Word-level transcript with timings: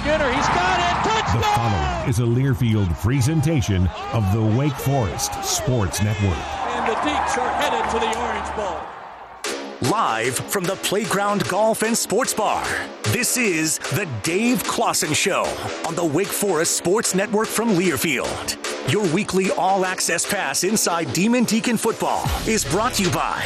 Skinner, 0.00 0.32
he's 0.32 0.46
got 0.48 0.80
it. 0.80 1.10
Touchdown! 1.10 1.40
The 1.40 1.46
following 1.48 2.08
is 2.08 2.18
a 2.20 2.22
Learfield 2.22 2.98
presentation 3.02 3.86
of 4.14 4.32
the 4.32 4.42
Wake 4.58 4.72
Forest 4.72 5.44
Sports 5.44 6.02
Network. 6.02 6.38
And 6.68 6.88
the 6.88 6.94
Deacs 7.00 7.36
are 7.36 7.50
headed 7.60 7.84
to 7.90 7.98
the 7.98 8.18
Orange 8.18 8.56
Bowl. 8.56 9.90
Live 9.90 10.36
from 10.36 10.64
the 10.64 10.76
Playground 10.76 11.46
Golf 11.48 11.82
and 11.82 11.96
Sports 11.96 12.32
Bar, 12.32 12.66
this 13.04 13.36
is 13.36 13.78
the 13.78 14.08
Dave 14.22 14.64
Clawson 14.64 15.12
Show 15.12 15.44
on 15.86 15.94
the 15.94 16.04
Wake 16.04 16.28
Forest 16.28 16.78
Sports 16.78 17.14
Network 17.14 17.48
from 17.48 17.70
Learfield. 17.70 18.56
Your 18.90 19.06
weekly 19.14 19.50
all 19.52 19.84
access 19.84 20.24
pass 20.24 20.64
inside 20.64 21.12
Demon 21.12 21.44
Deacon 21.44 21.76
football 21.76 22.24
is 22.46 22.64
brought 22.64 22.94
to 22.94 23.02
you 23.02 23.10
by 23.10 23.44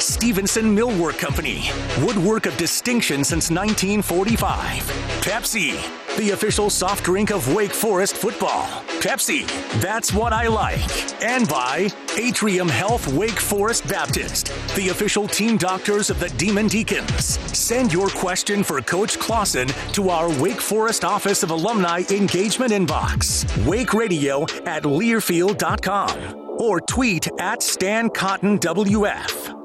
Stevenson 0.00 0.76
Millwork 0.76 1.18
Company, 1.18 1.70
woodwork 2.00 2.46
of 2.46 2.56
distinction 2.56 3.22
since 3.22 3.50
1945. 3.50 4.82
Pepsi, 5.20 6.16
the 6.16 6.30
official 6.30 6.68
soft 6.68 7.04
drink 7.04 7.30
of 7.30 7.54
Wake 7.54 7.72
Forest 7.72 8.16
football. 8.16 8.64
Pepsi, 9.00 9.46
that's 9.80 10.12
what 10.12 10.32
I 10.32 10.48
like. 10.48 11.22
And 11.22 11.48
by 11.48 11.88
Atrium 12.18 12.68
Health 12.68 13.06
Wake 13.12 13.38
Forest 13.38 13.86
Baptist, 13.88 14.46
the 14.74 14.88
official 14.88 15.28
team 15.28 15.56
doctors 15.56 16.10
of 16.10 16.18
the 16.18 16.28
Demon 16.30 16.66
Deacons. 16.66 17.38
Send 17.56 17.92
your 17.92 18.08
question 18.08 18.64
for 18.64 18.80
Coach 18.80 19.18
Clawson 19.18 19.68
to 19.92 20.10
our 20.10 20.28
Wake 20.40 20.60
Forest 20.60 21.04
Office 21.04 21.42
of 21.42 21.50
Alumni 21.50 22.02
Engagement 22.10 22.72
inbox, 22.72 23.44
Wake 23.64 23.94
Radio 23.94 24.42
at 24.66 24.82
Learfield.com, 24.82 26.50
or 26.58 26.80
tweet 26.80 27.28
at 27.38 27.62
Stan 27.62 28.10
Cotten 28.10 28.58
WF. 28.58 29.63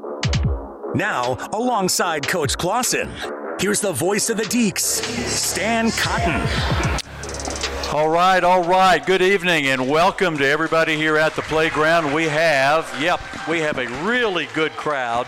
Now, 0.95 1.37
alongside 1.53 2.27
Coach 2.27 2.57
Clawson, 2.57 3.11
here's 3.59 3.79
the 3.79 3.93
voice 3.93 4.29
of 4.31 4.37
the 4.37 4.43
Deacs, 4.43 5.03
Stan 5.27 5.91
Cotten. 5.91 6.39
All 7.93 8.09
right, 8.09 8.43
all 8.43 8.63
right. 8.63 9.05
Good 9.05 9.21
evening 9.21 9.67
and 9.67 9.87
welcome 9.87 10.37
to 10.39 10.45
everybody 10.45 10.95
here 10.95 11.17
at 11.17 11.35
the 11.35 11.43
playground. 11.43 12.11
We 12.13 12.25
have, 12.25 12.91
yep, 12.99 13.19
we 13.47 13.59
have 13.59 13.77
a 13.77 13.87
really 14.03 14.47
good 14.55 14.71
crowd 14.71 15.27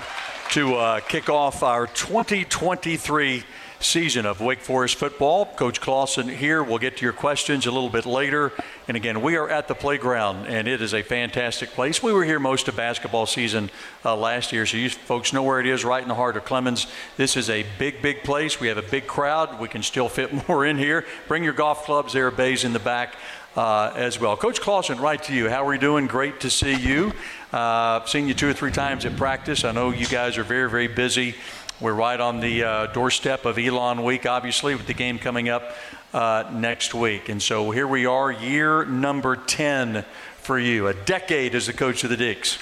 to 0.51 0.75
uh, 0.75 0.99
kick 1.01 1.29
off 1.29 1.61
our 1.61 1.85
2023 1.87 3.43
season 3.83 4.25
of 4.25 4.41
Wake 4.41 4.61
Forest 4.61 4.95
football. 4.95 5.45
Coach 5.45 5.81
Clawson 5.81 6.29
here. 6.29 6.63
We'll 6.63 6.77
get 6.77 6.97
to 6.97 7.03
your 7.03 7.13
questions 7.13 7.65
a 7.65 7.71
little 7.71 7.89
bit 7.89 8.05
later. 8.05 8.51
And 8.87 8.97
again, 8.97 9.21
we 9.21 9.35
are 9.35 9.49
at 9.49 9.67
the 9.67 9.75
playground, 9.75 10.47
and 10.47 10.67
it 10.67 10.81
is 10.81 10.93
a 10.93 11.03
fantastic 11.03 11.69
place. 11.69 12.01
We 12.01 12.13
were 12.13 12.23
here 12.23 12.39
most 12.39 12.67
of 12.67 12.75
basketball 12.75 13.25
season 13.25 13.69
uh, 14.03 14.15
last 14.15 14.51
year, 14.51 14.65
so 14.65 14.77
you 14.77 14.89
folks 14.89 15.33
know 15.33 15.43
where 15.43 15.59
it 15.59 15.65
is, 15.65 15.83
right 15.83 16.01
in 16.01 16.09
the 16.09 16.15
heart 16.15 16.37
of 16.37 16.45
Clemmons. 16.45 16.91
This 17.17 17.35
is 17.37 17.49
a 17.49 17.65
big, 17.77 18.01
big 18.01 18.23
place. 18.23 18.59
We 18.59 18.67
have 18.67 18.77
a 18.77 18.83
big 18.83 19.07
crowd. 19.07 19.59
We 19.59 19.67
can 19.67 19.83
still 19.83 20.09
fit 20.09 20.31
more 20.47 20.65
in 20.65 20.77
here. 20.77 21.05
Bring 21.27 21.43
your 21.43 21.53
golf 21.53 21.85
clubs. 21.85 22.13
There 22.13 22.27
are 22.27 22.31
bays 22.31 22.63
in 22.63 22.73
the 22.73 22.79
back. 22.79 23.15
Uh, 23.53 23.91
as 23.97 24.17
well. 24.17 24.37
Coach 24.37 24.61
Clawson, 24.61 24.97
right 25.01 25.21
to 25.23 25.33
you. 25.33 25.49
How 25.49 25.65
are 25.65 25.67
we 25.67 25.77
doing? 25.77 26.07
Great 26.07 26.39
to 26.39 26.49
see 26.49 26.73
you. 26.73 27.11
Uh, 27.51 27.99
I've 27.99 28.07
seen 28.07 28.29
you 28.29 28.33
two 28.33 28.47
or 28.47 28.53
three 28.53 28.71
times 28.71 29.03
at 29.05 29.17
practice. 29.17 29.65
I 29.65 29.73
know 29.73 29.89
you 29.89 30.05
guys 30.05 30.37
are 30.37 30.43
very, 30.45 30.69
very 30.69 30.87
busy. 30.87 31.35
We're 31.81 31.93
right 31.93 32.19
on 32.19 32.41
the 32.41 32.63
uh, 32.63 32.85
doorstep 32.93 33.43
of 33.45 33.57
Elon 33.57 34.03
Week, 34.03 34.27
obviously, 34.27 34.75
with 34.75 34.85
the 34.85 34.93
game 34.93 35.17
coming 35.17 35.49
up 35.49 35.75
uh, 36.13 36.47
next 36.53 36.93
week. 36.93 37.27
And 37.27 37.41
so 37.41 37.71
here 37.71 37.87
we 37.87 38.05
are, 38.05 38.31
year 38.31 38.85
number 38.85 39.35
10 39.35 40.05
for 40.37 40.59
you, 40.59 40.89
a 40.89 40.93
decade 40.93 41.55
as 41.55 41.65
the 41.65 41.73
coach 41.73 42.03
of 42.03 42.11
the 42.11 42.17
Deacs. 42.17 42.59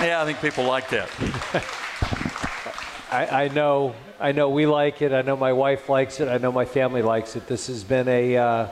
Yeah, 0.00 0.22
I 0.22 0.24
think 0.24 0.40
people 0.40 0.64
like 0.64 0.88
that. 0.88 1.10
I, 3.12 3.44
I, 3.44 3.48
know, 3.48 3.94
I 4.18 4.32
know 4.32 4.48
we 4.48 4.64
like 4.64 5.02
it. 5.02 5.12
I 5.12 5.20
know 5.20 5.36
my 5.36 5.52
wife 5.52 5.90
likes 5.90 6.20
it. 6.20 6.28
I 6.28 6.38
know 6.38 6.50
my 6.50 6.64
family 6.64 7.02
likes 7.02 7.36
it. 7.36 7.46
This 7.46 7.66
has 7.66 7.84
been 7.84 8.08
a 8.08 8.38
uh, 8.38 8.68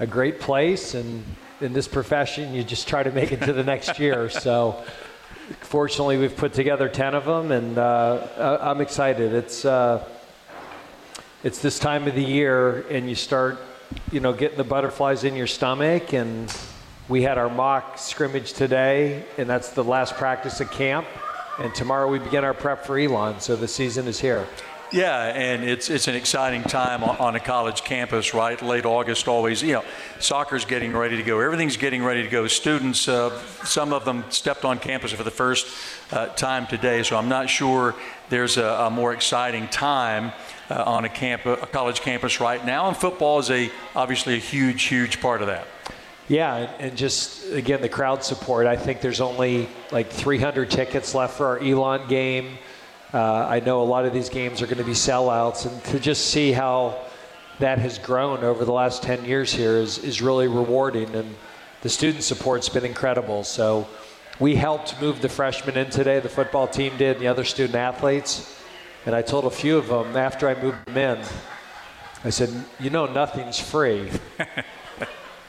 a 0.00 0.06
great 0.06 0.40
place, 0.40 0.94
and 0.94 1.22
in 1.60 1.74
this 1.74 1.86
profession, 1.86 2.54
you 2.54 2.64
just 2.64 2.88
try 2.88 3.02
to 3.02 3.10
make 3.10 3.30
it 3.30 3.42
to 3.42 3.52
the 3.52 3.64
next 3.64 3.98
year. 3.98 4.30
So, 4.30 4.84
fortunately, 5.60 6.18
we've 6.18 6.36
put 6.36 6.52
together 6.52 6.88
ten 6.88 7.14
of 7.14 7.24
them, 7.24 7.52
and 7.52 7.78
uh, 7.78 8.58
I'm 8.60 8.80
excited. 8.80 9.32
It's 9.32 9.64
uh, 9.64 10.06
it's 11.44 11.60
this 11.60 11.78
time 11.78 12.06
of 12.06 12.14
the 12.14 12.24
year, 12.24 12.86
and 12.88 13.08
you 13.08 13.14
start, 13.14 13.58
you 14.10 14.20
know, 14.20 14.32
getting 14.32 14.58
the 14.58 14.64
butterflies 14.64 15.24
in 15.24 15.36
your 15.36 15.46
stomach. 15.46 16.12
And 16.12 16.54
we 17.08 17.22
had 17.22 17.38
our 17.38 17.48
mock 17.48 17.98
scrimmage 17.98 18.52
today, 18.52 19.24
and 19.38 19.48
that's 19.48 19.70
the 19.70 19.84
last 19.84 20.14
practice 20.14 20.60
at 20.60 20.70
camp. 20.70 21.06
And 21.58 21.74
tomorrow 21.74 22.08
we 22.08 22.18
begin 22.18 22.44
our 22.44 22.54
prep 22.54 22.84
for 22.84 22.98
Elon, 22.98 23.40
so 23.40 23.56
the 23.56 23.68
season 23.68 24.06
is 24.06 24.20
here. 24.20 24.46
Yeah, 24.90 25.24
and 25.26 25.64
it's 25.64 25.90
it's 25.90 26.08
an 26.08 26.14
exciting 26.14 26.62
time 26.62 27.04
on 27.04 27.36
a 27.36 27.40
college 27.40 27.84
campus, 27.84 28.32
right? 28.32 28.60
Late 28.62 28.86
August, 28.86 29.28
always. 29.28 29.62
You 29.62 29.74
know, 29.74 29.84
soccer's 30.18 30.64
getting 30.64 30.94
ready 30.94 31.18
to 31.18 31.22
go. 31.22 31.40
Everything's 31.40 31.76
getting 31.76 32.02
ready 32.02 32.22
to 32.22 32.28
go. 32.28 32.46
Students, 32.46 33.06
uh, 33.06 33.38
some 33.64 33.92
of 33.92 34.06
them 34.06 34.24
stepped 34.30 34.64
on 34.64 34.78
campus 34.78 35.12
for 35.12 35.24
the 35.24 35.30
first 35.30 35.66
uh, 36.10 36.28
time 36.28 36.66
today, 36.66 37.02
so 37.02 37.16
I'm 37.18 37.28
not 37.28 37.50
sure 37.50 37.94
there's 38.30 38.56
a, 38.56 38.64
a 38.64 38.90
more 38.90 39.12
exciting 39.12 39.68
time 39.68 40.32
uh, 40.70 40.82
on 40.84 41.04
a 41.04 41.10
camp, 41.10 41.44
a 41.44 41.66
college 41.66 42.00
campus 42.00 42.40
right 42.40 42.64
now. 42.64 42.88
And 42.88 42.96
football 42.96 43.40
is 43.40 43.50
a 43.50 43.70
obviously 43.94 44.34
a 44.34 44.38
huge, 44.38 44.84
huge 44.84 45.20
part 45.20 45.42
of 45.42 45.48
that. 45.48 45.66
Yeah, 46.28 46.70
and 46.78 46.96
just 46.96 47.52
again 47.52 47.82
the 47.82 47.88
crowd 47.90 48.24
support. 48.24 48.66
I 48.66 48.76
think 48.76 49.02
there's 49.02 49.20
only 49.20 49.68
like 49.92 50.10
300 50.10 50.70
tickets 50.70 51.14
left 51.14 51.36
for 51.36 51.46
our 51.46 51.58
Elon 51.58 52.08
game. 52.08 52.58
Uh, 53.12 53.46
I 53.48 53.60
know 53.60 53.80
a 53.80 53.84
lot 53.84 54.04
of 54.04 54.12
these 54.12 54.28
games 54.28 54.60
are 54.60 54.66
going 54.66 54.78
to 54.78 54.84
be 54.84 54.92
sellouts, 54.92 55.64
and 55.64 55.82
to 55.84 55.98
just 55.98 56.26
see 56.26 56.52
how 56.52 57.00
that 57.58 57.78
has 57.78 57.98
grown 57.98 58.44
over 58.44 58.66
the 58.66 58.72
last 58.72 59.02
10 59.02 59.24
years 59.24 59.52
here 59.52 59.76
is, 59.76 59.98
is 59.98 60.20
really 60.20 60.46
rewarding. 60.46 61.14
And 61.14 61.34
the 61.80 61.88
student 61.88 62.22
support's 62.22 62.68
been 62.68 62.84
incredible. 62.84 63.44
So 63.44 63.88
we 64.38 64.56
helped 64.56 65.00
move 65.00 65.22
the 65.22 65.28
freshmen 65.28 65.76
in 65.78 65.88
today, 65.88 66.20
the 66.20 66.28
football 66.28 66.68
team 66.68 66.96
did, 66.98 67.16
and 67.16 67.20
the 67.20 67.28
other 67.28 67.44
student 67.44 67.76
athletes. 67.76 68.54
And 69.06 69.14
I 69.14 69.22
told 69.22 69.46
a 69.46 69.50
few 69.50 69.78
of 69.78 69.88
them 69.88 70.16
after 70.16 70.48
I 70.48 70.60
moved 70.60 70.84
them 70.86 70.98
in, 70.98 71.24
I 72.24 72.30
said, 72.30 72.50
You 72.78 72.90
know, 72.90 73.06
nothing's 73.06 73.58
free. 73.58 74.10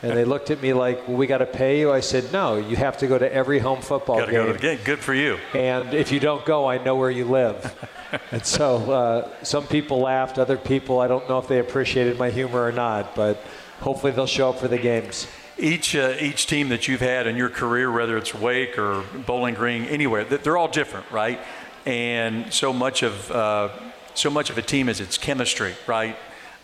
and 0.01 0.18
they 0.18 0.24
looked 0.24 0.50
at 0.50 0.62
me 0.62 0.74
like, 0.74 1.07
Well, 1.07 1.18
we 1.18 1.28
got 1.28 1.40
to 1.40 1.46
pay 1.46 1.80
you. 1.80 1.92
I 1.92 2.00
said, 2.00 2.31
No, 2.31 2.56
you 2.56 2.75
have 2.75 2.98
to 3.00 3.07
go 3.07 3.18
to 3.18 3.31
every 3.31 3.60
home 3.60 3.81
football 3.81 4.19
Gotta 4.19 4.31
game. 4.31 4.42
go 4.42 4.48
to 4.48 4.54
the 4.54 4.60
game. 4.60 4.80
Good 4.84 5.00
for 5.00 5.13
you. 5.13 5.38
And 5.54 5.94
if 5.94 6.12
you 6.12 6.19
don't 6.19 6.46
go, 6.46 6.68
I 6.68 6.78
know 6.78 6.96
where 6.96 7.12
you 7.12 7.25
live. 7.25 7.75
and 8.31 8.46
so 8.46 8.92
uh, 8.92 9.44
some 9.44 9.68
people 9.68 10.00
laughed, 10.00 10.40
other 10.40 10.57
people, 10.57 11.00
I 11.00 11.07
don't 11.07 11.28
know 11.28 11.38
if 11.38 11.48
they 11.48 11.60
appreciated 11.60 12.18
my 12.18 12.30
humor 12.30 12.63
or 12.63 12.72
not, 12.72 13.16
but 13.16 13.44
hopefully 13.80 14.12
they'll 14.12 14.28
show 14.28 14.50
up 14.50 14.60
for 14.60 14.68
the 14.68 14.78
games. 14.78 15.28
Each 15.57 15.94
uh, 15.94 16.16
each 16.22 16.48
team 16.48 16.69
that 16.69 16.88
you've 16.88 17.01
had 17.01 17.28
in 17.28 17.36
your 17.36 17.50
career, 17.50 17.92
whether 17.92 18.18
it's 18.18 18.34
Wake 18.34 18.78
or 18.78 19.04
Bowling 19.25 19.56
Green, 19.56 19.84
anywhere, 19.86 20.24
they're 20.24 20.56
all 20.56 20.69
different, 20.69 21.12
right? 21.12 21.38
And 21.86 22.54
so 22.54 22.72
much 22.72 23.04
of 23.04 23.30
uh, 23.30 23.69
so 24.13 24.30
much 24.30 24.50
of 24.50 24.57
a 24.57 24.62
team 24.62 24.88
is 24.88 25.01
its 25.01 25.18
chemistry, 25.18 25.74
right? 25.86 26.16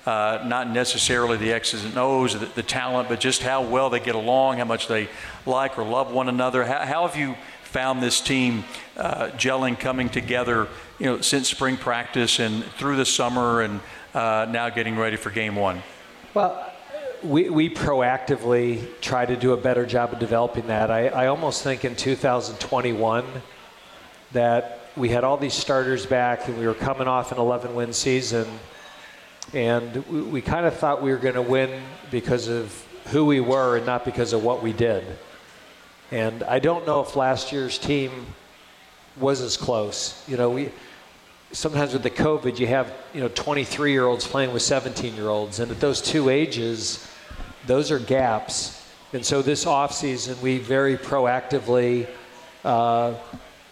Uh, 0.06 0.44
not 0.46 0.70
necessarily 0.70 1.36
the 1.36 1.52
X's 1.52 1.84
and 1.84 1.98
O's, 1.98 2.40
the, 2.40 2.46
the 2.46 2.62
talent, 2.62 3.10
but 3.10 3.20
just 3.20 3.42
how 3.42 3.64
well 3.64 3.90
they 3.90 4.00
get 4.00 4.14
along, 4.14 4.60
how 4.60 4.66
much 4.66 4.88
they 4.88 5.10
like 5.48 5.80
or 5.80 5.84
love 5.84 6.12
one 6.12 6.30
another. 6.30 6.64
How, 6.64 6.86
how 6.86 7.08
have 7.08 7.16
you 7.16 7.36
found 7.64 8.04
this 8.04 8.22
team 8.22 8.64
uh, 8.98 9.30
gelling, 9.32 9.80
coming 9.80 10.08
together, 10.08 10.68
you 11.00 11.08
know, 11.08 11.22
since 11.22 11.50
spring 11.50 11.76
practice 11.76 12.40
and 12.40 12.64
through 12.78 12.98
the 12.98 13.06
summer, 13.06 13.62
and 13.62 13.82
uh, 14.14 14.46
now 14.50 14.70
getting 14.70 14.96
ready 14.96 15.18
for 15.18 15.32
Game 15.32 15.56
One? 15.56 15.82
Well, 16.34 16.72
we, 17.24 17.50
we 17.50 17.70
proactively 17.70 18.88
try 19.02 19.26
to 19.26 19.36
do 19.36 19.54
a 19.54 19.58
better 19.58 19.86
job 19.86 20.14
of 20.14 20.20
developing 20.20 20.68
that. 20.68 20.92
I, 20.92 21.08
I 21.08 21.28
almost 21.28 21.64
think 21.64 21.84
in 21.84 21.96
2021 21.96 23.26
that 24.32 24.82
we 24.96 25.10
had 25.10 25.24
all 25.24 25.38
these 25.38 25.54
starters 25.54 26.06
back 26.06 26.48
and 26.48 26.58
we 26.58 26.68
were 26.68 26.74
coming 26.74 27.08
off 27.08 27.32
an 27.32 27.40
11 27.40 27.74
win 27.76 27.92
season. 27.92 28.48
And 29.54 30.06
we, 30.08 30.22
we 30.22 30.42
kind 30.42 30.66
of 30.66 30.76
thought 30.76 31.02
we 31.02 31.12
were 31.12 31.18
going 31.18 31.36
to 31.36 31.42
win 31.42 31.84
because 32.12 32.48
of 32.48 32.86
who 33.08 33.26
we 33.26 33.40
were 33.40 33.78
and 33.78 33.86
not 33.86 34.06
because 34.06 34.34
of 34.34 34.44
what 34.44 34.64
we 34.64 34.74
did. 34.74 35.04
And 36.12 36.44
I 36.44 36.60
don't 36.60 36.86
know 36.86 37.02
if 37.02 37.16
last 37.16 37.52
year's 37.52 37.78
team 37.78 38.12
was 39.18 39.42
as 39.42 39.58
close. 39.58 40.24
You 40.28 40.38
know, 40.38 40.50
we 40.50 40.72
sometimes 41.52 41.94
with 41.94 42.04
the 42.04 42.10
COVID, 42.10 42.60
you 42.60 42.68
have 42.68 42.94
you 43.14 43.22
know 43.22 43.30
23 43.30 43.92
year 43.92 44.06
olds 44.06 44.28
playing 44.28 44.54
with 44.54 44.62
17 44.62 45.16
year 45.16 45.30
olds, 45.30 45.60
and 45.60 45.72
at 45.72 45.80
those 45.80 46.02
two 46.02 46.30
ages, 46.30 47.08
those 47.66 47.92
are 47.92 48.00
gaps. 48.00 48.82
And 49.14 49.26
so 49.26 49.42
this 49.42 49.66
offseason, 49.66 50.42
we 50.42 50.58
very 50.58 50.98
proactively 50.98 52.08
uh, 52.64 53.14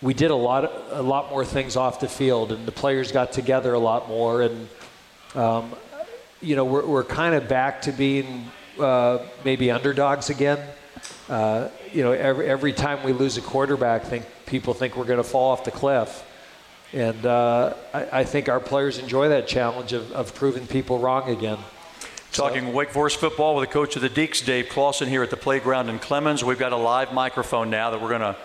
we 0.01 0.13
did 0.13 0.31
a 0.31 0.35
lot 0.35 0.71
a 0.91 1.01
lot 1.01 1.29
more 1.29 1.43
things 1.43 1.75
off 1.75 1.99
the 1.99 2.07
field, 2.07 2.51
and 2.51 2.65
the 2.65 2.71
players 2.71 3.11
got 3.11 3.31
together 3.31 3.73
a 3.73 3.79
lot 3.79 4.07
more, 4.07 4.41
and 4.41 4.69
um, 5.35 5.73
you 6.41 6.55
know 6.55 6.65
we're, 6.65 6.85
we're 6.85 7.03
kind 7.03 7.35
of 7.35 7.47
back 7.47 7.81
to 7.83 7.91
being 7.91 8.51
uh, 8.79 9.19
maybe 9.43 9.71
underdogs 9.71 10.29
again. 10.29 10.59
Uh, 11.29 11.69
you 11.91 12.03
know, 12.03 12.11
every, 12.11 12.47
every 12.47 12.73
time 12.73 13.03
we 13.03 13.13
lose 13.13 13.37
a 13.37 13.41
quarterback, 13.41 14.03
think 14.03 14.25
people 14.45 14.73
think 14.73 14.97
we're 14.97 15.05
going 15.05 15.17
to 15.17 15.23
fall 15.23 15.51
off 15.51 15.63
the 15.63 15.71
cliff. 15.71 16.25
And 16.91 17.25
uh, 17.25 17.73
I, 17.93 18.19
I, 18.19 18.23
think 18.23 18.49
our 18.49 18.59
players 18.59 18.99
enjoy 18.99 19.29
that 19.29 19.47
challenge 19.47 19.93
of, 19.93 20.11
of 20.11 20.35
proving 20.35 20.67
people 20.67 20.99
wrong 20.99 21.29
again. 21.29 21.57
Talking 22.31 22.65
so. 22.65 22.71
Wake 22.71 22.91
Forest 22.91 23.17
football 23.17 23.55
with 23.55 23.67
the 23.67 23.73
coach 23.73 23.95
of 23.95 24.01
the 24.01 24.09
Deacs, 24.09 24.45
Dave 24.45 24.69
Clawson, 24.69 25.07
here 25.07 25.23
at 25.23 25.29
the 25.29 25.37
playground 25.37 25.89
in 25.89 25.97
Clemmons. 25.97 26.43
We've 26.43 26.59
got 26.59 26.71
a 26.71 26.77
live 26.77 27.13
microphone 27.13 27.69
now 27.69 27.89
that 27.89 28.01
we're 28.01 28.09
going 28.09 28.21
to 28.21 28.35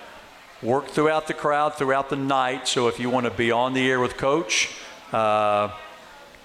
work 0.62 0.86
throughout 0.86 1.26
the 1.26 1.34
crowd 1.34 1.74
throughout 1.74 2.08
the 2.08 2.16
night. 2.16 2.68
So 2.68 2.88
if 2.88 2.98
you 2.98 3.10
want 3.10 3.24
to 3.26 3.30
be 3.30 3.50
on 3.50 3.74
the 3.74 3.90
air 3.90 4.00
with 4.00 4.16
Coach, 4.16 4.70
uh, 5.12 5.70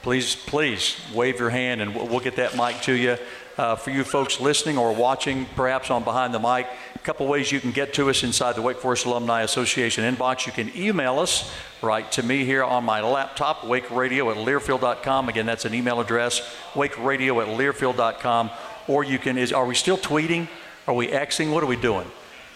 please, 0.03 0.35
please 0.35 0.97
wave 1.13 1.39
your 1.39 1.49
hand 1.49 1.81
and 1.81 1.95
we'll 1.95 2.19
get 2.19 2.35
that 2.35 2.55
mic 2.55 2.79
to 2.81 2.93
you. 2.93 3.17
Uh, 3.55 3.75
for 3.75 3.91
you 3.91 4.03
folks 4.03 4.39
listening 4.39 4.79
or 4.79 4.93
watching, 4.93 5.45
perhaps 5.55 5.91
on 5.91 6.03
Behind 6.03 6.33
the 6.33 6.39
Mic, 6.39 6.67
a 6.95 6.99
couple 6.99 7.27
ways 7.27 7.51
you 7.51 7.59
can 7.59 7.71
get 7.71 7.93
to 7.93 8.09
us 8.09 8.23
inside 8.23 8.55
the 8.55 8.63
Wake 8.63 8.77
Forest 8.77 9.05
Alumni 9.05 9.43
Association 9.43 10.03
inbox. 10.03 10.47
You 10.47 10.51
can 10.51 10.75
email 10.75 11.19
us 11.19 11.53
right 11.81 12.11
to 12.13 12.23
me 12.23 12.45
here 12.45 12.63
on 12.63 12.83
my 12.83 13.01
laptop, 13.01 13.61
wakeradio 13.61 14.31
at 14.31 14.37
learfield.com. 14.37 15.29
Again, 15.29 15.45
that's 15.45 15.65
an 15.65 15.75
email 15.75 15.99
address, 15.99 16.41
wakeradio 16.73 17.43
at 17.43 17.57
learfield.com. 17.59 18.49
Or 18.87 19.03
you 19.03 19.19
can, 19.19 19.37
is, 19.37 19.53
are 19.53 19.67
we 19.67 19.75
still 19.75 19.97
tweeting? 19.97 20.47
Are 20.87 20.93
we 20.95 21.07
Xing? 21.07 21.53
What 21.53 21.63
are 21.63 21.67
we 21.67 21.77
doing? 21.77 22.09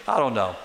I 0.08 0.18
don't 0.18 0.34
know. 0.34 0.56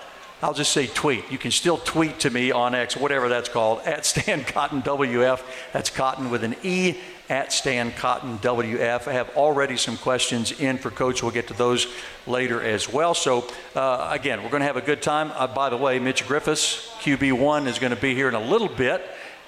I'll 0.42 0.54
just 0.54 0.72
say 0.72 0.88
tweet. 0.88 1.30
You 1.30 1.38
can 1.38 1.52
still 1.52 1.78
tweet 1.78 2.18
to 2.20 2.30
me 2.30 2.50
on 2.50 2.74
X, 2.74 2.96
whatever 2.96 3.28
that's 3.28 3.48
called, 3.48 3.80
at 3.84 4.04
Stan 4.04 4.42
Cotten 4.42 4.82
WF. 4.82 5.40
That's 5.72 5.88
Cotten 5.88 6.30
with 6.30 6.42
an 6.42 6.56
E 6.64 6.96
at 7.28 7.52
Stan 7.52 7.92
Cotten 7.92 8.38
WF. 8.38 9.06
I 9.06 9.12
have 9.12 9.30
already 9.36 9.76
some 9.76 9.96
questions 9.96 10.50
in 10.60 10.78
for 10.78 10.90
Coach. 10.90 11.22
We'll 11.22 11.30
get 11.30 11.46
to 11.48 11.54
those 11.54 11.86
later 12.26 12.60
as 12.60 12.92
well. 12.92 13.14
So, 13.14 13.48
uh, 13.76 14.08
again, 14.10 14.42
we're 14.42 14.50
going 14.50 14.62
to 14.62 14.66
have 14.66 14.76
a 14.76 14.82
good 14.82 15.00
time. 15.00 15.30
Uh, 15.34 15.46
by 15.46 15.70
the 15.70 15.76
way, 15.76 16.00
Mitch 16.00 16.26
Griffis, 16.26 16.88
QB1, 16.98 17.68
is 17.68 17.78
going 17.78 17.94
to 17.94 18.00
be 18.00 18.14
here 18.14 18.28
in 18.28 18.34
a 18.34 18.44
little 18.44 18.68
bit 18.68 19.00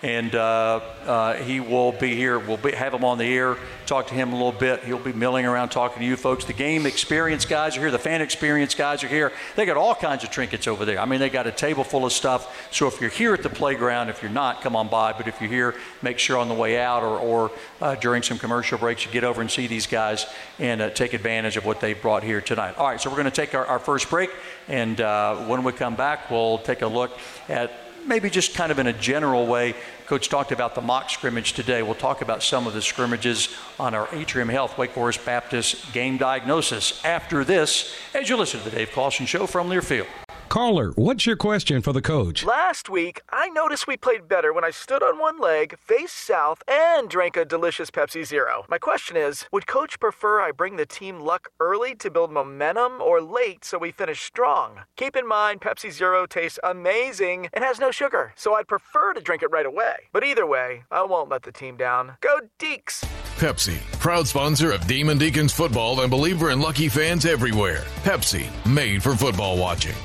and 0.04 0.34
uh, 0.34 0.80
uh, 1.06 1.32
he 1.32 1.60
will 1.60 1.90
be 1.92 2.14
here. 2.14 2.38
We'll 2.38 2.58
be, 2.58 2.72
have 2.72 2.92
him 2.92 3.06
on 3.06 3.16
the 3.16 3.24
air, 3.24 3.56
talk 3.86 4.06
to 4.08 4.14
him 4.14 4.34
a 4.34 4.36
little 4.36 4.52
bit. 4.52 4.84
He'll 4.84 4.98
be 4.98 5.14
milling 5.14 5.46
around 5.46 5.70
talking 5.70 6.00
to 6.00 6.04
you 6.04 6.14
folks. 6.14 6.44
The 6.44 6.52
game 6.52 6.84
experience 6.84 7.46
guys 7.46 7.78
are 7.78 7.80
here. 7.80 7.90
The 7.90 7.98
fan 7.98 8.20
experience 8.20 8.74
guys 8.74 9.02
are 9.02 9.08
here. 9.08 9.32
They 9.56 9.64
got 9.64 9.78
all 9.78 9.94
kinds 9.94 10.22
of 10.22 10.28
trinkets 10.28 10.66
over 10.66 10.84
there. 10.84 10.98
I 10.98 11.06
mean, 11.06 11.20
they 11.20 11.30
got 11.30 11.46
a 11.46 11.52
table 11.52 11.84
full 11.84 12.04
of 12.04 12.12
stuff. 12.12 12.68
So 12.70 12.86
if 12.86 13.00
you're 13.00 13.08
here 13.08 13.32
at 13.32 13.42
the 13.42 13.48
playground, 13.48 14.10
if 14.10 14.20
you're 14.20 14.30
not, 14.30 14.60
come 14.60 14.76
on 14.76 14.88
by. 14.88 15.14
But 15.14 15.26
if 15.26 15.40
you're 15.40 15.48
here, 15.48 15.74
make 16.02 16.18
sure 16.18 16.36
on 16.36 16.48
the 16.48 16.54
way 16.54 16.78
out 16.78 17.02
or, 17.02 17.18
or 17.18 17.50
uh, 17.80 17.94
during 17.94 18.22
some 18.22 18.38
commercial 18.38 18.76
breaks, 18.76 19.06
you 19.06 19.10
get 19.10 19.24
over 19.24 19.40
and 19.40 19.50
see 19.50 19.66
these 19.66 19.86
guys 19.86 20.26
and 20.58 20.82
uh, 20.82 20.90
take 20.90 21.14
advantage 21.14 21.56
of 21.56 21.64
what 21.64 21.80
they 21.80 21.94
brought 21.94 22.22
here 22.22 22.42
tonight. 22.42 22.76
All 22.76 22.88
right, 22.88 23.00
so 23.00 23.08
we're 23.08 23.16
going 23.16 23.24
to 23.24 23.30
take 23.30 23.54
our, 23.54 23.64
our 23.64 23.78
first 23.78 24.10
break, 24.10 24.28
and 24.68 25.00
uh, 25.00 25.46
when 25.46 25.64
we 25.64 25.72
come 25.72 25.94
back, 25.94 26.30
we'll 26.30 26.58
take 26.58 26.82
a 26.82 26.86
look 26.86 27.18
at 27.48 27.83
maybe 28.06 28.30
just 28.30 28.54
kind 28.54 28.70
of 28.70 28.78
in 28.78 28.86
a 28.86 28.92
general 28.92 29.46
way, 29.46 29.74
Coach 30.06 30.28
talked 30.28 30.52
about 30.52 30.74
the 30.74 30.80
mock 30.80 31.10
scrimmage 31.10 31.54
today. 31.54 31.82
We'll 31.82 31.94
talk 31.94 32.20
about 32.20 32.42
some 32.42 32.66
of 32.66 32.74
the 32.74 32.82
scrimmages 32.82 33.48
on 33.78 33.94
our 33.94 34.08
Atrium 34.12 34.48
Health 34.48 34.76
Wake 34.76 34.90
Forest 34.90 35.24
Baptist 35.24 35.92
game 35.92 36.18
diagnosis 36.18 37.04
after 37.04 37.44
this, 37.44 37.94
as 38.14 38.28
you 38.28 38.36
listen 38.36 38.60
to 38.60 38.70
the 38.70 38.76
Dave 38.76 38.92
Clawson 38.92 39.26
Show 39.26 39.46
from 39.46 39.68
Learfield. 39.68 40.06
Caller, 40.54 40.92
what's 40.92 41.26
your 41.26 41.34
question 41.34 41.82
for 41.82 41.92
the 41.92 42.00
coach? 42.00 42.44
Last 42.44 42.88
week, 42.88 43.22
I 43.32 43.48
noticed 43.48 43.88
we 43.88 43.96
played 43.96 44.28
better 44.28 44.52
when 44.52 44.62
I 44.62 44.70
stood 44.70 45.02
on 45.02 45.18
one 45.18 45.40
leg, 45.40 45.76
faced 45.80 46.14
south, 46.14 46.62
and 46.68 47.10
drank 47.10 47.36
a 47.36 47.44
delicious 47.44 47.90
Pepsi 47.90 48.24
Zero. 48.24 48.64
My 48.68 48.78
question 48.78 49.16
is 49.16 49.46
Would 49.50 49.66
coach 49.66 49.98
prefer 49.98 50.40
I 50.40 50.52
bring 50.52 50.76
the 50.76 50.86
team 50.86 51.18
luck 51.18 51.48
early 51.58 51.96
to 51.96 52.08
build 52.08 52.30
momentum 52.30 53.02
or 53.02 53.20
late 53.20 53.64
so 53.64 53.78
we 53.78 53.90
finish 53.90 54.20
strong? 54.20 54.82
Keep 54.94 55.16
in 55.16 55.26
mind, 55.26 55.60
Pepsi 55.60 55.90
Zero 55.90 56.24
tastes 56.24 56.60
amazing 56.62 57.48
and 57.52 57.64
has 57.64 57.80
no 57.80 57.90
sugar, 57.90 58.32
so 58.36 58.54
I'd 58.54 58.68
prefer 58.68 59.12
to 59.12 59.20
drink 59.20 59.42
it 59.42 59.50
right 59.50 59.66
away. 59.66 59.96
But 60.12 60.22
either 60.22 60.46
way, 60.46 60.84
I 60.88 61.02
won't 61.02 61.30
let 61.30 61.42
the 61.42 61.50
team 61.50 61.76
down. 61.76 62.16
Go 62.20 62.38
Deacs! 62.60 63.02
Pepsi, 63.38 63.80
proud 63.98 64.28
sponsor 64.28 64.70
of 64.70 64.86
Demon 64.86 65.18
Deacons 65.18 65.52
football 65.52 66.02
and 66.02 66.12
believer 66.12 66.50
in 66.50 66.60
lucky 66.60 66.88
fans 66.88 67.26
everywhere. 67.26 67.82
Pepsi, 68.04 68.46
made 68.64 69.02
for 69.02 69.16
football 69.16 69.58
watching. 69.58 69.96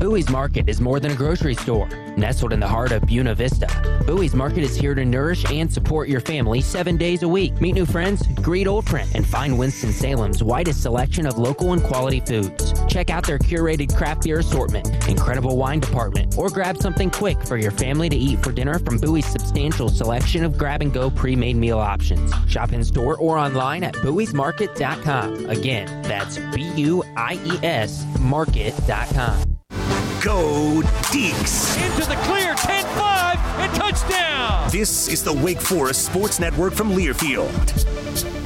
Buie's 0.00 0.30
Market 0.30 0.66
is 0.66 0.80
more 0.80 0.98
than 0.98 1.10
a 1.10 1.14
grocery 1.14 1.54
store. 1.54 1.86
Nestled 2.16 2.54
in 2.54 2.60
the 2.60 2.66
heart 2.66 2.90
of 2.90 3.02
Buena 3.02 3.34
Vista, 3.34 3.66
Buie's 4.06 4.34
Market 4.34 4.64
is 4.64 4.74
here 4.74 4.94
to 4.94 5.04
nourish 5.04 5.44
and 5.52 5.70
support 5.70 6.08
your 6.08 6.22
family 6.22 6.62
seven 6.62 6.96
days 6.96 7.22
a 7.22 7.28
week. 7.28 7.60
Meet 7.60 7.74
new 7.74 7.84
friends, 7.84 8.26
greet 8.40 8.66
old 8.66 8.88
friends, 8.88 9.14
and 9.14 9.26
find 9.26 9.58
Winston-Salem's 9.58 10.42
widest 10.42 10.80
selection 10.80 11.26
of 11.26 11.36
local 11.36 11.74
and 11.74 11.82
quality 11.82 12.20
foods. 12.20 12.72
Check 12.88 13.10
out 13.10 13.26
their 13.26 13.38
curated 13.38 13.94
craft 13.94 14.22
beer 14.24 14.38
assortment, 14.38 14.88
incredible 15.06 15.58
wine 15.58 15.80
department, 15.80 16.34
or 16.38 16.48
grab 16.48 16.78
something 16.78 17.10
quick 17.10 17.38
for 17.42 17.58
your 17.58 17.70
family 17.70 18.08
to 18.08 18.16
eat 18.16 18.42
for 18.42 18.52
dinner 18.52 18.78
from 18.78 18.98
Buie's 18.98 19.26
substantial 19.26 19.90
selection 19.90 20.44
of 20.44 20.56
grab-and-go 20.56 21.10
pre-made 21.10 21.56
meal 21.56 21.78
options. 21.78 22.32
Shop 22.48 22.72
in 22.72 22.82
store 22.84 23.18
or 23.18 23.36
online 23.36 23.84
at 23.84 23.92
buiesmarket.com. 23.96 25.50
Again, 25.50 26.02
that's 26.04 26.38
B-U-I-E-S 26.38 28.06
market.com. 28.18 29.59
Go 30.22 30.82
Deacs. 31.10 31.76
Into 31.82 32.06
the 32.06 32.16
clear, 32.24 32.54
10 32.54 32.84
5, 32.84 33.38
and 33.60 33.74
touchdown! 33.74 34.68
This 34.70 35.08
is 35.08 35.24
the 35.24 35.32
Wake 35.32 35.62
Forest 35.62 36.04
Sports 36.04 36.38
Network 36.38 36.74
from 36.74 36.90
Learfield. 36.90 38.39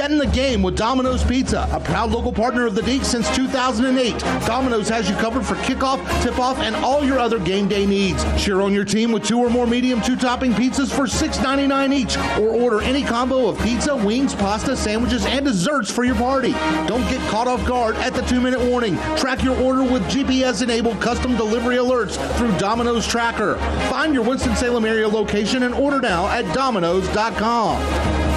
Get 0.00 0.10
in 0.10 0.16
the 0.16 0.26
game 0.28 0.62
with 0.62 0.78
Domino's 0.78 1.22
Pizza, 1.22 1.68
a 1.70 1.78
proud 1.78 2.10
local 2.10 2.32
partner 2.32 2.64
of 2.64 2.74
the 2.74 2.80
Deacs 2.80 3.04
since 3.04 3.28
2008. 3.36 4.18
Domino's 4.46 4.88
has 4.88 5.10
you 5.10 5.16
covered 5.16 5.44
for 5.44 5.56
kickoff, 5.56 6.00
tip-off, 6.22 6.58
and 6.60 6.74
all 6.76 7.04
your 7.04 7.18
other 7.18 7.38
game 7.38 7.68
day 7.68 7.84
needs. 7.84 8.24
Cheer 8.42 8.62
on 8.62 8.72
your 8.72 8.86
team 8.86 9.12
with 9.12 9.26
two 9.26 9.38
or 9.38 9.50
more 9.50 9.66
medium 9.66 10.00
two-topping 10.00 10.54
pizzas 10.54 10.90
for 10.90 11.04
$6.99 11.04 11.92
each, 11.92 12.16
or 12.40 12.48
order 12.48 12.80
any 12.80 13.02
combo 13.02 13.46
of 13.46 13.60
pizza, 13.60 13.94
wings, 13.94 14.34
pasta, 14.34 14.74
sandwiches, 14.74 15.26
and 15.26 15.44
desserts 15.44 15.90
for 15.90 16.04
your 16.04 16.14
party. 16.14 16.52
Don't 16.86 17.06
get 17.10 17.20
caught 17.28 17.46
off 17.46 17.62
guard 17.68 17.94
at 17.96 18.14
the 18.14 18.22
two-minute 18.22 18.60
warning. 18.70 18.96
Track 19.18 19.42
your 19.42 19.60
order 19.60 19.82
with 19.82 20.02
GPS-enabled 20.04 20.98
custom 21.02 21.36
delivery 21.36 21.76
alerts 21.76 22.16
through 22.38 22.56
Domino's 22.56 23.06
Tracker. 23.06 23.56
Find 23.90 24.14
your 24.14 24.24
Winston-Salem 24.24 24.86
area 24.86 25.08
location 25.08 25.64
and 25.64 25.74
order 25.74 26.00
now 26.00 26.26
at 26.28 26.50
domino's.com. 26.54 28.29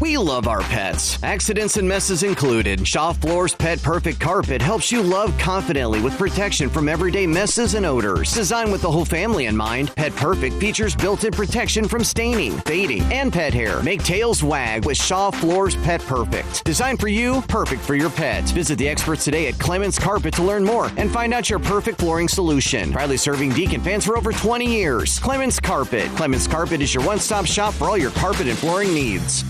We 0.00 0.16
love 0.16 0.48
our 0.48 0.62
pets, 0.62 1.22
accidents 1.22 1.76
and 1.76 1.86
messes 1.86 2.22
included. 2.22 2.88
Shaw 2.88 3.12
Floors 3.12 3.54
Pet 3.54 3.82
Perfect 3.82 4.18
Carpet 4.18 4.62
helps 4.62 4.90
you 4.90 5.02
love 5.02 5.36
confidently 5.36 6.00
with 6.00 6.16
protection 6.16 6.70
from 6.70 6.88
everyday 6.88 7.26
messes 7.26 7.74
and 7.74 7.84
odors. 7.84 8.32
Designed 8.32 8.72
with 8.72 8.80
the 8.80 8.90
whole 8.90 9.04
family 9.04 9.44
in 9.44 9.54
mind, 9.54 9.94
Pet 9.96 10.16
Perfect 10.16 10.54
features 10.56 10.96
built 10.96 11.24
in 11.24 11.32
protection 11.32 11.86
from 11.86 12.02
staining, 12.02 12.52
fading, 12.60 13.02
and 13.12 13.30
pet 13.30 13.52
hair. 13.52 13.82
Make 13.82 14.02
tails 14.02 14.42
wag 14.42 14.86
with 14.86 14.96
Shaw 14.96 15.30
Floors 15.30 15.76
Pet 15.76 16.00
Perfect. 16.00 16.64
Designed 16.64 16.98
for 16.98 17.08
you, 17.08 17.42
perfect 17.42 17.82
for 17.82 17.94
your 17.94 18.08
pet. 18.08 18.48
Visit 18.52 18.78
the 18.78 18.88
experts 18.88 19.26
today 19.26 19.48
at 19.48 19.54
Clemmons 19.56 20.00
Carpet 20.00 20.32
to 20.32 20.42
learn 20.42 20.64
more 20.64 20.90
and 20.96 21.12
find 21.12 21.34
out 21.34 21.50
your 21.50 21.58
perfect 21.58 22.00
flooring 22.00 22.28
solution. 22.28 22.90
Proudly 22.90 23.18
serving 23.18 23.50
Deacon 23.50 23.82
fans 23.82 24.06
for 24.06 24.16
over 24.16 24.32
20 24.32 24.64
years. 24.64 25.20
Clemmons 25.20 25.62
Carpet. 25.62 26.06
Clemmons 26.12 26.48
Carpet 26.50 26.80
is 26.80 26.94
your 26.94 27.04
one 27.04 27.18
stop 27.18 27.44
shop 27.44 27.74
for 27.74 27.90
all 27.90 27.98
your 27.98 28.12
carpet 28.12 28.46
and 28.46 28.56
flooring 28.56 28.94
needs. 28.94 29.44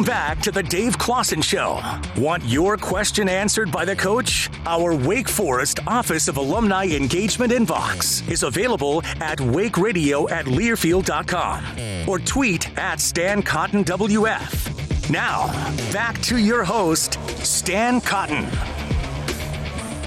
Welcome 0.00 0.14
back 0.14 0.40
to 0.44 0.50
the 0.50 0.62
Dave 0.62 0.96
Clawson 0.96 1.42
Show. 1.42 1.78
Want 2.16 2.42
your 2.46 2.78
question 2.78 3.28
answered 3.28 3.70
by 3.70 3.84
the 3.84 3.94
coach? 3.94 4.48
Our 4.64 4.96
Wake 4.96 5.28
Forest 5.28 5.80
Office 5.86 6.26
of 6.26 6.38
Alumni 6.38 6.86
Engagement 6.86 7.52
inbox 7.52 8.26
is 8.26 8.42
available 8.42 9.02
at 9.20 9.36
wakeradio 9.36 10.30
at 10.30 10.46
learfield.com 10.46 12.08
or 12.08 12.18
tweet 12.18 12.78
at 12.78 12.98
Stan 12.98 13.42
Cotten 13.42 13.84
WF. 13.84 15.10
Now, 15.10 15.48
back 15.92 16.18
to 16.22 16.38
your 16.38 16.64
host, 16.64 17.18
Stan 17.44 18.00
Cotten. 18.00 18.48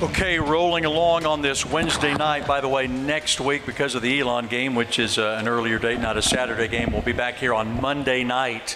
Okay, 0.01 0.39
rolling 0.39 0.85
along 0.85 1.27
on 1.27 1.43
this 1.43 1.67
Wednesday 1.67 2.15
night. 2.15 2.47
By 2.47 2.61
the 2.61 2.67
way, 2.67 2.87
next 2.87 3.39
week, 3.39 3.63
because 3.67 3.93
of 3.93 4.01
the 4.01 4.19
Elon 4.19 4.47
game, 4.47 4.73
which 4.73 4.97
is 4.97 5.19
uh, 5.19 5.37
an 5.39 5.47
earlier 5.47 5.77
date, 5.77 5.99
not 5.99 6.17
a 6.17 6.21
Saturday 6.23 6.67
game, 6.67 6.91
we'll 6.91 7.03
be 7.03 7.13
back 7.13 7.35
here 7.35 7.53
on 7.53 7.79
Monday 7.79 8.23
night 8.23 8.75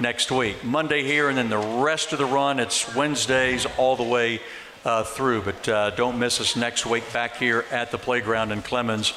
next 0.00 0.30
week. 0.30 0.62
Monday 0.64 1.04
here, 1.04 1.28
and 1.28 1.38
then 1.38 1.48
the 1.48 1.58
rest 1.58 2.12
of 2.12 2.18
the 2.18 2.26
run, 2.26 2.60
it's 2.60 2.94
Wednesdays 2.94 3.66
all 3.78 3.96
the 3.96 4.02
way 4.02 4.40
uh, 4.84 5.04
through. 5.04 5.42
But 5.42 5.68
uh, 5.68 5.90
don't 5.90 6.18
miss 6.18 6.40
us 6.40 6.56
next 6.56 6.86
week 6.86 7.10
back 7.12 7.36
here 7.36 7.64
at 7.70 7.90
the 7.90 7.98
playground 7.98 8.52
in 8.52 8.62
Clemmons 8.62 9.12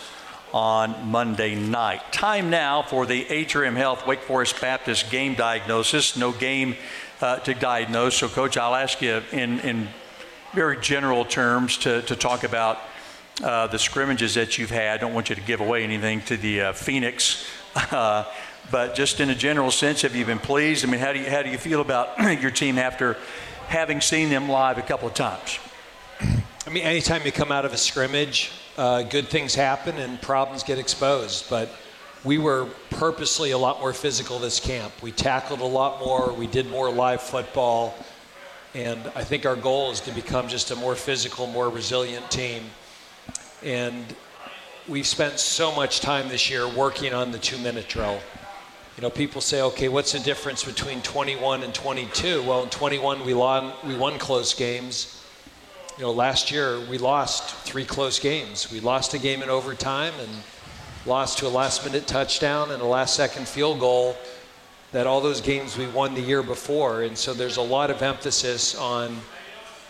on 0.53 1.10
Monday 1.10 1.55
night. 1.55 2.01
Time 2.12 2.50
now 2.50 2.82
for 2.82 3.05
the 3.05 3.25
Atrium 3.29 3.75
Health 3.75 4.08
Wake 4.08 4.22
Forest 4.22 4.62
Baptist 4.62 5.12
game 5.12 5.36
diagnosis. 5.36 6.15
No 6.15 6.32
game 6.32 6.75
uh, 7.22 7.38
to 7.39 7.53
diagnose. 7.53 8.15
So, 8.15 8.29
Coach, 8.29 8.58
I'll 8.58 8.75
ask 8.75 9.01
you 9.01 9.22
in, 9.32 9.60
in 9.62 9.88
very 10.53 10.79
general 10.79 11.25
terms 11.25 11.77
to, 11.79 12.01
to 12.03 12.15
talk 12.15 12.44
about 12.44 12.79
uh, 13.44 13.67
the 13.67 13.79
scrimmages 13.79 14.36
that 14.36 14.58
you've 14.58 14.70
had. 14.70 15.00
I 15.00 15.01
don't 15.01 15.13
want 15.13 15.29
you 15.29 15.36
to 15.36 15.41
give 15.41 15.60
away 15.60 15.84
anything 15.84 16.22
to 16.22 16.38
the 16.38 16.62
uh, 16.62 16.74
Phoenix. 16.74 17.46
Uh, 17.91 18.24
but 18.72 18.95
just 18.95 19.19
in 19.19 19.29
a 19.29 19.36
general 19.36 19.72
sense, 19.72 20.01
have 20.01 20.15
you 20.15 20.25
been 20.25 20.39
pleased? 20.39 20.86
I 20.86 20.89
mean, 20.89 21.00
how 21.00 21.13
do 21.13 21.19
you, 21.19 21.29
how 21.29 21.43
do 21.43 21.50
you 21.50 21.57
feel 21.57 21.81
about 21.81 22.19
your 22.41 22.51
team 22.51 22.77
after 22.77 23.17
having 23.67 24.01
seen 24.01 24.29
them 24.29 24.50
live 24.50 24.77
a 24.77 24.81
couple 24.81 25.07
of 25.07 25.13
times? 25.13 25.60
I 26.67 26.72
mean, 26.72 26.84
anytime 26.84 27.24
you 27.25 27.31
come 27.31 27.51
out 27.51 27.65
of 27.65 27.74
a 27.74 27.77
scrimmage, 27.77 28.51
uh, 28.77 29.03
good 29.03 29.27
things 29.27 29.53
happen 29.53 29.98
and 29.98 30.19
problems 30.22 30.63
get 30.63 30.79
exposed. 30.79 31.50
But 31.50 31.69
we 32.24 32.39
were 32.39 32.67
purposely 32.89 33.51
a 33.51 33.57
lot 33.57 33.79
more 33.79 33.93
physical 33.93 34.39
this 34.39 34.60
camp. 34.60 34.91
We 35.01 35.12
tackled 35.12 35.62
a 35.62 35.65
lot 35.65 36.03
more. 36.03 36.34
We 36.34 36.48
did 36.48 36.69
more 36.69 36.91
live 36.91 37.22
football. 37.22 37.95
And 38.74 39.00
I 39.15 39.24
think 39.24 39.45
our 39.45 39.55
goal 39.55 39.91
is 39.91 40.00
to 40.01 40.12
become 40.12 40.48
just 40.48 40.72
a 40.72 40.75
more 40.75 40.95
physical, 40.95 41.48
more 41.48 41.69
resilient 41.69 42.29
team. 42.31 42.63
And 43.63 44.03
we've 44.88 45.07
spent 45.07 45.39
so 45.39 45.74
much 45.74 46.01
time 46.01 46.27
this 46.29 46.50
year 46.50 46.67
working 46.67 47.13
on 47.13 47.31
the 47.31 47.39
two 47.39 47.57
minute 47.60 47.88
drill. 47.88 48.19
You 48.95 49.01
know, 49.01 49.09
people 49.09 49.41
say, 49.41 49.61
okay, 49.61 49.89
what's 49.89 50.13
the 50.13 50.19
difference 50.19 50.63
between 50.63 51.01
21 51.01 51.63
and 51.63 51.73
22? 51.73 52.41
Well, 52.43 52.63
in 52.63 52.69
21, 52.69 53.25
we 53.25 53.33
won, 53.33 53.73
we 53.85 53.93
won 53.93 54.17
close 54.17 54.53
games. 54.53 55.21
You 55.97 56.03
know, 56.03 56.11
last 56.11 56.49
year 56.49 56.79
we 56.79 56.97
lost 56.97 57.53
three 57.65 57.83
close 57.83 58.19
games. 58.19 58.71
We 58.71 58.79
lost 58.79 59.13
a 59.13 59.19
game 59.19 59.43
in 59.43 59.49
overtime 59.49 60.13
and 60.21 60.29
lost 61.05 61.39
to 61.39 61.47
a 61.47 61.49
last 61.49 61.85
minute 61.85 62.07
touchdown 62.07 62.71
and 62.71 62.81
a 62.81 62.85
last 62.85 63.15
second 63.15 63.49
field 63.49 63.81
goal 63.81 64.15
that 64.93 65.05
all 65.07 65.19
those 65.19 65.41
games 65.41 65.77
we 65.77 65.87
won 65.87 66.13
the 66.13 66.21
year 66.21 66.41
before. 66.41 67.01
And 67.01 67.17
so 67.17 67.33
there's 67.33 67.57
a 67.57 67.61
lot 67.61 67.89
of 67.91 68.01
emphasis 68.01 68.75
on 68.75 69.19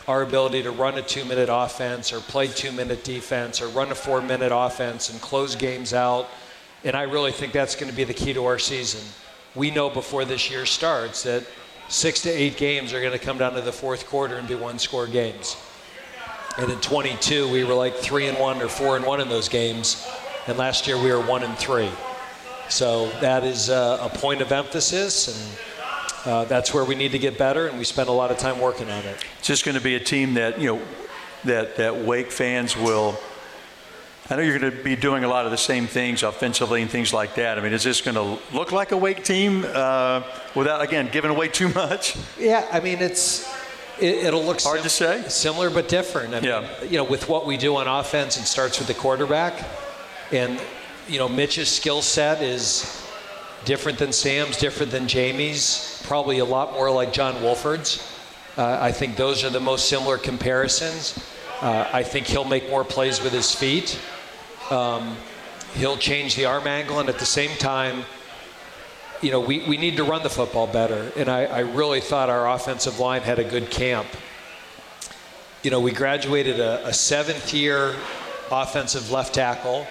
our 0.08 0.24
ability 0.24 0.64
to 0.64 0.72
run 0.72 0.98
a 0.98 1.04
two 1.04 1.26
minute 1.26 1.50
offense 1.52 2.12
or 2.12 2.22
play 2.22 2.48
two 2.48 2.72
minute 2.72 3.04
defense 3.04 3.62
or 3.62 3.68
run 3.68 3.92
a 3.92 3.96
four 3.96 4.20
minute 4.24 4.52
offense 4.52 5.12
and 5.12 5.22
close 5.22 5.56
games 5.56 5.94
out 5.94 6.28
and 6.86 6.96
I 6.96 7.02
really 7.02 7.32
think 7.32 7.52
that's 7.52 7.76
going 7.76 7.90
to 7.90 7.96
be 7.96 8.04
the 8.04 8.14
key 8.14 8.32
to 8.34 8.46
our 8.46 8.60
season. 8.60 9.02
We 9.56 9.72
know 9.72 9.90
before 9.90 10.24
this 10.24 10.52
year 10.52 10.68
starts 10.68 11.24
that 11.24 11.44
six 11.90 12.22
to 12.22 12.30
eight 12.30 12.58
games 12.58 12.94
are 12.94 13.02
going 13.02 13.12
to 13.12 13.20
come 13.20 13.40
down 13.40 13.54
to 13.54 13.62
the 13.62 13.72
fourth 13.72 14.06
quarter 14.08 14.38
and 14.38 14.48
be 14.48 14.54
one 14.54 14.78
score 14.78 15.08
games. 15.08 15.58
And 16.58 16.72
in 16.72 16.80
22, 16.80 17.52
we 17.52 17.64
were 17.64 17.74
like 17.74 17.96
three 17.96 18.28
and 18.28 18.38
one 18.38 18.62
or 18.62 18.70
four 18.70 18.96
and 18.96 19.06
one 19.06 19.20
in 19.20 19.28
those 19.28 19.50
games. 19.50 20.08
And 20.48 20.58
last 20.60 20.86
year 20.86 21.02
we 21.02 21.12
were 21.12 21.20
one 21.20 21.44
and 21.44 21.58
three. 21.58 21.90
So 22.70 23.10
that 23.20 23.44
is 23.44 23.70
uh, 23.70 23.98
a 24.02 24.18
point 24.18 24.42
of 24.42 24.52
emphasis, 24.52 25.28
and 25.28 26.32
uh, 26.32 26.46
that's 26.46 26.74
where 26.74 26.84
we 26.84 26.96
need 26.96 27.12
to 27.12 27.20
get 27.20 27.38
better. 27.38 27.68
And 27.68 27.78
we 27.78 27.84
spend 27.84 28.10
a 28.10 28.12
lot 28.12 28.32
of 28.32 28.38
time 28.38 28.60
working 28.60 28.90
on 28.90 29.04
it. 29.06 29.18
It's 29.38 29.48
just 29.48 29.66
going 29.66 29.78
to 29.78 29.84
be 29.84 29.96
a 29.96 30.00
team 30.00 30.34
that 30.36 30.60
you 30.60 30.76
know 30.76 30.82
that 31.44 31.76
that 31.76 31.96
Wake 31.96 32.32
fans 32.32 32.76
will 32.76 33.20
I 34.28 34.36
know 34.36 34.42
you're 34.42 34.58
going 34.58 34.72
to 34.72 34.84
be 34.84 34.96
doing 34.96 35.24
a 35.24 35.28
lot 35.28 35.46
of 35.46 35.52
the 35.52 35.58
same 35.58 35.86
things 35.86 36.24
offensively 36.24 36.82
and 36.82 36.90
things 36.90 37.14
like 37.14 37.36
that. 37.36 37.60
I 37.60 37.62
mean, 37.62 37.74
is 37.74 37.84
this 37.84 38.02
going 38.02 38.16
to 38.16 38.42
look 38.56 38.72
like 38.72 38.92
a 38.92 38.98
Wake 38.98 39.24
team 39.24 39.64
uh, 39.68 40.24
without, 40.56 40.82
again, 40.82 41.10
giving 41.12 41.30
away 41.30 41.48
too 41.48 41.70
much? 41.70 42.18
Yeah, 42.40 42.68
I 42.72 42.80
mean, 42.80 43.00
it's 43.00 43.48
it, 44.00 44.34
will 44.34 44.44
look 44.44 44.60
hard 44.62 44.80
sim- 44.80 44.84
to 44.84 44.90
say, 44.90 45.30
similar 45.30 45.70
but 45.70 45.88
different. 45.88 46.34
I 46.34 46.40
yeah. 46.40 46.62
Mean, 46.82 46.92
you 46.92 46.98
know, 46.98 47.04
with 47.04 47.30
what 47.30 47.46
we 47.46 47.56
do 47.56 47.76
on 47.76 47.88
offense, 47.88 48.38
it 48.38 48.46
starts 48.46 48.80
with 48.80 48.88
the 48.88 48.96
quarterback, 48.96 49.64
and 50.32 50.60
you 51.08 51.20
know, 51.20 51.30
Mitch's 51.30 51.70
skill 51.70 52.02
set 52.02 52.42
is 52.42 53.04
different 53.64 54.00
than 54.00 54.12
Sam's, 54.12 54.58
different 54.58 54.92
than 54.92 55.08
Jamie's, 55.08 56.02
probably 56.08 56.40
a 56.40 56.46
lot 56.46 56.74
more 56.74 56.90
like 56.90 57.14
John 57.14 57.42
Wolford's. 57.44 58.12
Uh, 58.58 58.80
I 58.82 58.92
think 58.92 59.18
those 59.18 59.44
are 59.44 59.52
the 59.52 59.60
most 59.60 59.88
similar 59.88 60.18
comparisons. 60.18 61.20
Uh, 61.62 61.88
I 61.94 62.02
think 62.02 62.26
he'll 62.26 62.44
make 62.44 62.70
more 62.70 62.84
plays 62.84 63.22
with 63.22 63.34
his 63.34 63.54
feet. 63.54 64.00
Um, 64.72 65.16
he'll 65.76 65.98
change 65.98 66.36
the 66.36 66.46
arm 66.46 66.68
angle, 66.68 67.00
and 67.00 67.10
at 67.10 67.20
the 67.20 67.26
same 67.26 67.56
time, 67.58 68.04
you 69.22 69.32
know, 69.32 69.40
we, 69.40 69.68
we 69.68 69.78
need 69.78 69.98
to 69.98 70.04
run 70.04 70.24
the 70.24 70.30
football 70.30 70.68
better. 70.68 71.12
And 71.16 71.30
I, 71.30 71.46
I 71.46 71.60
really 71.60 72.02
thought 72.02 72.30
our 72.30 72.50
offensive 72.50 73.00
line 73.00 73.22
had 73.22 73.40
a 73.40 73.44
good 73.44 73.70
camp. 73.70 74.08
You 75.64 75.72
know, 75.72 75.80
we 75.80 75.92
graduated 75.92 76.60
a, 76.60 76.86
a 76.88 76.94
seventh 76.94 77.54
year 77.54 77.96
offensive 78.52 79.12
left 79.12 79.34
tackle, 79.34 79.88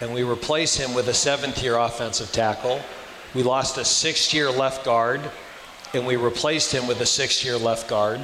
and 0.00 0.12
we 0.14 0.22
replaced 0.22 0.78
him 0.78 0.94
with 0.94 1.08
a 1.08 1.14
seventh 1.14 1.62
year 1.62 1.76
offensive 1.76 2.30
tackle. 2.32 2.80
We 3.34 3.42
lost 3.42 3.78
a 3.78 3.84
sixth 3.84 4.32
year 4.32 4.50
left 4.50 4.84
guard, 4.84 5.20
and 5.92 6.06
we 6.06 6.16
replaced 6.16 6.72
him 6.72 6.86
with 6.86 7.00
a 7.00 7.06
sixth 7.06 7.44
year 7.44 7.56
left 7.56 7.88
guard. 7.88 8.20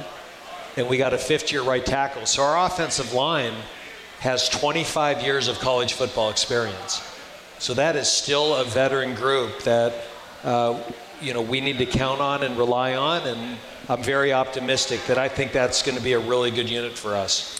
And 0.77 0.87
we 0.87 0.97
got 0.97 1.13
a 1.13 1.17
fifth 1.17 1.51
year 1.51 1.63
right 1.63 1.85
tackle. 1.85 2.25
So 2.25 2.43
our 2.43 2.65
offensive 2.65 3.11
line 3.11 3.53
has 4.21 4.47
25 4.49 5.23
years 5.23 5.47
of 5.47 5.57
college 5.59 5.93
football 5.93 6.29
experience. 6.29 7.01
So 7.57 7.73
that 7.73 7.95
is 7.95 8.07
still 8.07 8.55
a 8.55 8.63
veteran 8.63 9.15
group 9.15 9.63
that 9.63 9.93
uh, 10.43 10.79
you 11.19 11.33
know 11.33 11.41
we 11.41 11.59
need 11.59 11.79
to 11.79 11.87
count 11.87 12.21
on 12.21 12.43
and 12.43 12.55
rely 12.55 12.95
on, 12.95 13.27
and 13.27 13.57
I'm 13.89 14.03
very 14.03 14.31
optimistic 14.31 15.03
that 15.07 15.17
I 15.17 15.27
think 15.27 15.51
that's 15.51 15.81
going 15.81 15.97
to 15.97 16.03
be 16.03 16.13
a 16.13 16.19
really 16.19 16.51
good 16.51 16.69
unit 16.69 16.93
for 16.93 17.15
us. 17.15 17.59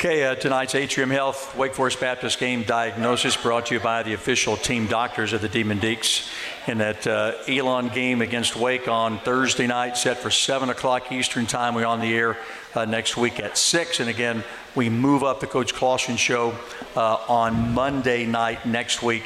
Okay, 0.00 0.24
uh, 0.24 0.34
tonight's 0.34 0.74
Atrium 0.74 1.10
Health 1.10 1.54
Wake 1.56 1.74
Forest 1.74 2.00
Baptist 2.00 2.40
game 2.40 2.64
diagnosis 2.64 3.36
brought 3.36 3.66
to 3.66 3.74
you 3.74 3.80
by 3.80 4.02
the 4.02 4.14
official 4.14 4.56
team 4.56 4.86
doctors 4.86 5.32
of 5.32 5.42
the 5.42 5.48
Demon 5.48 5.78
Deacs 5.78 6.28
in 6.66 6.78
that 6.78 7.06
uh, 7.06 7.34
Elon 7.46 7.88
game 7.88 8.22
against 8.22 8.56
Wake 8.56 8.88
on 8.88 9.18
Thursday 9.18 9.66
night, 9.66 9.96
set 9.96 10.16
for 10.16 10.30
7 10.30 10.70
o'clock 10.70 11.12
Eastern 11.12 11.46
Time. 11.46 11.74
We're 11.74 11.86
on 11.86 12.00
the 12.00 12.14
air 12.14 12.38
uh, 12.74 12.84
next 12.84 13.16
week 13.16 13.40
at 13.40 13.56
6. 13.56 14.00
And 14.00 14.08
again, 14.08 14.44
we 14.74 14.88
move 14.88 15.22
up 15.22 15.40
the 15.40 15.46
Coach 15.46 15.74
Clawson 15.74 16.16
show 16.16 16.54
uh, 16.96 17.18
on 17.28 17.74
Monday 17.74 18.26
night 18.26 18.66
next 18.66 19.02
week 19.02 19.24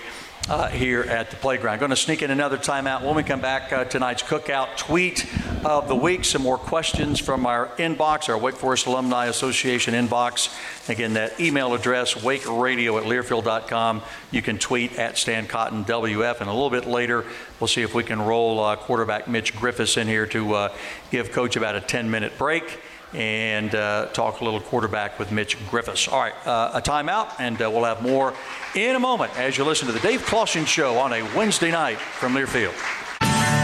uh, 0.49 0.69
here 0.69 1.03
at 1.03 1.31
the 1.31 1.37
playground. 1.37 1.79
Going 1.79 1.91
to 1.91 1.97
sneak 1.97 2.23
in 2.23 2.31
another 2.31 2.59
timeout 2.59 3.03
when 3.03 3.15
we 3.15 3.23
come 3.23 3.41
back. 3.41 3.73
Uh, 3.73 3.85
tonight's 3.85 4.23
cookout 4.23 4.77
tweet 4.77 5.27
of 5.65 5.89
the 5.89 5.97
week. 5.97 6.25
Some 6.25 6.43
more 6.43 6.59
questions 6.59 7.19
from 7.19 7.47
our 7.47 7.69
inbox, 7.79 8.29
our 8.29 8.37
Wake 8.37 8.57
Forest 8.57 8.87
Alumni 8.87 9.27
Association 9.27 9.95
inbox. 9.95 10.55
Again, 10.89 11.15
that 11.15 11.41
email 11.41 11.73
address, 11.73 12.15
wakeradio 12.15 13.01
at 13.01 13.05
learfield.com. 13.05 14.03
You 14.31 14.43
can 14.43 14.59
tweet 14.59 14.99
at 14.99 15.17
Stan 15.17 15.47
Cotten 15.47 15.87
WF. 15.87 16.41
And 16.41 16.51
a 16.51 16.53
little 16.53 16.71
bit 16.71 16.87
later, 16.87 17.25
we'll 17.59 17.69
see 17.69 17.83
if 17.83 17.95
we 17.95 18.05
can 18.05 18.21
roll 18.21 18.61
uh, 18.61 18.77
quarterback 18.77 19.29
Mitch 19.29 19.55
Griffis 19.55 19.97
in 19.97 20.07
here 20.07 20.27
to 20.27 20.55
uh, 20.55 20.75
give 21.11 21.33
Coach 21.33 21.57
about 21.57 21.75
a 21.75 21.81
10 21.81 22.11
minute 22.11 22.37
break 22.37 22.81
and 23.15 23.75
uh, 23.75 24.07
talk 24.13 24.41
a 24.41 24.45
little 24.45 24.61
quarterback 24.61 25.19
with 25.19 25.33
Mitch 25.33 25.59
Griffis. 25.71 26.11
All 26.13 26.21
right, 26.21 26.35
uh, 26.47 26.73
a 26.75 26.83
timeout, 26.83 27.33
and 27.39 27.61
uh, 27.61 27.71
we'll 27.71 27.85
have 27.85 28.03
more 28.03 28.35
in 28.75 28.97
a 28.97 29.01
moment 29.01 29.37
as 29.39 29.57
you 29.57 29.65
listen 29.65 29.87
to 29.87 29.93
the 29.93 30.01
Dave 30.01 30.25
Clawson 30.25 30.65
Show 30.65 30.99
on 30.99 31.13
a 31.13 31.23
Wednesday 31.37 31.71
night 31.71 31.99
from 31.99 32.35
Learfield. 32.35 32.75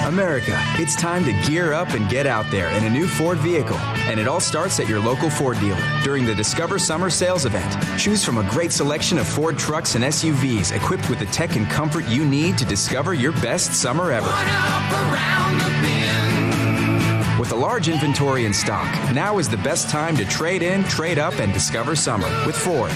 America, 0.07 0.57
it's 0.75 0.97
time 0.97 1.25
to 1.25 1.33
gear 1.49 1.73
up 1.73 1.91
and 1.91 2.09
get 2.11 2.27
out 2.27 2.51
there 2.51 2.69
in 2.77 2.85
a 2.85 2.91
new 2.91 3.07
Ford 3.07 3.39
vehicle. 3.39 3.77
And 4.09 4.19
it 4.19 4.27
all 4.27 4.41
starts 4.41 4.81
at 4.81 4.89
your 4.89 4.99
local 4.99 5.31
Ford 5.31 5.61
dealer 5.61 5.81
during 6.03 6.25
the 6.25 6.35
Discover 6.35 6.81
Summer 6.81 7.11
Sales 7.11 7.45
Event. 7.45 7.77
Choose 7.97 8.25
from 8.25 8.39
a 8.39 8.51
great 8.51 8.73
selection 8.73 9.19
of 9.19 9.29
Ford 9.29 9.57
trucks 9.57 9.95
and 9.95 10.03
SUVs 10.03 10.75
equipped 10.75 11.09
with 11.09 11.21
the 11.21 11.27
tech 11.27 11.55
and 11.55 11.69
comfort 11.69 12.07
you 12.09 12.25
need 12.25 12.59
to 12.59 12.65
discover 12.65 13.15
your 13.15 13.33
best 13.33 13.73
summer 13.73 14.11
ever. 14.11 14.27
With 17.41 17.53
a 17.53 17.57
large 17.57 17.89
inventory 17.89 18.45
in 18.45 18.53
stock, 18.53 18.93
now 19.15 19.39
is 19.39 19.49
the 19.49 19.57
best 19.57 19.89
time 19.89 20.15
to 20.19 20.27
trade 20.27 20.61
in, 20.61 20.85
trade 20.85 21.19
up, 21.19 21.33
and 21.41 21.55
discover 21.55 21.97
summer 21.97 22.29
with 22.45 22.55
Ford. 22.55 22.91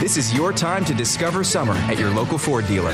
This 0.00 0.16
is 0.16 0.34
your 0.34 0.52
time 0.52 0.84
to 0.86 0.94
discover 0.94 1.44
summer 1.44 1.74
at 1.74 1.96
your 1.96 2.10
local 2.10 2.36
Ford 2.36 2.66
dealer. 2.66 2.92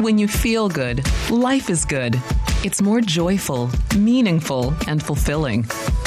When 0.00 0.18
you 0.18 0.26
feel 0.26 0.68
good, 0.68 1.08
life 1.30 1.70
is 1.70 1.84
good. 1.84 2.20
It's 2.64 2.82
more 2.82 3.00
joyful, 3.00 3.70
meaningful, 3.96 4.74
and 4.88 5.00
fulfilling. 5.00 5.66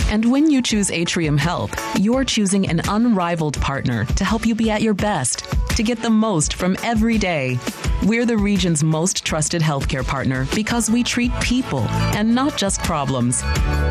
And 0.09 0.29
when 0.29 0.51
you 0.51 0.61
choose 0.61 0.91
Atrium 0.91 1.37
Health, 1.37 1.73
you're 1.97 2.25
choosing 2.25 2.67
an 2.67 2.81
unrivaled 2.89 3.61
partner 3.61 4.03
to 4.03 4.25
help 4.25 4.45
you 4.45 4.55
be 4.55 4.71
at 4.71 4.81
your 4.81 4.93
best, 4.93 5.45
to 5.77 5.83
get 5.83 6.01
the 6.01 6.09
most 6.09 6.55
from 6.55 6.75
every 6.83 7.17
day. 7.17 7.57
We're 8.05 8.25
the 8.25 8.37
region's 8.37 8.81
most 8.81 9.25
trusted 9.25 9.61
healthcare 9.61 10.07
partner 10.07 10.47
because 10.55 10.89
we 10.89 11.03
treat 11.03 11.33
people 11.41 11.81
and 12.15 12.33
not 12.33 12.55
just 12.55 12.81
problems. 12.83 13.41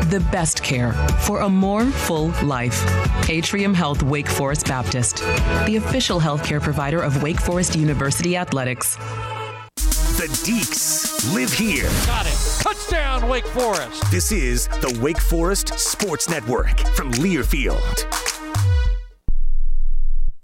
The 0.09 0.25
best 0.31 0.63
care 0.63 0.93
for 1.19 1.41
a 1.41 1.49
more 1.49 1.85
full 1.85 2.29
life. 2.43 2.83
Atrium 3.29 3.75
Health 3.75 4.01
Wake 4.01 4.27
Forest 4.27 4.65
Baptist, 4.65 5.17
the 5.67 5.75
official 5.75 6.19
healthcare 6.19 6.59
provider 6.59 6.99
of 7.01 7.21
Wake 7.21 7.39
Forest 7.39 7.75
University 7.75 8.35
Athletics. 8.35 8.95
The 9.75 10.27
Deacs 10.43 11.33
live 11.35 11.53
here. 11.53 11.89
Got 12.07 12.25
it. 12.25 12.61
Touchdown, 12.61 13.29
Wake 13.29 13.45
Forest. 13.45 14.09
This 14.09 14.31
is 14.31 14.67
the 14.81 14.99
Wake 15.01 15.21
Forest 15.21 15.77
Sports 15.77 16.27
Network 16.27 16.79
from 16.95 17.11
Learfield. 17.13 18.28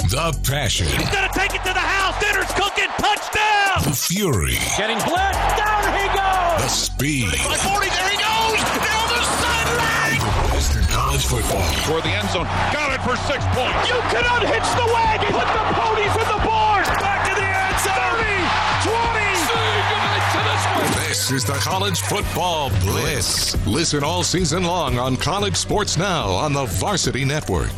The 0.10 0.38
passion. 0.46 0.86
He's 0.86 1.10
going 1.10 1.26
to 1.26 1.34
take 1.34 1.56
it 1.58 1.66
to 1.66 1.74
the 1.74 1.82
house. 1.82 2.14
Dinner's 2.22 2.46
cooking. 2.54 2.86
Touchdown. 3.02 3.90
The 3.90 3.98
fury. 3.98 4.54
Getting 4.78 5.02
blitz. 5.02 5.34
Down 5.58 5.82
he 5.98 6.06
goes. 6.14 6.62
The 6.62 6.70
speed. 6.70 7.34
By 7.42 7.58
40, 7.58 7.90
there 7.90 8.10
he 8.14 8.22
goes. 8.22 8.62
Down 8.86 9.06
the 9.10 9.22
sideline. 9.42 10.22
Western 10.54 10.86
College 10.94 11.26
football. 11.26 11.66
Toward 11.90 12.06
the 12.06 12.14
end 12.14 12.30
zone. 12.30 12.46
Got 12.70 12.94
it 12.94 13.02
for 13.02 13.18
six 13.26 13.42
points. 13.58 13.82
You 13.90 13.98
can 14.14 14.22
unhitch 14.30 14.70
the 14.78 14.86
wagon. 14.94 15.34
Put 15.34 15.50
the 15.50 15.64
ponies 15.74 16.14
in 16.22 16.28
the 16.30 16.42
barn. 16.46 16.86
Back 17.02 17.26
to 17.26 17.34
the 17.34 17.50
end 17.50 17.78
zone. 17.82 17.98
30, 18.22 18.30
20. 20.94 21.02
This 21.10 21.32
is 21.34 21.42
the 21.44 21.58
College 21.58 21.98
Football 22.02 22.70
Bliss. 22.86 23.58
Listen 23.66 24.04
all 24.04 24.22
season 24.22 24.66
long 24.66 25.00
on 25.00 25.18
College 25.18 25.56
Sports 25.56 25.98
Now 25.98 26.30
on 26.30 26.54
the 26.54 26.66
Varsity 26.66 27.26
Network. 27.26 27.72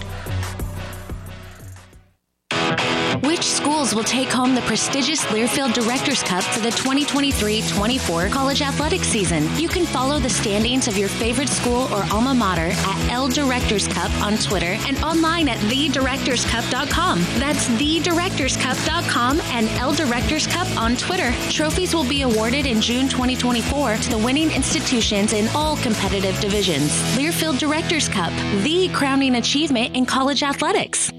Which 3.23 3.43
schools 3.43 3.95
will 3.95 4.03
take 4.03 4.27
home 4.29 4.53
the 4.53 4.61
prestigious 4.61 5.23
Learfield 5.25 5.73
Directors 5.73 6.21
Cup 6.21 6.43
for 6.43 6.59
the 6.59 6.69
2023-24 6.69 8.31
college 8.31 8.61
athletics 8.61 9.07
season? 9.07 9.49
You 9.57 9.67
can 9.67 9.85
follow 9.85 10.19
the 10.19 10.29
standings 10.29 10.87
of 10.87 10.97
your 10.97 11.09
favorite 11.09 11.49
school 11.49 11.91
or 11.93 12.03
alma 12.11 12.33
mater 12.33 12.69
at 12.71 13.11
L 13.11 13.27
Directors 13.27 13.87
Cup 13.87 14.11
on 14.21 14.37
Twitter 14.37 14.77
and 14.87 14.97
online 15.03 15.49
at 15.49 15.57
thedirectorscup.com. 15.59 17.19
That's 17.39 17.67
thedirectorscup.com 17.69 19.41
and 19.41 19.67
L 19.79 19.93
Directors 19.93 20.45
Cup 20.45 20.67
on 20.77 20.95
Twitter. 20.95 21.31
Trophies 21.49 21.95
will 21.95 22.07
be 22.07 22.21
awarded 22.21 22.65
in 22.65 22.81
June 22.81 23.07
2024 23.07 23.97
to 23.97 24.09
the 24.09 24.17
winning 24.17 24.51
institutions 24.51 25.33
in 25.33 25.47
all 25.55 25.77
competitive 25.77 26.39
divisions. 26.39 26.91
Learfield 27.15 27.57
Directors 27.57 28.07
Cup, 28.07 28.31
the 28.63 28.89
crowning 28.89 29.35
achievement 29.35 29.95
in 29.95 30.05
college 30.05 30.43
athletics. 30.43 31.11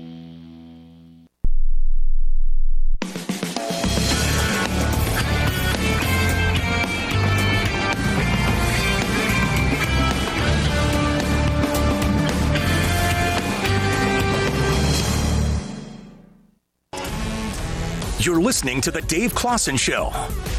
You're 18.29 18.43
listening 18.43 18.83
to 18.83 18.91
The 18.91 19.01
Dave 19.01 19.35
Clawson 19.35 19.79
Show. 19.79 20.11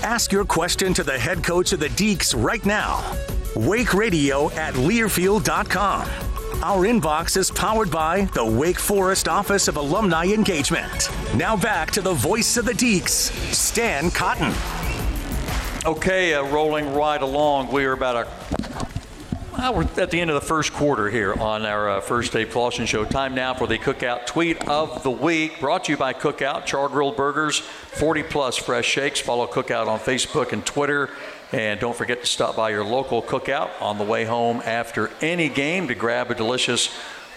Ask 0.01 0.31
your 0.31 0.43
question 0.43 0.91
to 0.95 1.03
the 1.03 1.19
head 1.19 1.43
coach 1.43 1.71
of 1.71 1.79
the 1.79 1.89
Deacs 1.89 2.33
right 2.35 2.65
now. 2.65 3.15
Wake 3.55 3.93
Radio 3.93 4.49
at 4.53 4.73
Learfield.com. 4.73 6.09
Our 6.63 6.87
inbox 6.87 7.37
is 7.37 7.51
powered 7.51 7.91
by 7.91 8.21
the 8.33 8.43
Wake 8.43 8.79
Forest 8.79 9.27
Office 9.27 9.67
of 9.67 9.77
Alumni 9.77 10.25
Engagement. 10.25 11.11
Now 11.35 11.55
back 11.55 11.91
to 11.91 12.01
the 12.01 12.15
voice 12.15 12.57
of 12.57 12.65
the 12.65 12.73
Deacs, 12.73 13.29
Stan 13.53 14.09
Cotten. 14.09 14.51
Okay, 15.85 16.33
uh, 16.33 16.45
rolling 16.45 16.91
right 16.95 17.21
along. 17.21 17.71
We 17.71 17.85
are 17.85 17.93
about 17.93 18.15
a 18.15 18.68
well, 19.59 19.73
we're 19.73 19.83
at 20.01 20.09
the 20.09 20.21
end 20.21 20.29
of 20.29 20.35
the 20.35 20.47
first 20.47 20.71
quarter 20.71 21.09
here 21.09 21.33
on 21.33 21.65
our 21.65 21.89
uh, 21.89 21.99
first 21.99 22.31
Dave 22.31 22.49
Clawson 22.49 22.85
show. 22.85 23.03
Time 23.03 23.35
now 23.35 23.53
for 23.53 23.67
the 23.67 23.77
Cookout 23.77 24.25
Tweet 24.25 24.65
of 24.69 25.03
the 25.03 25.11
Week, 25.11 25.59
brought 25.59 25.83
to 25.83 25.91
you 25.91 25.97
by 25.97 26.13
Cookout, 26.13 26.65
char 26.65 26.87
grilled 26.87 27.17
burgers, 27.17 27.59
40 27.59 28.23
plus 28.23 28.55
fresh 28.55 28.85
shakes. 28.85 29.19
Follow 29.19 29.47
Cookout 29.47 29.87
on 29.87 29.99
Facebook 29.99 30.53
and 30.53 30.65
Twitter. 30.65 31.09
And 31.51 31.77
don't 31.77 31.93
forget 31.95 32.21
to 32.21 32.25
stop 32.25 32.55
by 32.55 32.69
your 32.69 32.85
local 32.85 33.21
Cookout 33.21 33.69
on 33.81 33.97
the 33.97 34.05
way 34.05 34.23
home 34.23 34.61
after 34.63 35.11
any 35.19 35.49
game 35.49 35.89
to 35.89 35.95
grab 35.95 36.31
a 36.31 36.35
delicious 36.35 36.89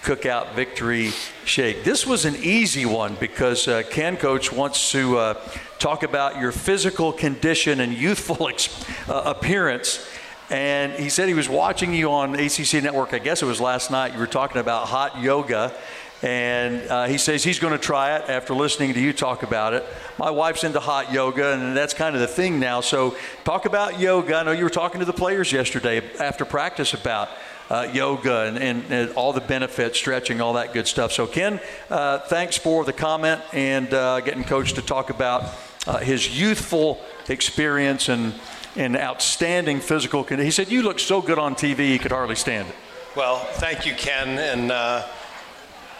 Cookout 0.02 0.54
Victory 0.54 1.10
Shake. 1.44 1.82
This 1.82 2.06
was 2.06 2.24
an 2.24 2.36
easy 2.36 2.86
one 2.86 3.16
because 3.16 3.66
uh, 3.66 3.82
Ken 3.90 4.16
Coach 4.16 4.52
wants 4.52 4.92
to 4.92 5.18
uh, 5.18 5.34
talk 5.80 6.04
about 6.04 6.38
your 6.38 6.52
physical 6.52 7.12
condition 7.12 7.80
and 7.80 7.92
youthful 7.92 8.48
ex- 8.48 8.84
uh, 9.08 9.22
appearance. 9.26 10.06
And 10.52 10.92
he 10.92 11.08
said 11.08 11.28
he 11.28 11.34
was 11.34 11.48
watching 11.48 11.94
you 11.94 12.10
on 12.10 12.34
ACC 12.34 12.82
Network. 12.82 13.14
I 13.14 13.18
guess 13.18 13.40
it 13.40 13.46
was 13.46 13.58
last 13.58 13.90
night. 13.90 14.12
You 14.12 14.18
were 14.18 14.26
talking 14.26 14.60
about 14.60 14.86
hot 14.86 15.22
yoga. 15.22 15.74
And 16.20 16.86
uh, 16.90 17.06
he 17.06 17.16
says 17.16 17.42
he's 17.42 17.58
going 17.58 17.72
to 17.72 17.78
try 17.78 18.16
it 18.16 18.28
after 18.28 18.52
listening 18.52 18.92
to 18.92 19.00
you 19.00 19.14
talk 19.14 19.42
about 19.42 19.72
it. 19.72 19.82
My 20.18 20.30
wife's 20.30 20.62
into 20.62 20.78
hot 20.78 21.10
yoga, 21.10 21.54
and 21.54 21.74
that's 21.74 21.94
kind 21.94 22.14
of 22.14 22.20
the 22.20 22.26
thing 22.26 22.60
now. 22.60 22.82
So, 22.82 23.16
talk 23.44 23.64
about 23.64 23.98
yoga. 23.98 24.36
I 24.36 24.42
know 24.42 24.52
you 24.52 24.64
were 24.64 24.70
talking 24.70 25.00
to 25.00 25.06
the 25.06 25.12
players 25.14 25.50
yesterday 25.50 26.02
after 26.20 26.44
practice 26.44 26.92
about 26.92 27.30
uh, 27.70 27.88
yoga 27.90 28.42
and, 28.42 28.58
and, 28.58 28.84
and, 28.92 29.10
all 29.14 29.32
the 29.32 29.40
benefits, 29.40 29.98
stretching, 29.98 30.42
all 30.42 30.52
that 30.52 30.74
good 30.74 30.86
stuff. 30.86 31.12
So, 31.12 31.26
Ken, 31.26 31.60
uh, 31.88 32.18
thanks 32.18 32.58
for 32.58 32.84
the 32.84 32.92
comment 32.92 33.40
and 33.54 33.92
uh, 33.94 34.20
getting 34.20 34.44
Coach 34.44 34.74
to 34.74 34.82
talk 34.82 35.08
about 35.08 35.54
uh, 35.86 35.96
his 35.98 36.38
youthful 36.38 37.00
experience 37.28 38.10
and 38.10 38.34
and 38.76 38.96
outstanding 38.96 39.80
physical 39.80 40.24
condition. 40.24 40.46
He 40.46 40.50
said, 40.50 40.70
You 40.70 40.82
look 40.82 40.98
so 40.98 41.20
good 41.20 41.38
on 41.38 41.54
TV, 41.54 41.78
he 41.78 41.98
could 41.98 42.12
hardly 42.12 42.36
stand 42.36 42.68
it. 42.68 42.74
Well, 43.16 43.38
thank 43.38 43.86
you, 43.86 43.94
Ken. 43.94 44.38
And 44.38 44.72
uh, 44.72 45.06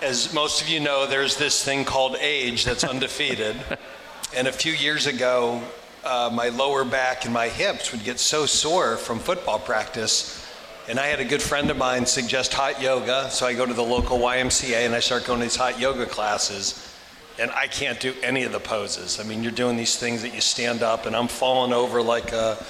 as 0.01 0.33
most 0.33 0.63
of 0.63 0.69
you 0.69 0.81
know, 0.81 1.07
there's 1.07 1.37
this 1.37 1.63
thing 1.63 1.85
called 1.85 2.17
age 2.21 2.65
that's 2.65 2.85
undefeated. 2.85 3.57
and 4.37 4.49
a 4.49 4.53
few 4.53 4.73
years 4.73 5.07
ago, 5.07 5.61
uh, 6.05 6.31
my 6.33 6.49
lower 6.49 6.85
back 6.85 7.25
and 7.25 7.35
my 7.35 7.49
hips 7.49 7.93
would 7.93 8.03
get 8.03 8.19
so 8.19 8.47
sore 8.47 8.97
from 8.97 9.19
football 9.19 9.59
practice 9.59 10.45
And 10.89 10.99
I 10.99 11.07
had 11.07 11.21
a 11.21 11.25
good 11.25 11.41
friend 11.41 11.71
of 11.71 11.77
mine 11.77 12.07
suggest 12.07 12.53
hot 12.53 12.83
yoga, 12.83 13.31
so 13.31 13.47
I 13.47 13.55
go 13.55 13.65
to 13.65 13.73
the 13.73 13.85
local 13.85 14.19
YMCA 14.19 14.85
and 14.85 14.95
I 14.95 14.99
start 14.99 15.25
going 15.25 15.39
to 15.39 15.45
these 15.45 15.55
hot 15.55 15.79
yoga 15.79 16.07
classes. 16.07 16.92
And 17.39 17.51
I 17.53 17.67
can't 17.67 17.99
do 17.99 18.15
any 18.23 18.43
of 18.43 18.53
the 18.53 18.61
poses. 18.61 19.19
I 19.19 19.23
mean, 19.23 19.43
you're 19.43 19.53
doing 19.53 19.77
these 19.77 19.97
things 19.97 20.23
that 20.23 20.35
you 20.35 20.41
stand 20.41 20.83
up, 20.83 21.07
and 21.07 21.17
I'm 21.17 21.29
falling 21.29 21.73
over 21.73 22.03
like 22.03 22.33
a, 22.33 22.63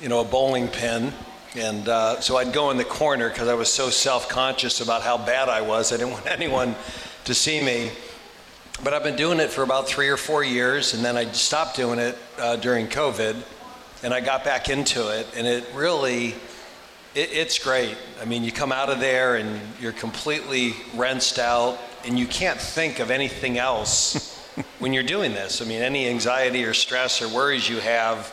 you 0.00 0.08
know, 0.08 0.20
a 0.20 0.24
bowling 0.24 0.68
pin. 0.68 1.12
And 1.54 1.88
uh, 1.88 2.20
so 2.20 2.36
I'd 2.36 2.52
go 2.52 2.70
in 2.70 2.78
the 2.78 2.84
corner 2.84 3.28
because 3.28 3.48
I 3.48 3.54
was 3.54 3.70
so 3.70 3.90
self-conscious 3.90 4.80
about 4.80 5.02
how 5.02 5.18
bad 5.18 5.48
I 5.48 5.60
was. 5.60 5.92
I 5.92 5.98
didn't 5.98 6.12
want 6.14 6.26
anyone 6.26 6.74
to 7.24 7.34
see 7.34 7.62
me. 7.62 7.90
But 8.82 8.94
I've 8.94 9.04
been 9.04 9.16
doing 9.16 9.38
it 9.38 9.50
for 9.50 9.62
about 9.62 9.86
three 9.86 10.08
or 10.08 10.16
four 10.16 10.42
years, 10.42 10.94
and 10.94 11.04
then 11.04 11.16
I 11.16 11.30
stopped 11.30 11.76
doing 11.76 12.00
it 12.00 12.18
uh, 12.36 12.56
during 12.56 12.88
COVID, 12.88 13.36
and 14.02 14.12
I 14.12 14.20
got 14.20 14.44
back 14.44 14.68
into 14.68 15.08
it, 15.16 15.28
and 15.36 15.46
it 15.46 15.64
really, 15.72 16.28
it, 17.14 17.30
it's 17.32 17.60
great. 17.60 17.96
I 18.20 18.24
mean, 18.24 18.42
you 18.42 18.50
come 18.50 18.72
out 18.72 18.88
of 18.88 18.98
there 18.98 19.36
and 19.36 19.60
you're 19.80 19.92
completely 19.92 20.74
rinsed 20.96 21.38
out, 21.38 21.78
and 22.04 22.18
you 22.18 22.26
can't 22.26 22.60
think 22.60 22.98
of 22.98 23.10
anything 23.10 23.58
else 23.58 24.36
when 24.78 24.92
you're 24.92 25.02
doing 25.02 25.32
this. 25.32 25.62
I 25.62 25.64
mean, 25.64 25.82
any 25.82 26.08
anxiety 26.08 26.64
or 26.64 26.74
stress 26.74 27.22
or 27.22 27.28
worries 27.28 27.68
you 27.68 27.78
have, 27.78 28.32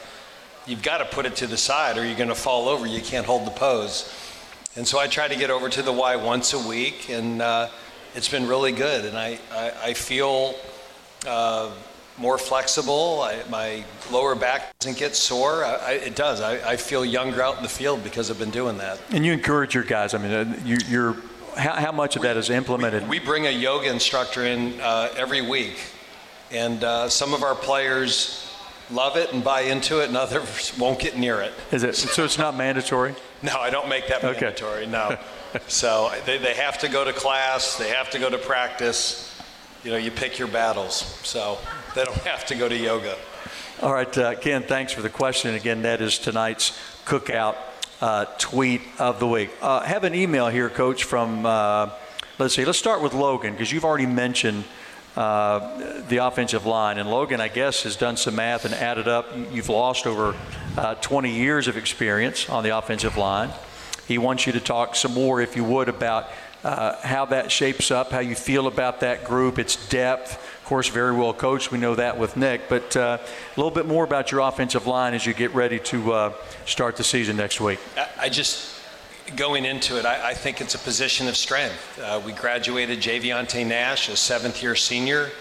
you've 0.66 0.84
got 0.84 1.00
to 1.00 1.06
put 1.06 1.26
it 1.26 1.36
to 1.38 1.48
the 1.48 1.58
side, 1.58 1.98
or 1.98 2.06
you're 2.06 2.18
going 2.18 2.30
to 2.30 2.36
fall 2.36 2.68
over. 2.68 2.86
You 2.86 3.02
can't 3.02 3.26
hold 3.26 3.46
the 3.46 3.52
pose. 3.52 4.14
And 4.76 4.88
so 4.88 5.00
I 5.00 5.08
try 5.08 5.28
to 5.28 5.36
get 5.36 5.50
over 5.50 5.70
to 5.70 5.82
the 5.82 5.92
Y 5.92 6.16
once 6.16 6.54
a 6.54 6.68
week, 6.68 7.10
and 7.10 7.42
uh, 7.42 7.70
it's 8.16 8.30
been 8.30 8.48
really 8.48 8.72
good, 8.72 9.06
and 9.06 9.18
I, 9.18 9.40
I, 9.52 9.72
I 9.86 9.94
feel 9.94 10.56
uh, 11.28 11.72
more 12.18 12.38
flexible. 12.38 13.22
I, 13.22 13.42
my 13.50 13.84
lower 14.12 14.36
back 14.36 14.78
doesn't 14.80 14.98
get 14.98 15.16
sore. 15.16 15.64
I, 15.64 15.94
it 15.94 16.16
does. 16.16 16.42
I, 16.42 16.76
feel 16.76 17.06
younger 17.06 17.42
out 17.42 17.58
in 17.58 17.64
the 17.64 17.70
field 17.70 18.04
because 18.04 18.30
I've 18.30 18.40
been 18.40 18.52
doing 18.52 18.78
that. 18.78 19.00
And 19.12 19.26
you 19.26 19.34
encourage 19.34 19.74
your 19.74 19.84
guys. 19.84 20.14
I 20.14 20.18
mean, 20.18 20.32
uh, 20.32 20.60
you, 20.66 20.78
you're 20.88 21.18
how, 21.56 21.74
how, 21.74 21.92
much 21.92 22.16
of 22.16 22.22
that 22.24 22.38
is 22.38 22.50
implemented? 22.50 23.04
We, 23.04 23.20
we 23.20 23.26
bring 23.26 23.48
a 23.48 23.52
yoga 23.52 23.90
instructor 23.90 24.46
in 24.46 24.80
uh, 24.82 25.10
every 25.16 25.42
week, 25.42 25.80
and 26.52 26.84
uh, 26.84 27.10
some 27.10 27.34
of 27.34 27.44
our 27.44 27.56
players 27.56 28.52
love 28.92 29.18
it 29.18 29.34
and 29.34 29.44
buy 29.44 29.62
into 29.62 30.02
it, 30.02 30.08
and 30.08 30.18
others 30.18 30.76
won't 30.80 31.00
get 31.00 31.18
near 31.18 31.42
it. 31.42 31.54
Is 31.72 31.84
it 31.84 31.96
so? 31.96 32.24
It's 32.24 32.38
not 32.38 32.56
mandatory. 32.56 33.16
No, 33.42 33.58
I 33.60 33.70
don't 33.70 33.88
make 33.88 34.08
that 34.08 34.24
okay. 34.24 34.46
mandatory. 34.46 34.88
No. 34.88 35.18
so 35.68 36.12
they, 36.26 36.38
they 36.38 36.54
have 36.54 36.78
to 36.80 36.90
go 36.90 37.04
to 37.04 37.14
class, 37.14 37.78
they 37.78 37.90
have 37.90 38.10
to 38.12 38.20
go 38.20 38.30
to 38.30 38.38
practice. 38.38 39.26
You 39.84 39.92
know, 39.92 39.98
you 39.98 40.12
pick 40.12 40.38
your 40.38 40.50
battles. 40.50 40.94
So 41.24 41.58
they 41.96 42.04
don't 42.04 42.18
have 42.20 42.46
to 42.48 42.56
go 42.56 42.68
to 42.68 42.76
yoga. 42.76 43.16
All 43.82 43.94
right, 43.94 44.18
uh, 44.18 44.36
Ken, 44.36 44.64
thanks 44.64 44.92
for 44.92 45.02
the 45.02 45.10
question. 45.10 45.56
Again, 45.56 45.84
that 45.84 46.02
is 46.02 46.20
tonight's 46.20 46.78
cookout 47.06 47.56
uh, 48.02 48.26
tweet 48.38 48.82
of 48.98 49.20
the 49.20 49.28
week. 49.28 49.50
Uh, 49.62 49.82
have 49.82 50.04
an 50.04 50.16
email 50.16 50.48
here, 50.48 50.70
Coach, 50.70 51.04
from, 51.04 51.46
uh, 51.46 51.90
let's 52.38 52.56
see, 52.56 52.66
let's 52.66 52.78
start 52.78 53.02
with 53.02 53.14
Logan, 53.14 53.54
because 53.54 53.72
you've 53.72 53.86
already 53.86 54.06
mentioned 54.06 54.64
uh, 55.16 56.02
the 56.08 56.18
offensive 56.18 56.66
line. 56.66 56.98
And 56.98 57.10
Logan, 57.10 57.42
I 57.42 57.48
guess, 57.48 57.84
has 57.84 57.96
done 57.96 58.16
some 58.16 58.36
math 58.36 58.66
and 58.66 58.74
added 58.74 59.08
up. 59.08 59.28
You've 59.52 59.70
lost 59.70 60.08
over 60.08 60.36
uh, 60.78 60.96
20 60.96 61.32
years 61.32 61.68
of 61.68 61.78
experience 61.78 62.50
on 62.50 62.64
the 62.64 62.78
offensive 62.78 63.18
line. 63.18 63.50
He 64.08 64.18
wants 64.18 64.48
you 64.48 64.54
to 64.54 64.60
talk 64.60 64.96
some 64.96 65.14
more, 65.14 65.42
if 65.42 65.56
you 65.56 65.64
would, 65.64 65.90
about 65.90 66.30
uh, 66.64 66.96
how 67.02 67.26
that 67.26 67.52
shapes 67.52 67.92
up, 67.92 68.12
how 68.12 68.20
you 68.20 68.36
feel 68.36 68.68
about 68.68 69.02
that 69.02 69.24
group, 69.24 69.60
its 69.60 69.88
depth. 69.90 70.46
Course, 70.70 70.88
very 70.88 71.16
well 71.16 71.34
coached. 71.34 71.72
We 71.72 71.80
know 71.80 71.96
that 71.96 72.20
with 72.20 72.38
Nick. 72.38 72.70
But 72.70 72.96
uh, 72.96 73.18
a 73.20 73.60
little 73.60 73.72
bit 73.72 73.88
more 73.88 74.04
about 74.04 74.32
your 74.32 74.42
offensive 74.42 74.86
line 74.86 75.16
as 75.16 75.26
you 75.26 75.34
get 75.34 75.52
ready 75.56 75.80
to 75.80 76.14
uh, 76.14 76.34
start 76.68 76.96
the 76.96 77.04
season 77.04 77.38
next 77.38 77.60
week. 77.60 77.80
I 78.20 78.30
just 78.30 78.80
going 79.36 79.66
into 79.66 79.98
it, 79.98 80.06
I, 80.06 80.30
I, 80.30 80.34
think 80.36 80.62
it's 80.62 80.76
a 80.76 80.78
position 80.78 81.28
of 81.28 81.36
strength. 81.36 82.00
Uh, 82.00 82.22
we 82.24 82.34
graduated 82.34 83.00
Javionte 83.00 83.66
Nash, 83.66 84.10
a 84.10 84.16
seventh 84.16 84.62
year 84.62 84.76
senior, 84.76 85.32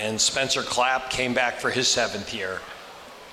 and 0.00 0.18
Spencer 0.18 0.62
Clapp 0.62 1.10
came 1.10 1.34
back 1.34 1.60
for 1.60 1.70
his 1.70 1.86
seventh 1.86 2.32
year. 2.32 2.58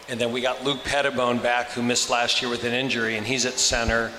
And 0.10 0.19
then 0.19 0.34
we 0.34 0.41
got 0.41 0.65
Luke 0.65 0.84
Petitbon 0.84 1.41
back, 1.41 1.69
who 1.71 1.82
missed 1.82 2.10
last 2.10 2.41
year 2.41 2.52
with 2.52 2.65
an 2.65 2.73
injury, 2.73 3.15
and 3.15 3.25
he's 3.25 3.45
at 3.45 3.54
center 3.54 4.12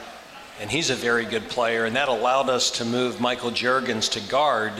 and 0.58 0.70
he's 0.70 0.88
a 0.88 0.94
very 0.94 1.26
good 1.26 1.50
player. 1.50 1.84
And 1.84 1.96
that 1.96 2.08
allowed 2.08 2.48
us 2.48 2.70
to 2.78 2.84
move 2.86 3.20
Michael 3.20 3.50
Jurgens 3.50 4.10
to 4.12 4.20
guard. 4.20 4.72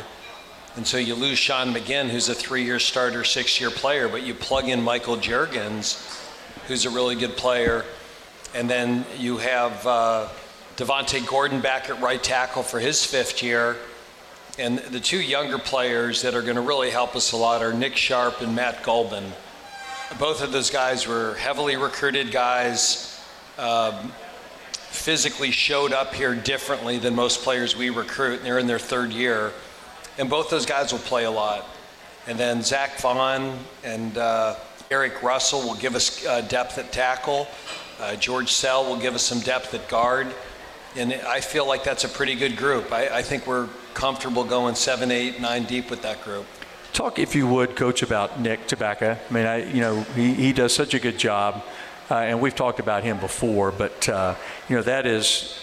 And 0.76 0.86
so 0.86 0.98
you 0.98 1.14
lose 1.14 1.38
Sean 1.38 1.74
Maginn, 1.74 2.08
who's 2.08 2.28
a 2.28 2.34
three 2.34 2.64
year 2.64 2.78
starter, 2.78 3.24
six 3.24 3.60
year 3.60 3.70
player, 3.70 4.08
but 4.08 4.22
you 4.22 4.34
plug 4.34 4.68
in 4.68 4.82
Michael 4.82 5.16
Jurgens, 5.16 6.22
who's 6.68 6.86
a 6.86 6.90
really 6.90 7.16
good 7.16 7.36
player. 7.36 7.84
And 8.54 8.70
then 8.70 9.04
you 9.18 9.38
have 9.38 9.86
uh, 9.86 10.28
Devontae 10.76 11.26
Gordon 11.26 11.60
back 11.60 11.90
at 11.90 12.00
right 12.00 12.22
tackle 12.22 12.62
for 12.62 12.78
his 12.78 13.04
fifth 13.04 13.42
year. 13.42 13.76
And 14.58 14.78
the 14.78 15.00
two 15.00 15.20
younger 15.20 15.58
players 15.58 16.22
that 16.22 16.34
are 16.34 16.42
going 16.42 16.56
to 16.56 16.62
really 16.62 16.90
help 16.90 17.16
us 17.16 17.32
a 17.32 17.36
lot 17.36 17.62
are 17.62 17.72
Nick 17.72 17.96
Sharp 17.96 18.40
and 18.40 18.54
Matt 18.54 18.82
Gulbin. 18.82 19.24
Both 20.18 20.42
of 20.42 20.52
those 20.52 20.70
guys 20.70 21.06
were 21.06 21.34
heavily 21.34 21.76
recruited 21.76 22.30
guys. 22.30 23.20
Um, 23.58 24.12
physically 24.72 25.50
showed 25.52 25.92
up 25.92 26.14
here 26.14 26.34
differently 26.34 26.98
than 26.98 27.14
most 27.14 27.42
players 27.42 27.76
we 27.76 27.90
recruit. 27.90 28.38
and 28.38 28.44
They're 28.44 28.58
in 28.58 28.66
their 28.66 28.78
third 28.78 29.12
year. 29.12 29.52
And 30.20 30.30
both 30.30 30.50
those 30.50 30.66
guys 30.66 30.92
will 30.92 31.00
play 31.00 31.24
a 31.24 31.30
lot. 31.30 31.66
And 32.26 32.38
then 32.38 32.62
Zach 32.62 33.00
Vaughn 33.00 33.58
and 33.82 34.18
uh, 34.18 34.54
Eric 34.90 35.22
Russell 35.22 35.62
will 35.62 35.74
give 35.74 35.94
us 35.94 36.24
uh, 36.26 36.42
depth 36.42 36.78
at 36.78 36.92
tackle. 36.92 37.48
Uh, 37.98 38.14
George 38.16 38.52
Sell 38.52 38.84
will 38.84 38.98
give 38.98 39.14
us 39.14 39.22
some 39.22 39.40
depth 39.40 39.72
at 39.74 39.88
guard. 39.88 40.28
And 40.94 41.14
I 41.14 41.40
feel 41.40 41.66
like 41.66 41.84
that's 41.84 42.04
a 42.04 42.08
pretty 42.08 42.34
good 42.34 42.56
group. 42.56 42.92
I, 42.92 43.08
I 43.08 43.22
think 43.22 43.46
we're 43.46 43.68
comfortable 43.94 44.44
going 44.44 44.74
seven, 44.74 45.10
eight, 45.10 45.40
nine 45.40 45.64
deep 45.64 45.90
with 45.90 46.02
that 46.02 46.22
group. 46.22 46.44
Talk, 46.92 47.18
if 47.18 47.34
you 47.34 47.46
would, 47.46 47.74
Coach, 47.74 48.02
about 48.02 48.38
Nick 48.38 48.66
Tabacca. 48.68 49.18
I 49.28 49.32
mean, 49.32 49.46
I, 49.46 49.64
you 49.72 49.80
know, 49.80 50.02
he, 50.14 50.34
he 50.34 50.52
does 50.52 50.74
such 50.74 50.92
a 50.92 50.98
good 50.98 51.16
job 51.18 51.64
uh, 52.10 52.16
and 52.16 52.40
we've 52.40 52.54
talked 52.54 52.80
about 52.80 53.04
him 53.04 53.18
before, 53.18 53.70
but 53.70 54.08
uh, 54.08 54.34
you 54.68 54.76
know 54.76 54.82
that 54.82 55.06
is 55.06 55.56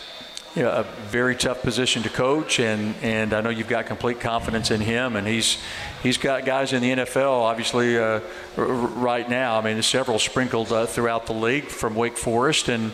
you 0.57 0.63
know, 0.63 0.71
a 0.71 0.83
very 1.09 1.35
tough 1.35 1.61
position 1.61 2.01
to 2.01 2.09
coach, 2.09 2.59
and, 2.59 2.95
and 3.03 3.31
I 3.31 3.41
know 3.41 3.51
you've 3.51 3.67
got 3.67 3.85
complete 3.85 4.19
confidence 4.19 4.71
in 4.71 4.81
him, 4.81 5.15
and 5.15 5.27
he's 5.27 5.59
he's 6.01 6.17
got 6.17 6.45
guys 6.45 6.73
in 6.73 6.81
the 6.81 6.89
NFL 6.89 7.31
obviously 7.31 7.99
uh, 7.99 8.21
r- 8.57 8.65
right 8.65 9.29
now. 9.29 9.59
I 9.59 9.61
mean, 9.61 9.73
there's 9.73 9.85
several 9.85 10.17
sprinkled 10.17 10.71
uh, 10.71 10.87
throughout 10.87 11.27
the 11.27 11.33
league 11.33 11.65
from 11.65 11.93
Wake 11.93 12.17
Forest, 12.17 12.69
and 12.69 12.91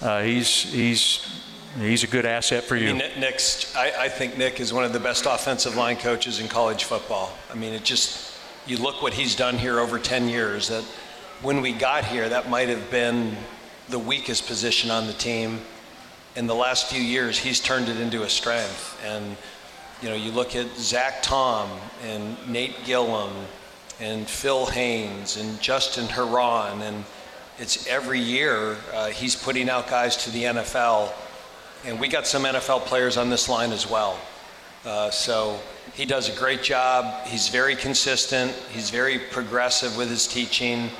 uh, 0.00 0.22
he's 0.22 0.72
he's 0.72 1.42
he's 1.80 2.04
a 2.04 2.06
good 2.06 2.24
asset 2.24 2.62
for 2.62 2.76
you. 2.76 2.90
I 2.90 2.92
mean, 2.92 3.02
Nick's, 3.18 3.74
I, 3.74 4.04
I 4.04 4.08
think 4.08 4.38
Nick 4.38 4.60
is 4.60 4.72
one 4.72 4.84
of 4.84 4.92
the 4.92 5.00
best 5.00 5.26
offensive 5.26 5.74
line 5.74 5.96
coaches 5.96 6.38
in 6.38 6.46
college 6.46 6.84
football. 6.84 7.32
I 7.50 7.56
mean, 7.56 7.72
it 7.72 7.82
just 7.82 8.38
you 8.66 8.76
look 8.76 9.02
what 9.02 9.14
he's 9.14 9.34
done 9.34 9.58
here 9.58 9.80
over 9.80 9.98
10 9.98 10.28
years. 10.28 10.68
That 10.68 10.84
when 11.42 11.60
we 11.60 11.72
got 11.72 12.04
here, 12.04 12.28
that 12.28 12.48
might 12.48 12.68
have 12.68 12.88
been 12.88 13.36
the 13.88 13.98
weakest 13.98 14.46
position 14.46 14.92
on 14.92 15.08
the 15.08 15.12
team. 15.12 15.58
In 16.36 16.46
the 16.46 16.54
last 16.54 16.86
few 16.86 17.02
years, 17.02 17.38
he's 17.38 17.58
turned 17.58 17.88
it 17.88 17.98
into 17.98 18.22
a 18.22 18.28
strength. 18.28 19.00
And, 19.04 19.36
you 20.00 20.08
know, 20.08 20.14
you 20.14 20.30
look 20.30 20.54
at 20.54 20.68
Zach 20.76 21.22
Tom 21.22 21.68
and 22.04 22.36
Nate 22.48 22.84
Gilliam 22.84 23.32
and 24.00 24.28
Phil 24.28 24.66
Haynes 24.66 25.36
and 25.36 25.60
Justin 25.60 26.06
Herron, 26.06 26.82
and 26.82 27.04
it's 27.58 27.86
every 27.88 28.20
year 28.20 28.76
uh, 28.94 29.08
he's 29.08 29.34
putting 29.34 29.68
out 29.68 29.88
guys 29.88 30.16
to 30.24 30.30
the 30.30 30.44
NFL. 30.44 31.12
And 31.84 31.98
we 31.98 32.08
got 32.08 32.26
some 32.26 32.44
NFL 32.44 32.82
players 32.82 33.16
on 33.16 33.28
this 33.28 33.48
line 33.48 33.72
as 33.72 33.90
well. 33.90 34.18
Uh, 34.84 35.10
so 35.10 35.58
he 35.94 36.06
does 36.06 36.34
a 36.34 36.38
great 36.38 36.62
job. 36.62 37.26
He's 37.26 37.48
very 37.48 37.74
consistent. 37.74 38.52
He's 38.70 38.90
very 38.90 39.18
progressive 39.18 39.96
with 39.96 40.08
his 40.08 40.26
teaching. 40.26 40.90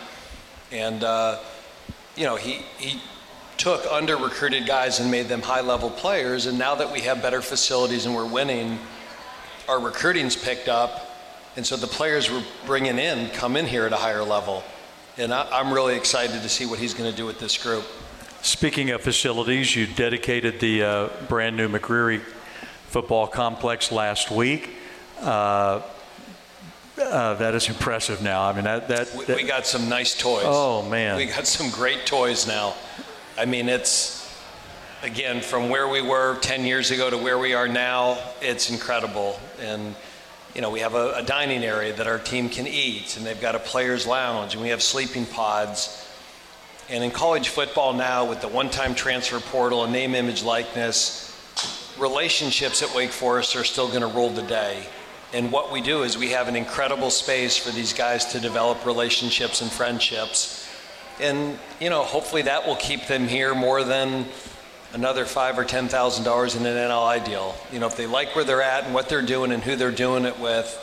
And, 0.72 1.02
uh, 1.04 1.38
you 2.16 2.24
know, 2.24 2.36
he, 2.36 2.62
he 2.78 3.00
took 3.60 3.84
under 3.92 4.16
recruited 4.16 4.66
guys 4.66 5.00
and 5.00 5.10
made 5.10 5.28
them 5.28 5.42
high 5.42 5.60
level 5.60 5.90
players. 5.90 6.46
And 6.46 6.58
now 6.58 6.74
that 6.76 6.90
we 6.90 7.02
have 7.02 7.20
better 7.20 7.42
facilities 7.42 8.06
and 8.06 8.14
we're 8.14 8.24
winning, 8.24 8.78
our 9.68 9.78
recruiting's 9.78 10.34
picked 10.34 10.66
up. 10.66 11.06
And 11.56 11.66
so 11.66 11.76
the 11.76 11.86
players 11.86 12.30
we're 12.30 12.42
bringing 12.64 12.98
in 12.98 13.28
come 13.32 13.56
in 13.56 13.66
here 13.66 13.84
at 13.84 13.92
a 13.92 13.96
higher 13.96 14.24
level. 14.24 14.64
And 15.18 15.34
I, 15.34 15.46
I'm 15.52 15.74
really 15.74 15.94
excited 15.94 16.40
to 16.40 16.48
see 16.48 16.64
what 16.64 16.78
he's 16.78 16.94
going 16.94 17.10
to 17.10 17.16
do 17.16 17.26
with 17.26 17.38
this 17.38 17.62
group. 17.62 17.84
Speaking 18.40 18.90
of 18.90 19.02
facilities, 19.02 19.76
you 19.76 19.86
dedicated 19.86 20.58
the 20.58 20.82
uh, 20.82 21.08
brand 21.28 21.54
new 21.54 21.68
McCreary 21.68 22.22
football 22.86 23.26
complex 23.26 23.92
last 23.92 24.30
week. 24.30 24.70
Uh, 25.20 25.82
uh, 26.98 27.34
that 27.34 27.54
is 27.54 27.68
impressive 27.68 28.22
now. 28.22 28.42
I 28.42 28.54
mean, 28.54 28.64
that, 28.64 28.88
that, 28.88 29.08
that, 29.26 29.36
we 29.36 29.42
got 29.42 29.66
some 29.66 29.90
nice 29.90 30.18
toys. 30.18 30.44
Oh, 30.46 30.88
man. 30.88 31.18
We 31.18 31.26
got 31.26 31.46
some 31.46 31.70
great 31.70 32.06
toys 32.06 32.46
now. 32.46 32.74
I 33.40 33.46
mean, 33.46 33.70
it's, 33.70 34.30
again, 35.02 35.40
from 35.40 35.70
where 35.70 35.88
we 35.88 36.02
were 36.02 36.38
10 36.40 36.66
years 36.66 36.90
ago 36.90 37.08
to 37.08 37.16
where 37.16 37.38
we 37.38 37.54
are 37.54 37.66
now, 37.66 38.18
it's 38.42 38.68
incredible. 38.68 39.40
And, 39.62 39.94
you 40.54 40.60
know, 40.60 40.68
we 40.68 40.80
have 40.80 40.92
a, 40.92 41.14
a 41.14 41.22
dining 41.22 41.64
area 41.64 41.94
that 41.94 42.06
our 42.06 42.18
team 42.18 42.50
can 42.50 42.66
eat, 42.66 43.16
and 43.16 43.24
they've 43.24 43.40
got 43.40 43.54
a 43.54 43.58
player's 43.58 44.06
lounge, 44.06 44.52
and 44.52 44.62
we 44.62 44.68
have 44.68 44.82
sleeping 44.82 45.24
pods. 45.24 46.06
And 46.90 47.02
in 47.02 47.10
college 47.10 47.48
football 47.48 47.94
now, 47.94 48.28
with 48.28 48.42
the 48.42 48.48
one 48.48 48.68
time 48.68 48.94
transfer 48.94 49.40
portal 49.40 49.84
and 49.84 49.92
name, 49.94 50.14
image, 50.14 50.42
likeness, 50.42 51.34
relationships 51.98 52.82
at 52.82 52.94
Wake 52.94 53.08
Forest 53.08 53.56
are 53.56 53.64
still 53.64 53.88
going 53.88 54.02
to 54.02 54.08
rule 54.08 54.28
the 54.28 54.42
day. 54.42 54.84
And 55.32 55.50
what 55.50 55.72
we 55.72 55.80
do 55.80 56.02
is 56.02 56.18
we 56.18 56.32
have 56.32 56.46
an 56.48 56.56
incredible 56.56 57.08
space 57.08 57.56
for 57.56 57.70
these 57.70 57.94
guys 57.94 58.32
to 58.32 58.38
develop 58.38 58.84
relationships 58.84 59.62
and 59.62 59.72
friendships. 59.72 60.59
And, 61.20 61.58
you 61.80 61.90
know, 61.90 62.02
hopefully 62.02 62.42
that 62.42 62.66
will 62.66 62.76
keep 62.76 63.06
them 63.06 63.28
here 63.28 63.54
more 63.54 63.84
than 63.84 64.26
another 64.92 65.24
five 65.24 65.58
or 65.58 65.64
ten 65.64 65.88
thousand 65.88 66.24
dollars 66.24 66.56
in 66.56 66.66
an 66.66 66.76
NLI 66.76 67.24
deal. 67.24 67.54
You 67.72 67.78
know, 67.78 67.86
if 67.86 67.96
they 67.96 68.06
like 68.06 68.34
where 68.34 68.44
they're 68.44 68.62
at 68.62 68.84
and 68.84 68.94
what 68.94 69.08
they're 69.08 69.22
doing 69.22 69.52
and 69.52 69.62
who 69.62 69.76
they're 69.76 69.92
doing 69.92 70.24
it 70.24 70.38
with, 70.38 70.76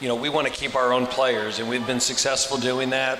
you 0.00 0.08
know, 0.08 0.14
we 0.14 0.28
want 0.28 0.46
to 0.46 0.52
keep 0.52 0.74
our 0.74 0.92
own 0.92 1.06
players, 1.06 1.58
and 1.58 1.68
we've 1.68 1.86
been 1.86 2.00
successful 2.00 2.56
doing 2.56 2.90
that. 2.90 3.18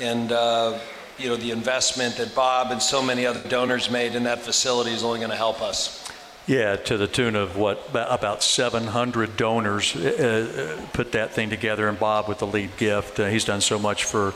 And 0.00 0.32
uh, 0.32 0.78
you 1.18 1.28
know, 1.28 1.36
the 1.36 1.50
investment 1.50 2.16
that 2.16 2.34
Bob 2.34 2.70
and 2.70 2.82
so 2.82 3.02
many 3.02 3.26
other 3.26 3.46
donors 3.48 3.90
made 3.90 4.14
in 4.14 4.24
that 4.24 4.40
facility 4.40 4.92
is 4.92 5.04
only 5.04 5.18
going 5.18 5.30
to 5.30 5.36
help 5.36 5.60
us. 5.60 6.08
Yeah, 6.46 6.76
to 6.76 6.96
the 6.96 7.06
tune 7.06 7.36
of 7.36 7.56
what 7.56 7.86
about 7.94 8.42
700 8.42 9.36
donors 9.36 9.94
uh, 9.94 10.78
uh, 10.80 10.86
put 10.92 11.12
that 11.12 11.32
thing 11.32 11.50
together, 11.50 11.88
and 11.88 11.98
Bob 11.98 12.26
with 12.28 12.38
the 12.38 12.46
lead 12.46 12.76
gift. 12.76 13.20
Uh, 13.20 13.26
he's 13.26 13.44
done 13.44 13.60
so 13.60 13.78
much 13.78 14.04
for 14.04 14.34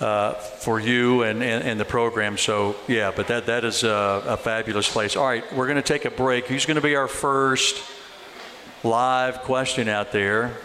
uh, 0.00 0.34
for 0.34 0.80
you 0.80 1.22
and, 1.22 1.42
and, 1.42 1.64
and, 1.64 1.80
the 1.80 1.84
program. 1.84 2.36
So 2.36 2.76
yeah, 2.86 3.12
but 3.14 3.26
that 3.28 3.46
that 3.46 3.64
is 3.64 3.82
a, 3.82 4.22
a 4.26 4.36
fabulous 4.36 4.88
place. 4.88 5.16
All 5.16 5.26
right, 5.26 5.44
we're 5.52 5.66
going 5.66 5.76
to 5.76 5.82
take 5.82 6.04
a 6.04 6.10
break. 6.10 6.46
Who's 6.46 6.66
going 6.66 6.76
to 6.76 6.80
be 6.80 6.94
our 6.94 7.08
first 7.08 7.82
live 8.84 9.40
question 9.40 9.88
out 9.88 10.12
there? 10.12 10.56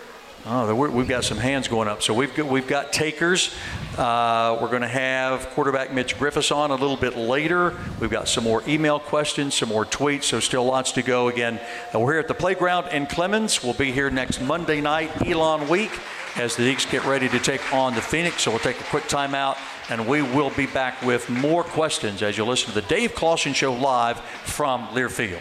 Oh, 0.45 0.75
we've 0.75 1.07
got 1.07 1.23
some 1.23 1.37
hands 1.37 1.69
going 1.69 1.87
up. 1.87 2.01
So 2.01 2.13
we've 2.13 2.35
got, 2.35 2.47
we've 2.47 2.67
got 2.67 2.91
takers. 2.91 3.55
Uh, 3.97 4.57
we're 4.61 4.67
going 4.67 4.81
to 4.81 4.89
have 4.89 5.47
quarterback 5.51 5.93
Mitch 5.93 6.17
Griffis 6.17 6.53
on 6.53 6.69
a 6.69 6.75
little 6.75 6.97
bit 6.97 7.15
later. 7.15 7.77
We've 8.01 8.09
got 8.09 8.27
some 8.27 8.43
more 8.43 8.61
email 8.67 8.99
questions, 8.99 9.53
some 9.53 9.69
more 9.69 9.85
tweets, 9.85 10.23
so 10.23 10.41
still 10.41 10.65
lots 10.65 10.91
to 10.93 11.01
go. 11.01 11.29
Again, 11.29 11.61
we're 11.93 12.11
here 12.11 12.19
at 12.19 12.27
the 12.27 12.33
playground 12.33 12.89
in 12.89 13.05
Clemmons. 13.05 13.63
We'll 13.63 13.73
be 13.73 13.93
here 13.93 14.09
next 14.09 14.41
Monday 14.41 14.81
night, 14.81 15.25
Elon 15.25 15.69
Week, 15.69 15.97
as 16.35 16.55
the 16.55 16.63
Deacs 16.63 16.89
get 16.89 17.05
ready 17.05 17.29
to 17.29 17.39
take 17.39 17.73
on 17.73 17.93
the 17.93 18.01
Phoenix. 18.01 18.43
So 18.43 18.51
we'll 18.51 18.59
take 18.59 18.79
a 18.79 18.85
quick 18.85 19.05
timeout, 19.05 19.57
and 19.89 20.07
we 20.07 20.21
will 20.21 20.51
be 20.51 20.65
back 20.65 21.01
with 21.01 21.29
more 21.29 21.63
questions 21.63 22.21
as 22.21 22.37
you 22.37 22.45
listen 22.45 22.73
to 22.73 22.81
the 22.81 22.87
Dave 22.87 23.15
Clawson 23.15 23.53
Show 23.53 23.73
live 23.73 24.19
from 24.19 24.87
Learfield. 24.87 25.39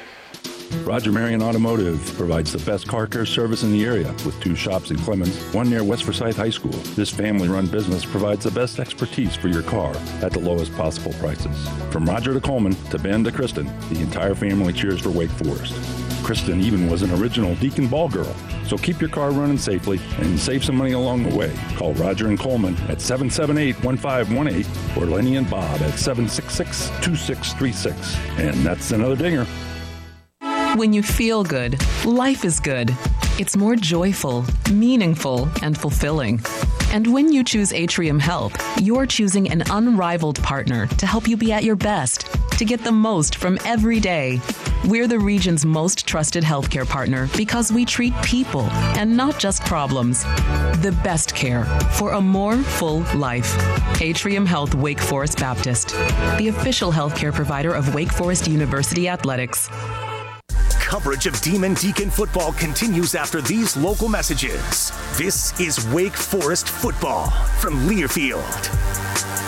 Roger 0.85 1.13
Marion 1.13 1.43
Automotive 1.43 2.03
provides 2.17 2.51
the 2.51 2.59
best 2.71 2.89
car 2.89 3.07
care 3.07 3.27
service 3.27 3.63
in 3.63 3.73
the 3.73 3.85
area 3.85 4.11
with 4.25 4.39
two 4.41 4.57
shops 4.57 4.91
in 4.91 4.97
Clemmons, 4.97 5.55
one 5.55 5.71
near 5.71 5.85
West 5.85 6.03
Forsyth 6.03 6.37
High 6.37 6.51
School. 6.51 6.73
This 6.97 7.11
family 7.11 7.49
run 7.49 7.67
business 7.67 8.05
provides 8.05 8.45
the 8.45 8.51
best 8.51 8.81
expertise 8.81 9.37
for 9.37 9.49
your 9.49 9.63
car 9.63 9.95
at 10.23 10.33
the 10.33 10.41
lowest 10.41 10.75
possible 10.75 11.13
prices. 11.15 11.69
From 11.91 12.07
Roger 12.07 12.33
to 12.33 12.41
Coleman 12.41 12.75
to 12.91 12.99
Ben 12.99 13.23
to 13.23 13.31
Kristen, 13.31 13.67
the 13.91 14.01
entire 14.01 14.35
family 14.35 14.73
cheers 14.73 15.01
for 15.01 15.11
Wake 15.11 15.31
Forest. 15.31 16.02
Kristen 16.23 16.61
even 16.61 16.89
was 16.89 17.03
an 17.03 17.11
original 17.13 17.55
Deacon 17.57 17.89
ball 17.89 18.09
girl. 18.09 18.35
So 18.67 18.77
keep 18.77 19.01
your 19.01 19.11
car 19.11 19.31
running 19.31 19.59
safely 19.59 20.01
and 20.19 20.39
save 20.39 20.65
some 20.65 20.77
money 20.77 20.93
along 20.93 21.25
the 21.25 21.37
way. 21.37 21.53
Call 21.77 21.95
Roger 21.95 22.29
and 22.29 22.39
Coleman 22.39 22.77
at 22.89 22.99
778-1518 22.99 24.97
or 24.97 25.07
Lenny 25.07 25.35
and 25.37 25.51
Bob 25.51 25.81
at 25.83 25.95
766-2636. 25.95 28.39
And 28.39 28.65
that's 28.65 28.93
another 28.93 29.17
dinger. 29.17 29.47
When 30.77 30.95
you 30.95 31.03
feel 31.03 31.45
good, 31.45 31.79
life 32.07 32.47
is 32.47 32.59
good. 32.59 32.97
It's 33.39 33.59
more 33.59 33.77
joyful, 33.77 34.47
meaningful, 34.73 35.51
and 35.61 35.77
fulfilling. 35.77 36.41
And 36.93 37.13
when 37.13 37.31
you 37.31 37.45
choose 37.45 37.75
Atrium 37.75 38.19
Health, 38.19 38.57
you're 38.81 39.05
choosing 39.05 39.51
an 39.51 39.65
unrivaled 39.71 40.43
partner 40.43 40.87
to 40.87 41.07
help 41.07 41.29
you 41.29 41.37
be 41.37 41.53
at 41.53 41.63
your 41.63 41.77
best, 41.77 42.27
to 42.57 42.65
get 42.65 42.83
the 42.83 42.91
most 42.91 43.37
from 43.37 43.59
every 43.67 44.01
day. 44.01 44.41
We're 44.87 45.07
the 45.07 45.19
region's 45.19 45.67
most 45.67 46.07
trusted 46.07 46.43
healthcare 46.43 46.89
partner 46.89 47.29
because 47.37 47.71
we 47.71 47.85
treat 47.85 48.15
people 48.23 48.63
and 48.97 49.15
not 49.15 49.39
just 49.39 49.63
problems. 49.67 50.25
The 50.81 50.99
best 51.05 51.35
care 51.35 51.65
for 51.99 52.13
a 52.13 52.21
more 52.21 52.57
full 52.57 53.01
life. 53.15 53.55
Atrium 54.01 54.47
Health 54.47 54.75
Wake 54.75 55.01
Forest 55.01 55.39
Baptist, 55.39 55.91
the 56.39 56.49
official 56.49 56.91
healthcare 56.91 57.33
provider 57.33 57.75
of 57.75 57.95
Wake 57.95 58.11
Forest 58.11 58.49
University 58.49 59.07
Athletics. 59.07 59.69
Coverage 60.93 61.25
of 61.25 61.41
Demon 61.41 61.73
Deacon 61.73 62.11
football 62.11 62.53
continues 62.53 63.15
after 63.15 63.41
these 63.41 63.79
local 63.79 64.11
messages. 64.11 64.93
This 65.17 65.59
is 65.59 65.89
Wake 65.89 66.15
Forest 66.15 66.69
football 66.69 67.31
from 67.61 67.89
Learfield. 67.89 69.42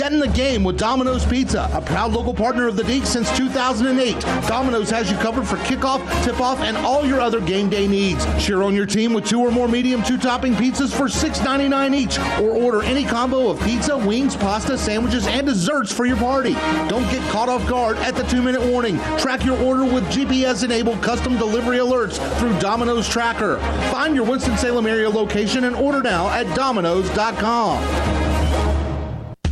Get 0.00 0.14
in 0.14 0.18
the 0.18 0.28
game 0.28 0.64
with 0.64 0.78
Domino's 0.78 1.26
Pizza, 1.26 1.68
a 1.74 1.80
proud 1.82 2.12
local 2.12 2.32
partner 2.32 2.66
of 2.66 2.74
the 2.74 2.82
Deacs 2.82 3.08
since 3.08 3.30
2008. 3.36 4.18
Domino's 4.48 4.88
has 4.88 5.10
you 5.10 5.16
covered 5.18 5.46
for 5.46 5.56
kickoff, 5.56 6.00
tip-off, 6.24 6.58
and 6.60 6.74
all 6.78 7.04
your 7.04 7.20
other 7.20 7.38
game 7.38 7.68
day 7.68 7.86
needs. 7.86 8.24
Cheer 8.42 8.62
on 8.62 8.74
your 8.74 8.86
team 8.86 9.12
with 9.12 9.26
two 9.26 9.38
or 9.38 9.50
more 9.50 9.68
medium 9.68 10.02
two-topping 10.02 10.54
pizzas 10.54 10.90
for 10.90 11.04
$6.99 11.04 11.94
each, 11.94 12.18
or 12.40 12.52
order 12.52 12.82
any 12.82 13.04
combo 13.04 13.50
of 13.50 13.60
pizza, 13.60 13.94
wings, 13.94 14.34
pasta, 14.34 14.78
sandwiches, 14.78 15.26
and 15.26 15.46
desserts 15.46 15.92
for 15.92 16.06
your 16.06 16.16
party. 16.16 16.54
Don't 16.88 17.06
get 17.10 17.20
caught 17.30 17.50
off 17.50 17.68
guard 17.68 17.98
at 17.98 18.14
the 18.14 18.22
two-minute 18.22 18.62
warning. 18.62 18.96
Track 19.18 19.44
your 19.44 19.60
order 19.62 19.84
with 19.84 20.04
GPS-enabled 20.04 21.02
custom 21.02 21.36
delivery 21.36 21.76
alerts 21.76 22.16
through 22.38 22.58
Domino's 22.58 23.06
Tracker. 23.06 23.58
Find 23.90 24.14
your 24.14 24.24
Winston-Salem 24.24 24.86
area 24.86 25.10
location 25.10 25.64
and 25.64 25.76
order 25.76 26.00
now 26.00 26.30
at 26.30 26.46
domino's.com. 26.56 28.29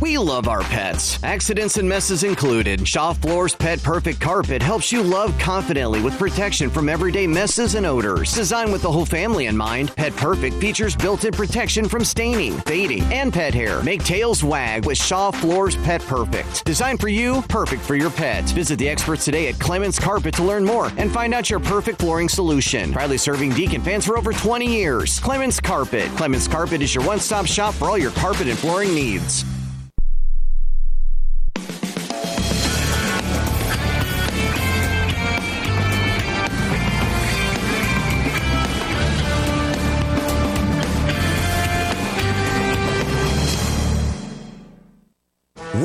We 0.01 0.17
love 0.17 0.47
our 0.47 0.61
pets, 0.61 1.21
accidents 1.25 1.75
and 1.75 1.87
messes 1.87 2.23
included. 2.23 2.87
Shaw 2.87 3.11
Floors 3.11 3.53
Pet 3.53 3.83
Perfect 3.83 4.21
Carpet 4.21 4.61
helps 4.61 4.93
you 4.93 5.03
love 5.03 5.37
confidently 5.37 6.01
with 6.01 6.17
protection 6.17 6.69
from 6.69 6.87
everyday 6.87 7.27
messes 7.27 7.75
and 7.75 7.85
odors. 7.85 8.33
Designed 8.33 8.71
with 8.71 8.81
the 8.81 8.91
whole 8.91 9.05
family 9.05 9.47
in 9.47 9.57
mind, 9.57 9.93
Pet 9.97 10.15
Perfect 10.15 10.55
features 10.55 10.95
built 10.95 11.25
in 11.25 11.33
protection 11.33 11.89
from 11.89 12.05
staining, 12.05 12.53
fading, 12.59 13.03
and 13.11 13.33
pet 13.33 13.53
hair. 13.53 13.83
Make 13.83 14.01
tails 14.05 14.41
wag 14.41 14.85
with 14.85 14.97
Shaw 14.97 15.31
Floors 15.31 15.75
Pet 15.75 16.01
Perfect. 16.03 16.63
Designed 16.63 17.01
for 17.01 17.09
you, 17.09 17.41
perfect 17.49 17.81
for 17.81 17.95
your 17.95 18.09
pet. 18.09 18.45
Visit 18.51 18.79
the 18.79 18.87
experts 18.87 19.25
today 19.25 19.49
at 19.49 19.55
Clemmons 19.55 19.99
Carpet 19.99 20.33
to 20.35 20.43
learn 20.43 20.63
more 20.63 20.93
and 20.95 21.11
find 21.11 21.33
out 21.33 21.49
your 21.49 21.59
perfect 21.59 21.99
flooring 21.99 22.29
solution. 22.29 22.93
Proudly 22.93 23.17
serving 23.17 23.49
Deacon 23.49 23.81
fans 23.81 24.05
for 24.05 24.17
over 24.17 24.31
20 24.31 24.65
years. 24.65 25.19
Clemmons 25.19 25.61
Carpet. 25.61 26.07
Clemmons 26.11 26.49
Carpet 26.49 26.81
is 26.81 26.95
your 26.95 27.03
one 27.03 27.19
stop 27.19 27.45
shop 27.45 27.73
for 27.73 27.89
all 27.89 27.97
your 27.97 28.11
carpet 28.11 28.47
and 28.47 28.57
flooring 28.57 28.95
needs. 28.95 29.43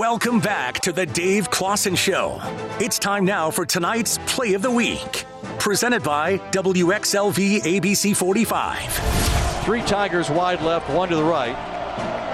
Welcome 0.07 0.39
back 0.39 0.81
to 0.81 0.93
the 0.93 1.07
Dave 1.07 1.51
Clawson 1.51 1.95
Show. 1.95 2.39
It's 2.79 2.99
time 2.99 3.25
now 3.25 3.51
for 3.51 3.65
tonight's 3.65 4.19
Play 4.27 4.53
of 4.53 4.61
the 4.61 4.71
Week. 4.71 5.25
Presented 5.59 6.03
by 6.03 6.37
WXLV 6.51 7.63
ABC 7.63 8.15
45. 8.15 9.65
Three 9.65 9.81
Tigers 9.81 10.29
wide 10.29 10.61
left, 10.61 10.91
one 10.91 11.09
to 11.09 11.17
the 11.17 11.25
right. 11.25 11.57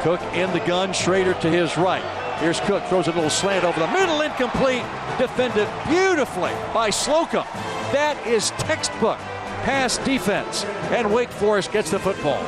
Cook 0.02 0.20
in 0.34 0.52
the 0.52 0.58
gun, 0.66 0.92
Schrader 0.92 1.32
to 1.34 1.48
his 1.48 1.78
right. 1.78 2.02
Here's 2.40 2.58
Cook, 2.58 2.82
throws 2.86 3.06
a 3.06 3.12
little 3.12 3.30
slant 3.30 3.64
over 3.64 3.78
the 3.78 3.86
middle, 3.92 4.20
incomplete. 4.22 4.82
Defended 5.16 5.68
beautifully 5.86 6.50
by 6.74 6.90
Slocum. 6.90 7.44
That 7.92 8.20
is 8.26 8.50
textbook 8.58 9.20
pass 9.62 9.96
defense, 9.98 10.64
and 10.90 11.14
Wake 11.14 11.30
Forest 11.30 11.70
gets 11.70 11.92
the 11.92 12.00
football. 12.00 12.42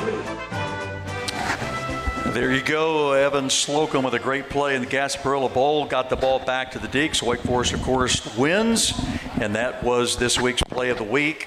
There 2.33 2.51
you 2.51 2.62
go. 2.62 3.12
Evan 3.12 3.51
Slocum 3.51 4.03
with 4.03 4.14
a 4.14 4.18
great 4.18 4.49
play 4.49 4.75
in 4.75 4.81
the 4.81 4.88
Gasparilla 4.88 5.53
Bowl. 5.53 5.85
Got 5.85 6.09
the 6.09 6.16
ball 6.16 6.38
back 6.38 6.71
to 6.71 6.79
the 6.79 6.88
Deacs. 6.88 7.23
Wake 7.23 7.40
Forest, 7.40 7.75
of 7.75 7.83
course, 7.83 8.38
wins. 8.38 8.95
And 9.38 9.55
that 9.55 9.85
was 9.85 10.16
this 10.16 10.40
week's 10.40 10.62
play 10.62 10.88
of 10.88 10.97
the 10.97 11.05
week. 11.05 11.47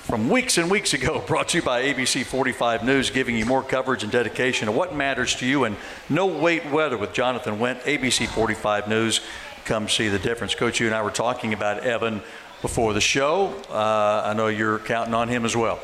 From 0.00 0.28
weeks 0.28 0.58
and 0.58 0.68
weeks 0.68 0.92
ago, 0.92 1.20
brought 1.28 1.50
to 1.50 1.58
you 1.58 1.62
by 1.62 1.84
ABC 1.84 2.24
45 2.24 2.84
News, 2.84 3.10
giving 3.10 3.36
you 3.36 3.46
more 3.46 3.62
coverage 3.62 4.02
and 4.02 4.10
dedication 4.10 4.66
of 4.66 4.74
what 4.74 4.96
matters 4.96 5.36
to 5.36 5.46
you. 5.46 5.62
And 5.62 5.76
no 6.08 6.26
wait 6.26 6.66
weather 6.66 6.98
with 6.98 7.12
Jonathan 7.12 7.60
Went, 7.60 7.78
ABC 7.82 8.26
45 8.26 8.88
News. 8.88 9.20
Come 9.66 9.88
see 9.88 10.08
the 10.08 10.18
difference. 10.18 10.56
Coach, 10.56 10.80
you 10.80 10.86
and 10.86 10.96
I 10.96 11.02
were 11.02 11.12
talking 11.12 11.52
about 11.52 11.84
Evan 11.84 12.22
before 12.60 12.92
the 12.92 13.00
show. 13.00 13.54
Uh, 13.70 14.22
I 14.24 14.34
know 14.34 14.48
you're 14.48 14.80
counting 14.80 15.14
on 15.14 15.28
him 15.28 15.44
as 15.44 15.56
well 15.56 15.78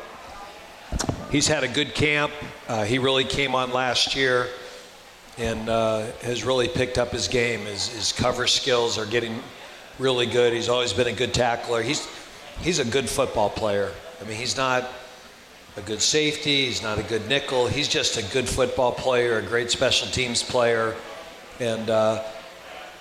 he's 1.33 1.47
had 1.47 1.63
a 1.63 1.67
good 1.67 1.95
camp. 1.95 2.31
Uh, 2.69 2.85
he 2.85 2.99
really 2.99 3.23
came 3.23 3.55
on 3.55 3.73
last 3.73 4.15
year 4.15 4.47
and 5.39 5.67
uh, 5.67 6.05
has 6.21 6.45
really 6.45 6.67
picked 6.67 6.99
up 6.99 7.09
his 7.09 7.27
game. 7.27 7.61
His, 7.61 7.87
his 7.87 8.11
cover 8.13 8.45
skills 8.45 8.99
are 8.99 9.07
getting 9.07 9.41
really 9.97 10.27
good. 10.27 10.53
He's 10.53 10.69
always 10.69 10.93
been 10.93 11.07
a 11.07 11.13
good 11.13 11.33
tackler. 11.33 11.81
He's 11.81 12.07
he's 12.61 12.77
a 12.77 12.85
good 12.85 13.09
football 13.09 13.49
player. 13.49 13.91
I 14.21 14.25
mean, 14.25 14.37
he's 14.37 14.55
not 14.55 14.87
a 15.75 15.81
good 15.81 16.03
safety. 16.03 16.67
He's 16.67 16.83
not 16.83 16.99
a 16.99 17.03
good 17.03 17.27
nickel. 17.27 17.67
He's 17.67 17.87
just 17.87 18.17
a 18.17 18.33
good 18.33 18.47
football 18.47 18.91
player, 18.91 19.39
a 19.39 19.41
great 19.41 19.71
special 19.71 20.07
teams 20.09 20.43
player. 20.43 20.95
And, 21.59 21.89
uh, 21.89 22.23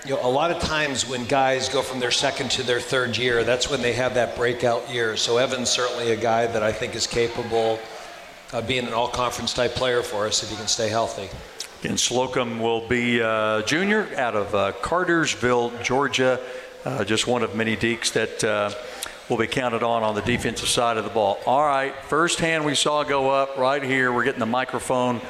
you 0.07 0.14
know, 0.14 0.27
a 0.27 0.29
lot 0.29 0.51
of 0.51 0.61
times 0.62 1.07
when 1.07 1.27
guys 1.27 1.68
go 1.68 1.83
from 1.83 2.01
their 2.01 2.11
second 2.11 2.51
to 2.53 2.62
their 2.62 2.81
third 2.81 3.18
year, 3.18 3.45
that's 3.45 3.68
when 3.68 3.83
they 3.83 3.92
have 3.92 4.14
that 4.14 4.37
breakout 4.37 4.88
year. 4.90 5.18
So 5.18 5.37
Evan's 5.37 5.68
certainly 5.68 6.12
a 6.12 6.16
guy 6.16 6.47
that 6.47 6.62
I 6.62 6.73
think 6.73 6.95
is 6.95 7.07
capable 7.07 7.79
of 8.53 8.67
being 8.67 8.87
an 8.87 8.93
all-conference 8.93 9.55
type 9.55 9.75
player 9.75 10.03
for 10.03 10.27
us 10.27 10.43
if 10.43 10.51
he 10.51 10.57
can 10.57 10.67
stay 10.67 10.88
healthy. 10.88 11.29
And 11.88 11.99
Slocum 11.99 12.61
will 12.61 12.87
be 12.87 13.21
a 13.21 13.62
junior 13.67 14.09
out 14.17 14.37
of 14.37 14.55
uh, 14.55 14.73
Cartersville, 14.83 15.73
Georgia. 15.83 16.41
Uh, 16.85 17.05
just 17.05 17.27
one 17.27 17.43
of 17.43 17.55
many 17.55 17.77
Deacs 17.77 18.12
that 18.12 18.45
uh, 18.45 18.71
will 19.29 19.38
be 19.38 19.47
counted 19.47 19.83
on 19.83 20.03
on 20.03 20.15
the 20.15 20.23
defensive 20.23 20.69
side 20.69 20.97
of 20.97 21.05
the 21.05 21.11
ball. 21.11 21.38
All 21.47 21.65
right, 21.65 21.95
first 22.05 22.38
hand 22.38 22.65
we 22.65 22.75
saw 22.75 23.03
go 23.03 23.31
up 23.31 23.57
right 23.57 23.83
here. 23.83 24.12
We're 24.12 24.25
getting 24.25 24.41
the 24.41 24.47
microphone 24.47 25.21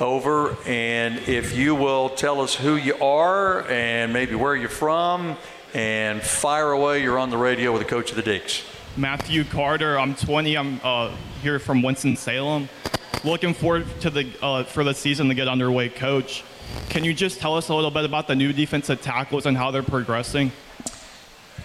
over, 0.00 0.56
and 0.66 1.18
if 1.28 1.56
you 1.56 1.74
will 1.74 2.10
tell 2.10 2.40
us 2.40 2.54
who 2.54 2.76
you 2.76 2.94
are 2.96 3.68
and 3.68 4.12
maybe 4.12 4.34
where 4.34 4.54
you're 4.54 4.68
from, 4.68 5.36
and 5.74 6.22
fire 6.22 6.72
away. 6.72 7.02
You're 7.02 7.18
on 7.18 7.30
the 7.30 7.36
radio 7.36 7.72
with 7.72 7.82
the 7.82 7.88
coach 7.88 8.10
of 8.10 8.16
the 8.16 8.22
Deacs. 8.22 8.64
Matthew 8.98 9.44
Carter. 9.44 9.96
I'm 9.96 10.16
20. 10.16 10.56
I'm 10.56 10.80
uh, 10.82 11.14
here 11.40 11.60
from 11.60 11.82
Winston 11.82 12.16
Salem. 12.16 12.68
Looking 13.22 13.54
forward 13.54 13.86
to 14.00 14.10
the 14.10 14.28
uh, 14.42 14.64
for 14.64 14.82
the 14.82 14.92
season 14.92 15.28
to 15.28 15.34
get 15.34 15.46
underway, 15.46 15.88
coach. 15.88 16.42
Can 16.88 17.04
you 17.04 17.14
just 17.14 17.38
tell 17.38 17.56
us 17.56 17.68
a 17.68 17.74
little 17.74 17.92
bit 17.92 18.04
about 18.04 18.26
the 18.26 18.34
new 18.34 18.52
defensive 18.52 19.00
tackles 19.00 19.46
and 19.46 19.56
how 19.56 19.70
they're 19.70 19.82
progressing? 19.84 20.50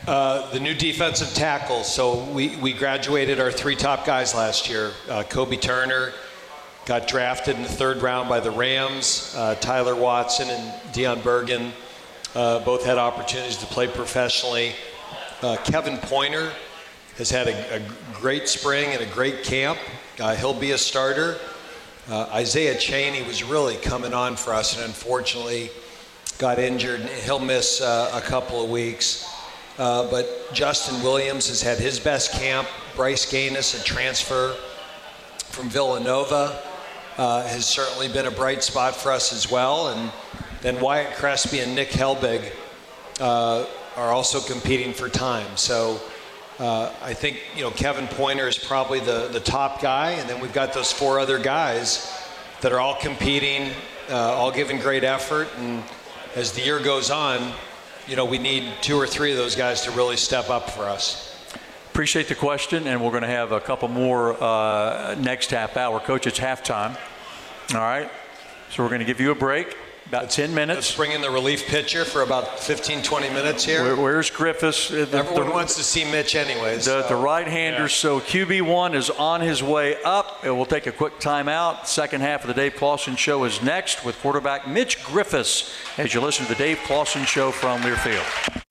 Uh, 0.07 0.51
the 0.51 0.59
new 0.59 0.75
defensive 0.75 1.33
tackles. 1.33 1.91
So 1.91 2.23
we, 2.25 2.55
we 2.57 2.71
graduated 2.71 3.39
our 3.39 3.51
three 3.51 3.75
top 3.75 4.05
guys 4.05 4.35
last 4.35 4.69
year. 4.69 4.91
Uh, 5.09 5.23
Kobie 5.23 5.59
Turner 5.59 6.13
got 6.85 7.07
drafted 7.07 7.55
in 7.55 7.63
the 7.63 7.69
third 7.69 8.01
round 8.01 8.29
by 8.29 8.41
the 8.41 8.51
Rams. 8.51 9.33
Uh, 9.35 9.55
Tyler 9.55 9.95
Watson 9.95 10.49
and 10.49 10.93
Dion 10.93 11.21
Bergen 11.21 11.71
uh, 12.35 12.59
both 12.59 12.85
had 12.85 12.97
opportunities 12.97 13.57
to 13.57 13.65
play 13.65 13.87
professionally. 13.87 14.73
Uh, 15.41 15.57
Kevin 15.63 15.97
Pointer 15.97 16.51
has 17.17 17.29
had 17.29 17.47
a, 17.47 17.75
a, 17.75 17.81
great 18.13 18.47
spring 18.47 18.89
and 18.91 19.01
a 19.01 19.13
great 19.13 19.43
camp. 19.43 19.77
he'll 20.17 20.53
be 20.53 20.71
a 20.71 20.77
starter. 20.77 21.37
Isaiah 22.09 22.77
Cheney 22.77 23.21
was 23.23 23.43
really 23.43 23.75
coming 23.75 24.13
on 24.13 24.35
for 24.35 24.53
us 24.53 24.75
and 24.75 24.85
unfortunately 24.85 25.69
got 26.37 26.59
injured. 26.59 27.01
He'll 27.25 27.39
miss 27.39 27.81
a 27.81 28.21
couple 28.25 28.63
of 28.63 28.69
weeks. 28.69 29.29
Uh, 29.77 30.09
but 30.11 30.53
Justin 30.53 31.01
Williams 31.01 31.47
has 31.47 31.61
had 31.61 31.79
his 31.79 31.99
best 31.99 32.31
camp. 32.33 32.67
Bryce 32.95 33.29
Gaines, 33.29 33.73
a 33.73 33.83
transfer 33.83 34.53
from 35.49 35.67
Villanova, 35.67 36.61
uh, 37.17 37.47
has 37.47 37.65
certainly 37.65 38.07
been 38.07 38.27
a 38.27 38.31
bright 38.31 38.61
spot 38.61 38.95
for 38.95 39.11
us 39.11 39.33
as 39.33 39.49
well. 39.49 39.87
And 39.87 40.11
then 40.61 40.79
Wyatt 40.79 41.15
Crespi 41.15 41.59
and 41.59 41.73
Nick 41.73 41.89
Helbig 41.89 42.53
uh, 43.19 43.65
are 43.95 44.11
also 44.11 44.39
competing 44.39 44.93
for 44.93 45.09
time. 45.09 45.57
So 45.57 45.99
uh, 46.59 46.91
I 47.01 47.13
think 47.13 47.41
you 47.55 47.63
know 47.63 47.71
Kevin 47.71 48.07
Pointer 48.07 48.47
is 48.47 48.57
probably 48.57 48.99
the 48.99 49.29
the 49.31 49.39
top 49.39 49.81
guy, 49.81 50.11
and 50.11 50.29
then 50.29 50.39
we've 50.39 50.53
got 50.53 50.73
those 50.73 50.91
four 50.91 51.19
other 51.19 51.39
guys 51.39 52.11
that 52.61 52.71
are 52.71 52.79
all 52.79 52.95
competing, 52.95 53.71
uh, 54.09 54.15
all 54.15 54.51
giving 54.51 54.79
great 54.79 55.03
effort, 55.03 55.47
and 55.57 55.83
as 56.35 56.51
the 56.53 56.61
year 56.61 56.79
goes 56.79 57.11
on, 57.11 57.53
you 58.07 58.15
know, 58.15 58.25
we 58.25 58.37
need 58.37 58.71
two 58.81 58.95
or 58.95 59.07
three 59.07 59.31
of 59.31 59.37
those 59.37 59.55
guys 59.55 59.81
to 59.81 59.91
really 59.91 60.17
step 60.17 60.49
up 60.49 60.69
for 60.69 60.83
us. 60.83 61.29
Appreciate 61.91 62.27
the 62.27 62.35
question, 62.35 62.87
and 62.87 63.03
we're 63.03 63.11
going 63.11 63.23
to 63.23 63.27
have 63.27 63.51
a 63.51 63.59
couple 63.59 63.87
more 63.87 64.41
uh, 64.43 65.15
next 65.19 65.51
half 65.51 65.77
hour. 65.77 65.99
Coach, 65.99 66.25
it's 66.25 66.39
halftime. 66.39 66.97
All 67.73 67.81
right. 67.81 68.09
So 68.71 68.81
we're 68.81 68.89
going 68.89 68.99
to 68.99 69.05
give 69.05 69.21
you 69.21 69.31
a 69.31 69.35
break, 69.35 69.77
about 70.13 70.29
10 70.29 70.53
minutes. 70.53 70.77
Let's 70.77 70.95
bring 70.95 71.11
in 71.11 71.21
the 71.21 71.31
relief 71.31 71.65
pitcher 71.65 72.05
for 72.05 72.21
about 72.21 72.59
15, 72.59 73.01
20 73.01 73.29
minutes 73.29 73.63
here. 73.63 73.83
Where, 73.83 73.95
where's 73.95 74.29
Griffis? 74.29 74.91
Uh, 74.91 75.05
the, 75.05 75.17
Everyone 75.17 75.47
the, 75.47 75.51
wants 75.53 75.75
to 75.75 75.83
see 75.83 76.05
Mitch 76.05 76.35
anyways. 76.35 76.85
The, 76.85 77.01
so. 77.01 77.07
the 77.09 77.15
right-hander, 77.15 77.81
yeah. 77.81 77.87
so 77.87 78.19
QB1 78.19 78.93
is 78.93 79.09
on 79.09 79.41
his 79.41 79.63
way 79.63 80.01
up. 80.03 80.43
And 80.43 80.55
We'll 80.55 80.65
take 80.67 80.85
a 80.85 80.91
quick 80.91 81.19
timeout. 81.19 81.87
Second 81.87 82.21
half 82.21 82.41
of 82.41 82.47
the 82.47 82.53
Dave 82.53 82.75
Clawson 82.75 83.15
Show 83.15 83.43
is 83.43 83.63
next 83.63 84.05
with 84.05 84.19
quarterback 84.19 84.67
Mitch 84.67 84.99
Griffis 84.99 85.73
as 85.97 86.13
you 86.13 86.21
listen 86.21 86.45
to 86.45 86.53
the 86.53 86.57
Dave 86.59 86.77
Clawson 86.85 87.25
Show 87.25 87.51
from 87.51 87.81
Learfield. 87.81 88.62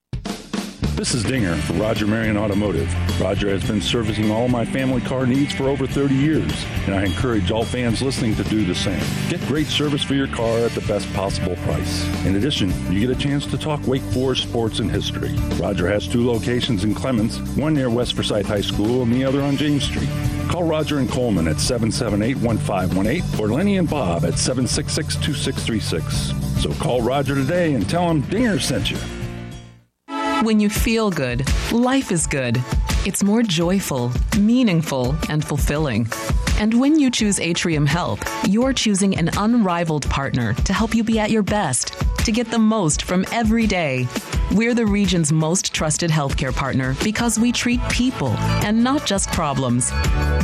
This 0.94 1.14
is 1.14 1.24
Dinger 1.24 1.56
for 1.56 1.72
Roger 1.72 2.06
Marion 2.06 2.36
Automotive. 2.36 2.86
Roger 3.18 3.48
has 3.48 3.64
been 3.64 3.80
servicing 3.80 4.30
all 4.30 4.46
my 4.46 4.66
family 4.66 5.00
car 5.00 5.24
needs 5.26 5.54
for 5.54 5.64
over 5.64 5.86
30 5.86 6.14
years, 6.14 6.52
and 6.84 6.94
I 6.94 7.04
encourage 7.04 7.50
all 7.50 7.64
fans 7.64 8.02
listening 8.02 8.36
to 8.36 8.44
do 8.44 8.66
the 8.66 8.74
same. 8.74 9.00
Get 9.30 9.40
great 9.48 9.68
service 9.68 10.04
for 10.04 10.12
your 10.14 10.26
car 10.28 10.58
at 10.58 10.72
the 10.72 10.82
best 10.82 11.10
possible 11.14 11.56
price. 11.56 12.04
In 12.26 12.36
addition, 12.36 12.70
you 12.92 13.00
get 13.00 13.08
a 13.08 13.16
chance 13.18 13.46
to 13.46 13.56
talk 13.56 13.80
Wake 13.86 14.02
Forest 14.02 14.42
sports 14.42 14.80
and 14.80 14.90
history. 14.90 15.34
Roger 15.58 15.88
has 15.88 16.06
two 16.06 16.26
locations 16.26 16.84
in 16.84 16.94
Clemmons, 16.94 17.38
one 17.56 17.72
near 17.72 17.88
West 17.88 18.14
Forsyth 18.14 18.44
High 18.46 18.60
School 18.60 19.02
and 19.02 19.10
the 19.12 19.24
other 19.24 19.40
on 19.40 19.56
James 19.56 19.84
Street. 19.84 20.10
Call 20.50 20.64
Roger 20.64 20.98
and 20.98 21.10
Coleman 21.10 21.48
at 21.48 21.56
778-1518 21.56 23.40
or 23.40 23.48
Lenny 23.48 23.78
and 23.78 23.88
Bob 23.88 24.26
at 24.26 24.34
766-2636. 24.34 26.60
So 26.60 26.70
call 26.74 27.00
Roger 27.00 27.34
today 27.34 27.72
and 27.72 27.88
tell 27.88 28.10
him 28.10 28.20
Dinger 28.20 28.60
sent 28.60 28.90
you. 28.90 28.98
When 30.42 30.58
you 30.58 30.70
feel 30.70 31.08
good, 31.08 31.46
life 31.70 32.10
is 32.10 32.26
good. 32.26 32.60
It's 33.06 33.22
more 33.22 33.44
joyful, 33.44 34.10
meaningful, 34.36 35.14
and 35.28 35.44
fulfilling. 35.44 36.08
And 36.58 36.80
when 36.80 36.98
you 36.98 37.12
choose 37.12 37.38
Atrium 37.38 37.86
Health, 37.86 38.28
you're 38.48 38.72
choosing 38.72 39.16
an 39.16 39.30
unrivaled 39.38 40.10
partner 40.10 40.52
to 40.54 40.72
help 40.72 40.96
you 40.96 41.04
be 41.04 41.20
at 41.20 41.30
your 41.30 41.44
best, 41.44 41.94
to 42.24 42.32
get 42.32 42.50
the 42.50 42.58
most 42.58 43.04
from 43.04 43.24
every 43.30 43.68
day. 43.68 44.08
We're 44.50 44.74
the 44.74 44.84
region's 44.84 45.32
most 45.32 45.72
trusted 45.72 46.10
healthcare 46.10 46.54
partner 46.54 46.96
because 47.04 47.38
we 47.38 47.52
treat 47.52 47.80
people 47.88 48.30
and 48.66 48.82
not 48.82 49.06
just 49.06 49.30
problems. 49.30 49.90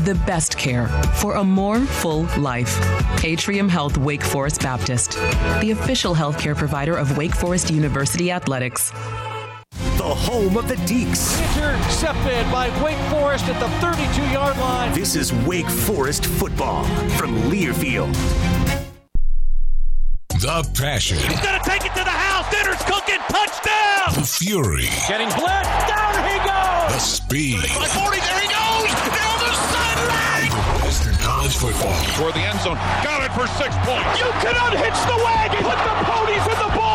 The 0.04 0.16
best 0.28 0.56
care 0.56 0.86
for 1.16 1.34
a 1.34 1.44
more 1.44 1.80
full 1.80 2.28
life. 2.38 2.78
Atrium 3.24 3.68
Health 3.68 3.98
Wake 3.98 4.22
Forest 4.22 4.60
Baptist, 4.60 5.14
the 5.60 5.72
official 5.72 6.14
healthcare 6.14 6.56
provider 6.56 6.96
of 6.96 7.16
Wake 7.16 7.34
Forest 7.34 7.72
University 7.72 8.30
Athletics 8.30 8.92
the 9.98 10.04
home 10.04 10.56
of 10.56 10.68
the 10.68 10.76
Deacs. 10.86 11.34
Intercepted 11.58 12.46
by 12.52 12.70
Wake 12.82 12.98
Forest 13.10 13.46
at 13.46 13.58
the 13.58 13.68
32 13.82 14.22
yard 14.30 14.56
line. 14.58 14.92
This 14.94 15.16
is 15.16 15.32
Wake 15.44 15.68
Forest 15.68 16.24
football 16.24 16.84
from 17.18 17.34
Learfield. 17.50 18.14
The 20.38 20.62
passion. 20.78 21.18
He's 21.18 21.40
going 21.40 21.58
to 21.58 21.66
take 21.68 21.84
it 21.84 21.90
to 21.98 22.04
the 22.06 22.14
house. 22.14 22.46
Dinner's 22.54 22.78
cooking. 22.86 23.18
Touchdown. 23.26 24.14
The 24.14 24.22
fury. 24.22 24.86
Getting 25.10 25.34
bled. 25.34 25.66
Down 25.90 26.14
he 26.30 26.38
goes. 26.46 26.94
The 26.94 27.02
speed. 27.02 27.58
By 27.74 27.90
40. 27.90 28.22
There 28.22 28.38
he 28.38 28.46
goes. 28.54 28.94
Down 29.02 29.36
the 29.42 29.50
sideline. 29.66 30.52
Western 30.86 31.18
College 31.18 31.56
football. 31.58 31.98
Toward 32.14 32.34
the 32.38 32.46
end 32.46 32.60
zone. 32.62 32.78
Got 33.02 33.26
it 33.26 33.34
for 33.34 33.50
six 33.58 33.74
points. 33.82 34.14
You 34.14 34.30
can 34.46 34.54
unhitch 34.54 35.00
the 35.10 35.18
wagon. 35.26 35.58
Put 35.66 35.78
the 35.82 35.94
ponies 36.06 36.46
in 36.46 36.58
the 36.62 36.70
barn. 36.78 36.87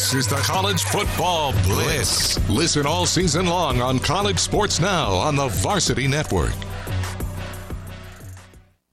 This 0.00 0.14
is 0.14 0.26
the 0.26 0.36
College 0.36 0.82
Football 0.84 1.52
Bliss. 1.62 2.38
Listen 2.48 2.86
all 2.86 3.04
season 3.04 3.44
long 3.44 3.82
on 3.82 3.98
College 3.98 4.38
Sports 4.38 4.80
Now 4.80 5.12
on 5.12 5.36
the 5.36 5.48
Varsity 5.48 6.08
Network. 6.08 6.54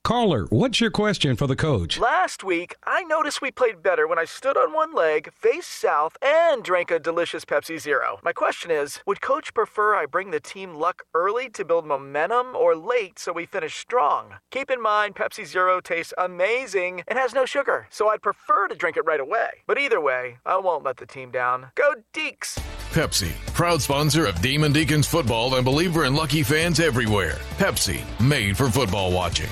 Caller, 0.08 0.46
what's 0.46 0.80
your 0.80 0.89
question 0.89 1.36
for 1.36 1.48
the 1.48 1.56
coach? 1.58 2.00
Last 2.00 2.41
week, 2.41 2.78
I 2.86 3.04
noticed 3.04 3.41
we 3.41 3.52
played 3.52 3.84
better 3.84 4.08
when 4.08 4.17
I 4.17 4.24
stood 4.24 4.56
on 4.56 4.72
one 4.72 4.96
leg, 4.96 5.34
faced 5.34 5.70
south, 5.70 6.15
and 6.22 6.63
drank 6.63 6.91
a 6.91 6.98
delicious 6.98 7.43
Pepsi 7.43 7.78
Zero. 7.78 8.17
My 8.24 8.32
question 8.32 8.72
is 8.72 9.02
Would 9.06 9.20
coach 9.20 9.54
prefer 9.54 9.96
I 9.96 10.06
bring 10.06 10.32
the 10.32 10.39
team 10.39 10.76
luck 10.76 11.04
early 11.13 11.50
to 11.50 11.65
build 11.65 11.86
momentum 11.86 12.56
or 12.56 12.74
late 12.74 13.20
so 13.20 13.34
we 13.34 13.46
finish 13.46 13.76
strong? 13.76 14.36
Keep 14.50 14.72
in 14.72 14.82
mind, 14.82 15.15
Pepsi 15.15 15.46
Zero 15.46 15.82
tastes 15.82 16.13
amazing 16.17 17.04
and 17.10 17.20
has 17.20 17.34
no 17.34 17.43
sugar, 17.43 17.88
so 17.89 18.08
I'd 18.08 18.22
prefer 18.22 18.70
to 18.70 18.76
drink 18.76 18.96
it 18.96 19.06
right 19.06 19.20
away. 19.20 19.50
But 19.67 19.78
either 19.78 20.00
way, 20.00 20.38
I 20.46 20.56
won't 20.56 20.86
let 20.86 20.96
the 20.96 21.06
team 21.06 21.32
down. 21.32 21.72
Go 21.76 21.96
Deacs! 22.13 22.58
Pepsi, 22.91 23.34
proud 23.54 23.82
sponsor 23.82 24.26
of 24.26 24.41
Demon 24.41 24.72
Deacons 24.72 25.06
football 25.06 25.56
and 25.56 25.65
believer 25.65 26.06
in 26.06 26.15
lucky 26.15 26.43
fans 26.43 26.80
everywhere. 26.80 27.39
Pepsi, 27.58 28.00
made 28.26 28.56
for 28.56 28.70
football 28.70 29.12
watching. 29.12 29.50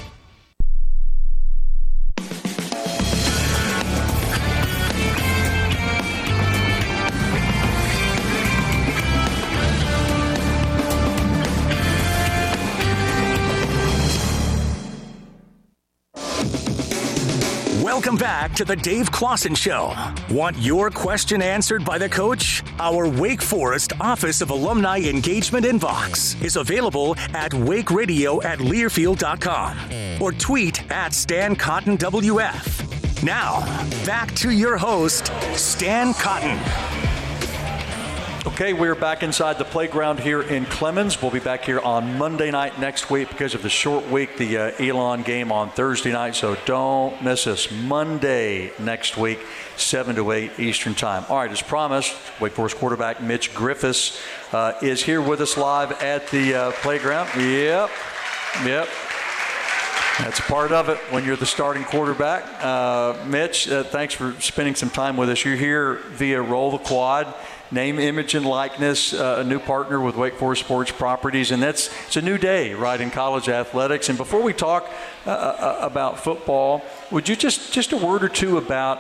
Welcome 17.86 18.16
back 18.16 18.56
to 18.56 18.66
the 18.66 18.76
Dave 18.76 19.12
Clawson 19.12 19.54
Show. 19.54 19.94
Want 20.32 20.58
your 20.58 20.90
question 20.90 21.40
answered 21.40 21.86
by 21.86 22.00
the 22.00 22.10
coach? 22.10 22.64
Our 22.80 23.08
Wake 23.08 23.44
Forest 23.44 23.94
Office 24.00 24.42
of 24.42 24.50
Alumni 24.50 25.02
Engagement 25.02 25.68
inbox 25.68 26.44
is 26.44 26.56
available 26.56 27.16
at 27.36 27.52
wakeradio 27.52 28.44
at 28.44 28.58
learfield.com 28.58 29.78
or 30.20 30.32
tweet 30.32 30.92
at 30.92 31.14
Stan 31.14 31.56
Cotten 31.56 31.96
WF. 32.00 33.24
Now, 33.24 33.60
back 34.04 34.34
to 34.38 34.50
your 34.50 34.78
host, 34.78 35.32
Stan 35.54 36.16
Cotten. 36.16 36.58
Okay, 38.48 38.74
we're 38.74 38.94
back 38.94 39.24
inside 39.24 39.58
the 39.58 39.66
playground 39.66 40.20
here 40.20 40.44
in 40.44 40.66
Clemmons. 40.66 41.20
We'll 41.20 41.32
be 41.32 41.40
back 41.40 41.66
here 41.66 41.80
on 41.80 42.16
Monday 42.20 42.52
night 42.52 42.80
next 42.80 43.10
week 43.10 43.30
because 43.30 43.56
of 43.56 43.64
the 43.64 43.70
short 43.70 44.08
week, 44.12 44.38
the 44.38 44.58
uh, 44.58 44.72
Elon 44.78 45.24
game 45.24 45.52
on 45.52 45.72
Thursday 45.72 46.12
night. 46.12 46.36
So 46.36 46.56
don't 46.66 47.24
miss 47.24 47.48
us. 47.48 47.72
Monday 47.72 48.72
next 48.78 49.18
week, 49.18 49.40
7 49.78 50.16
to 50.18 50.32
8 50.32 50.60
Eastern 50.60 50.94
Time. 50.94 51.26
All 51.28 51.38
right, 51.38 51.50
as 51.50 51.64
promised, 51.64 52.16
Wake 52.40 52.54
Forest 52.54 52.78
quarterback 52.78 53.20
Mitch 53.20 53.54
Griffiths 53.56 54.22
uh, 54.52 54.74
is 54.80 55.02
here 55.02 55.24
with 55.24 55.42
us 55.42 55.58
live 55.58 55.92
at 56.04 56.28
the 56.28 56.54
uh, 56.54 56.72
playground. 56.74 57.28
Yep, 57.36 57.90
yep. 58.64 58.88
That's 60.20 60.40
part 60.42 60.72
of 60.72 60.88
it 60.88 60.98
when 61.10 61.26
you're 61.26 61.36
the 61.36 61.48
starting 61.48 61.84
quarterback. 61.84 62.46
Uh, 62.64 63.26
Mitch, 63.26 63.68
uh, 63.70 63.84
thanks 63.84 64.14
for 64.14 64.40
spending 64.40 64.76
some 64.76 64.92
time 64.92 65.18
with 65.18 65.30
us. 65.30 65.44
You're 65.44 65.56
here 65.56 65.96
via 66.12 66.42
Roll 66.42 66.72
the 66.72 66.78
Quad 66.78 67.34
name, 67.72 68.00
image, 68.00 68.36
and 68.36 68.46
likeness, 68.46 69.14
uh, 69.14 69.38
a 69.40 69.44
new 69.44 69.60
partner 69.60 70.00
with 70.00 70.16
Wake 70.16 70.36
Forest 70.36 70.64
Sports 70.64 70.92
Properties, 70.92 71.52
and 71.52 71.62
that's 71.62 71.90
it's 72.06 72.16
a 72.16 72.22
new 72.22 72.38
day, 72.38 72.74
right, 72.74 73.00
in 73.00 73.12
college 73.12 73.50
athletics. 73.50 74.10
And 74.10 74.18
before 74.18 74.42
we 74.42 74.54
talk 74.54 74.90
uh, 75.26 75.30
uh, 75.30 75.80
about 75.82 76.20
football, 76.24 76.84
would 77.12 77.28
you 77.28 77.36
just 77.36 77.74
just 77.74 77.92
a 77.92 77.98
word 77.98 78.24
or 78.24 78.30
two 78.30 78.58
about 78.58 79.00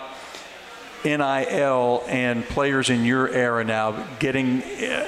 NIL 1.03 2.03
and 2.07 2.43
players 2.45 2.89
in 2.89 3.05
your 3.05 3.30
era 3.30 3.63
now 3.63 3.91
getting? 4.20 4.63
Uh, 4.63 5.07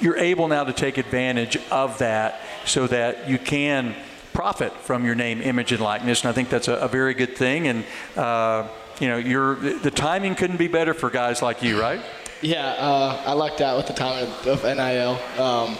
you're 0.00 0.18
able 0.18 0.48
now 0.48 0.64
to 0.64 0.72
take 0.72 0.98
advantage 0.98 1.56
of 1.70 1.98
that 1.98 2.40
so 2.64 2.88
that 2.88 3.28
you 3.28 3.38
can 3.38 3.94
profit 4.32 4.72
from 4.78 5.04
your 5.04 5.14
name, 5.14 5.40
image, 5.40 5.70
and 5.70 5.80
likeness, 5.80 6.22
and 6.22 6.30
I 6.30 6.32
think 6.32 6.48
that's 6.48 6.66
a, 6.66 6.74
a 6.74 6.88
very 6.88 7.14
good 7.14 7.36
thing. 7.36 7.68
And 7.68 7.84
uh, 8.16 8.66
you 8.98 9.08
know, 9.08 9.54
the 9.54 9.90
timing 9.90 10.34
couldn't 10.34 10.56
be 10.56 10.68
better 10.68 10.94
for 10.94 11.08
guys 11.10 11.40
like 11.40 11.62
you, 11.62 11.80
right? 11.80 12.00
Yeah, 12.42 12.70
uh, 12.70 13.22
I 13.24 13.34
lucked 13.34 13.60
out 13.60 13.76
with 13.76 13.86
the 13.86 13.92
time 13.92 14.26
of, 14.26 14.64
NIL. 14.64 15.12
Um, 15.40 15.78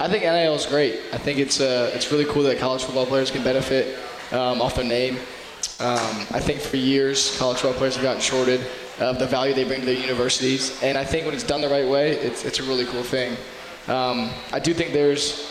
I 0.00 0.08
think 0.08 0.22
NIL 0.22 0.54
is 0.54 0.64
great. 0.64 1.00
I 1.12 1.18
think 1.18 1.38
it's 1.38 1.60
uh, 1.60 1.90
it's 1.94 2.10
really 2.10 2.24
cool 2.24 2.42
that 2.44 2.58
college 2.58 2.84
football 2.84 3.04
players 3.04 3.30
can 3.30 3.44
benefit 3.44 3.98
um, 4.32 4.62
off 4.62 4.76
their 4.76 4.86
name. 4.86 5.16
Um, 5.80 6.26
I 6.30 6.40
think 6.40 6.60
for 6.60 6.78
years 6.78 7.36
college 7.38 7.58
football 7.58 7.78
players 7.78 7.96
have 7.96 8.02
gotten 8.02 8.22
shorted 8.22 8.66
of 9.00 9.18
the 9.18 9.26
value 9.26 9.52
they 9.52 9.64
bring 9.64 9.80
to 9.80 9.86
their 9.86 10.00
universities, 10.00 10.82
and 10.82 10.96
I 10.96 11.04
think 11.04 11.26
when 11.26 11.34
it's 11.34 11.44
done 11.44 11.60
the 11.60 11.68
right 11.68 11.86
way, 11.86 12.12
it's 12.12 12.42
it's 12.46 12.58
a 12.58 12.62
really 12.62 12.86
cool 12.86 13.02
thing. 13.02 13.36
Um, 13.86 14.30
I 14.50 14.60
do 14.60 14.72
think 14.72 14.94
there's 14.94 15.46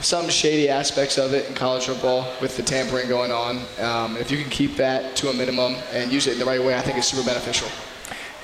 some 0.00 0.28
shady 0.28 0.68
aspects 0.68 1.16
of 1.16 1.32
it 1.32 1.48
in 1.48 1.54
college 1.54 1.86
football 1.86 2.26
with 2.40 2.56
the 2.56 2.64
tampering 2.64 3.08
going 3.08 3.30
on. 3.30 3.60
Um, 3.78 4.16
if 4.16 4.32
you 4.32 4.38
can 4.38 4.50
keep 4.50 4.74
that 4.78 5.14
to 5.16 5.28
a 5.28 5.32
minimum 5.32 5.76
and 5.92 6.10
use 6.10 6.26
it 6.26 6.32
in 6.32 6.38
the 6.40 6.44
right 6.44 6.60
way, 6.60 6.74
I 6.74 6.80
think 6.80 6.98
it's 6.98 7.06
super 7.06 7.24
beneficial. 7.24 7.68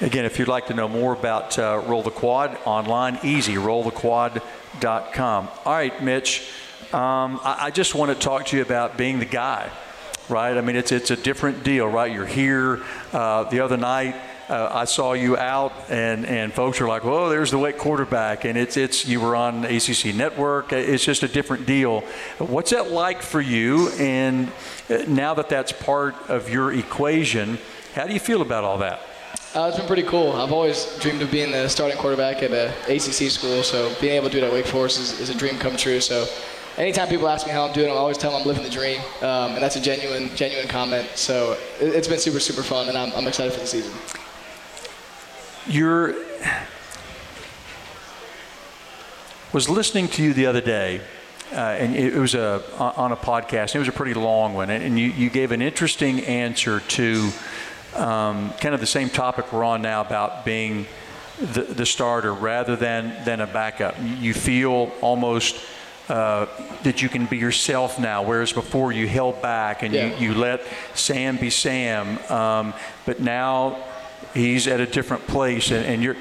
Again, 0.01 0.24
if 0.24 0.38
you'd 0.38 0.46
like 0.46 0.68
to 0.68 0.74
know 0.74 0.86
more 0.86 1.12
about 1.12 1.59
uh, 1.59 1.82
Roll 1.84 2.05
the 2.05 2.12
Quad 2.12 2.57
online, 2.64 3.18
easy, 3.24 3.55
rollthequad.com. 3.55 5.49
All 5.64 5.72
right, 5.72 6.01
Mitch, 6.05 6.49
um, 6.92 7.40
I, 7.42 7.57
I, 7.62 7.70
just 7.72 7.96
want 7.96 8.12
to 8.12 8.14
talk 8.14 8.46
to 8.46 8.57
you 8.57 8.62
about 8.62 8.96
being 8.96 9.18
the 9.18 9.24
guy, 9.24 9.68
right? 10.28 10.57
I 10.57 10.61
mean, 10.61 10.76
it's, 10.76 10.92
it's 10.92 11.11
a 11.11 11.16
different 11.16 11.64
deal, 11.64 11.88
right? 11.88 12.12
You're 12.12 12.26
here. 12.26 12.80
Uh, 13.12 13.42
the 13.51 13.59
other 13.59 13.76
night, 13.76 14.14
uh, 14.49 14.70
I 14.72 14.84
saw 14.84 15.14
you 15.14 15.36
out, 15.36 15.72
and, 15.90 16.24
and 16.26 16.53
folks 16.53 16.80
are 16.80 16.86
like, 16.86 17.03
"Whoa, 17.03 17.28
there's 17.28 17.51
the 17.51 17.59
wet 17.59 17.76
quarterback," 17.76 18.44
and 18.44 18.57
it's 18.57 18.76
it's 18.76 19.05
you 19.05 19.20
were 19.20 19.34
on 19.34 19.64
ACC 19.64 20.14
Network. 20.14 20.72
It's 20.72 21.05
just 21.05 21.24
a 21.24 21.28
different 21.28 21.66
deal. 21.66 22.03
What's 22.38 22.70
that 22.70 22.92
like 22.92 23.20
for 23.20 23.40
you? 23.40 23.88
And 23.99 24.53
uh, 24.88 24.99
now 25.09 25.34
that 25.34 25.49
that's 25.49 25.72
part 25.72 26.14
of 26.28 26.49
your 26.49 26.72
equation, 26.72 27.59
how 27.96 28.07
do 28.07 28.14
you 28.14 28.20
feel 28.20 28.42
about 28.42 28.62
all 28.62 28.78
that? 28.78 29.01
Uh, 29.54 29.66
it's 29.68 29.78
been 29.78 29.86
pretty 29.86 30.02
cool. 30.02 30.32
I've 30.32 30.52
always 30.52 30.86
dreamed 31.00 31.22
of 31.22 31.30
being 31.30 31.50
the 31.50 31.68
starting 31.68 31.96
quarterback 31.96 32.42
at 32.42 32.52
an 32.52 32.68
ACC 32.84 33.30
school, 33.30 33.62
so 33.62 33.92
being 34.00 34.14
able 34.14 34.28
to 34.28 34.32
do 34.32 34.44
it 34.44 34.46
at 34.46 34.52
Wake 34.52 34.66
Forest 34.66 35.00
is, 35.00 35.20
is, 35.20 35.30
a 35.30 35.34
dream 35.34 35.58
come 35.58 35.76
true. 35.76 36.00
So 36.00 36.26
anytime 36.76 37.08
people 37.08 37.28
ask 37.28 37.46
me 37.46 37.52
how 37.52 37.66
I'm 37.66 37.72
doing, 37.72 37.88
I 37.88 37.94
always 37.94 38.18
tell 38.18 38.30
them 38.30 38.42
I'm 38.42 38.46
living 38.46 38.62
the 38.62 38.70
dream, 38.70 39.00
um, 39.22 39.52
and 39.52 39.62
that's 39.62 39.76
a 39.76 39.80
genuine, 39.80 40.34
genuine 40.36 40.68
comment. 40.68 41.08
So 41.14 41.56
it, 41.80 41.94
has 41.94 42.06
been 42.06 42.18
super, 42.18 42.40
super 42.40 42.62
fun, 42.62 42.88
and 42.88 42.96
I'm, 42.96 43.10
I'm 43.14 43.26
excited 43.26 43.52
for 43.52 43.60
the 43.60 43.66
season. 43.66 43.92
You're 45.66 46.14
was 49.52 49.68
listening 49.68 50.08
to 50.08 50.22
you 50.22 50.34
the 50.34 50.46
other 50.46 50.60
day, 50.60 51.00
uh, 51.52 51.56
and 51.56 51.96
it 51.96 52.14
was 52.14 52.34
a 52.34 52.62
on 52.78 53.12
a 53.12 53.16
podcast. 53.16 53.74
It 53.74 53.78
was 53.78 53.88
a 53.88 53.92
pretty 53.92 54.14
long 54.14 54.54
one, 54.54 54.68
and 54.70 54.98
you, 54.98 55.08
you 55.08 55.30
gave 55.30 55.52
an 55.52 55.62
interesting 55.62 56.20
answer 56.20 56.80
to 56.80 57.30
um, 57.95 58.51
kind 58.61 58.74
of 58.74 58.80
the 58.80 58.86
same 58.86 59.11
topic 59.11 59.53
we're 59.53 59.64
on 59.64 59.82
now 59.82 60.01
about 60.01 60.45
being 60.45 60.86
the, 61.39 61.62
the 61.62 61.86
starter 61.86 62.32
rather 62.32 62.76
than, 62.76 63.24
than 63.24 63.41
a 63.41 63.47
backup. 63.47 63.95
You 64.01 64.34
feel 64.34 64.93
almost 65.01 65.57
uh, 66.09 66.47
that 66.84 67.03
you 67.03 67.09
can 67.09 67.26
be 67.26 67.36
yourself 67.36 67.99
now, 67.99 68.22
whereas 68.22 68.53
before 68.53 68.93
you 68.93 69.07
held 69.07 69.43
back 69.43 69.82
and 69.82 69.93
yeah. 69.93 70.18
you, 70.18 70.28
you 70.28 70.34
let 70.34 70.62
Sam 70.95 71.36
be 71.36 71.51
Sam. 71.51 72.18
Um, 72.30 72.74
but 73.05 73.20
now 73.20 73.84
he's 74.34 74.66
at 74.66 74.80
a 74.80 74.86
different 74.86 75.26
place, 75.26 75.70
and, 75.70 75.84
and 75.84 76.03
you're 76.03 76.16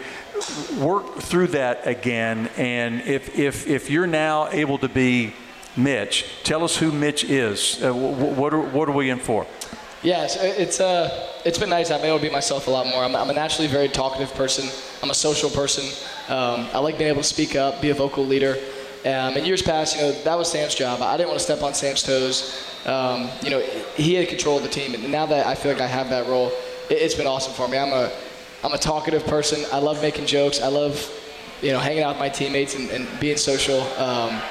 work 0.78 1.15
through 1.20 1.47
that 1.47 1.88
again. 1.88 2.49
And 2.57 3.01
if, 3.01 3.38
if, 3.38 3.68
if 3.68 3.89
you're 3.89 4.07
now 4.07 4.49
able 4.49 4.78
to 4.80 4.89
be 4.89 5.34
Mitch, 5.76 6.26
tell 6.43 6.63
us 6.63 6.78
who 6.78 6.91
Mitch 6.91 7.24
is. 7.24 7.84
Uh, 7.84 7.93
what, 7.93 8.53
are, 8.53 8.59
what 8.59 8.89
are 8.89 8.93
we 8.93 9.09
in 9.09 9.20
for? 9.20 9.45
Yeah, 10.03 10.25
it's, 10.25 10.35
it's, 10.35 10.79
uh, 10.79 11.33
it's 11.43 11.57
been 11.57 11.69
nice. 11.69 11.89
I've 11.89 12.01
been 12.01 12.09
able 12.09 12.19
to 12.19 12.25
be 12.25 12.31
myself 12.31 12.67
a 12.67 12.71
lot 12.71 12.85
more. 12.85 13.03
I'm, 13.03 13.15
I'm 13.15 13.29
a 13.31 13.33
naturally 13.33 13.67
very 13.67 13.87
talkative 13.87 14.31
person. 14.35 14.69
I'm 15.01 15.09
a 15.09 15.15
social 15.15 15.49
person. 15.49 15.85
Um, 16.29 16.67
I 16.71 16.77
like 16.79 16.99
being 16.99 17.09
able 17.09 17.23
to 17.23 17.27
speak 17.27 17.55
up, 17.55 17.81
be 17.81 17.89
a 17.89 17.95
vocal 17.95 18.23
leader. 18.23 18.57
Um, 19.05 19.35
in 19.35 19.45
years 19.45 19.61
past, 19.61 19.95
you 19.95 20.03
know, 20.03 20.11
that 20.11 20.37
was 20.37 20.51
Sam's 20.51 20.75
job. 20.75 21.01
I 21.01 21.17
didn't 21.17 21.29
want 21.29 21.39
to 21.39 21.43
step 21.43 21.63
on 21.63 21.73
Sam's 21.73 22.03
toes. 22.03 22.63
Um, 22.85 23.29
you 23.41 23.49
know, 23.49 23.59
he 23.95 24.13
had 24.13 24.27
control 24.27 24.57
of 24.57 24.63
the 24.63 24.69
team. 24.69 24.93
And 24.93 25.11
now 25.11 25.25
that 25.25 25.47
I 25.47 25.55
feel 25.55 25.71
like 25.71 25.81
I 25.81 25.87
have 25.87 26.09
that 26.09 26.27
role, 26.27 26.51
it, 26.89 27.01
has 27.01 27.15
been 27.15 27.27
awesome 27.27 27.53
for 27.53 27.67
me. 27.67 27.77
I'm 27.77 27.91
a, 27.91 28.11
I'm 28.63 28.73
a 28.73 28.77
talkative 28.77 29.25
person. 29.25 29.65
I 29.73 29.79
love 29.79 30.01
making 30.01 30.27
jokes. 30.27 30.61
I 30.61 30.67
love, 30.67 31.11
you 31.61 31.71
know, 31.71 31.79
hanging 31.79 32.03
out 32.03 32.09
with 32.09 32.19
my 32.19 32.29
teammates 32.29 32.75
and, 32.75 32.89
and 32.91 33.07
being 33.19 33.37
social. 33.37 33.81
Um, 33.97 34.41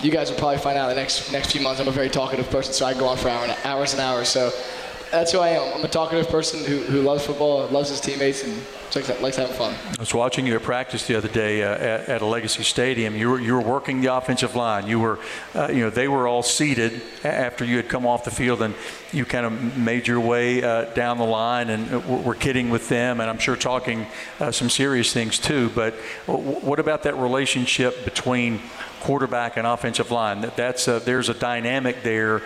you 0.00 0.10
guys 0.10 0.30
will 0.30 0.38
probably 0.38 0.58
find 0.58 0.78
out 0.78 0.90
in 0.90 0.96
the 0.96 1.00
next 1.00 1.32
next 1.32 1.52
few 1.52 1.60
months. 1.60 1.80
I'm 1.80 1.88
a 1.88 1.92
very 1.92 2.08
talkative 2.10 2.50
person, 2.50 2.72
so 2.72 2.86
I 2.86 2.94
go 2.94 3.06
on 3.08 3.16
for 3.16 3.28
hours 3.28 3.92
and 3.92 4.00
hours. 4.00 4.28
So 4.28 4.52
that's 5.10 5.32
who 5.32 5.38
I 5.38 5.48
am. 5.48 5.74
I'm 5.74 5.84
a 5.84 5.88
talkative 5.88 6.28
person 6.28 6.64
who, 6.64 6.78
who 6.78 7.02
loves 7.02 7.24
football, 7.24 7.66
loves 7.68 7.88
his 7.88 8.00
teammates, 8.00 8.44
and 8.44 8.62
likes, 8.94 9.20
likes 9.20 9.36
having 9.36 9.54
fun. 9.54 9.74
I 9.96 10.00
was 10.00 10.12
watching 10.12 10.46
you 10.46 10.54
at 10.54 10.62
practice 10.62 11.06
the 11.06 11.14
other 11.14 11.28
day 11.28 11.62
uh, 11.62 11.72
at, 11.74 12.08
at, 12.08 12.22
a 12.22 12.26
Legacy 12.26 12.62
Stadium. 12.62 13.16
You 13.16 13.30
were, 13.30 13.40
you 13.40 13.54
were 13.54 13.60
working 13.60 14.00
the 14.00 14.14
offensive 14.14 14.54
line. 14.54 14.86
You 14.86 15.00
were, 15.00 15.18
uh, 15.54 15.68
you 15.68 15.80
know, 15.80 15.90
they 15.90 16.08
were 16.08 16.28
all 16.28 16.42
seated 16.42 17.00
after 17.24 17.64
you 17.64 17.76
had 17.76 17.88
come 17.88 18.06
off 18.06 18.24
the 18.24 18.30
field, 18.30 18.62
and 18.62 18.74
you 19.12 19.24
kind 19.24 19.46
of 19.46 19.78
made 19.78 20.06
your 20.06 20.20
way 20.20 20.62
uh, 20.62 20.84
down 20.94 21.18
the 21.18 21.24
line, 21.24 21.70
and 21.70 22.24
were 22.24 22.34
kidding 22.34 22.70
with 22.70 22.88
them, 22.88 23.20
and 23.20 23.30
I'm 23.30 23.38
sure 23.38 23.56
talking 23.56 24.06
uh, 24.40 24.52
some 24.52 24.68
serious 24.68 25.12
things 25.12 25.38
too. 25.38 25.70
But 25.74 25.94
what 26.26 26.78
about 26.78 27.04
that 27.04 27.16
relationship 27.16 28.04
between 28.04 28.60
quarterback 29.00 29.56
and 29.56 29.66
offensive 29.66 30.10
line? 30.10 30.40
That 30.40 30.56
that's 30.56 30.88
a, 30.88 31.00
there's 31.00 31.28
a 31.28 31.34
dynamic 31.34 32.02
there 32.02 32.42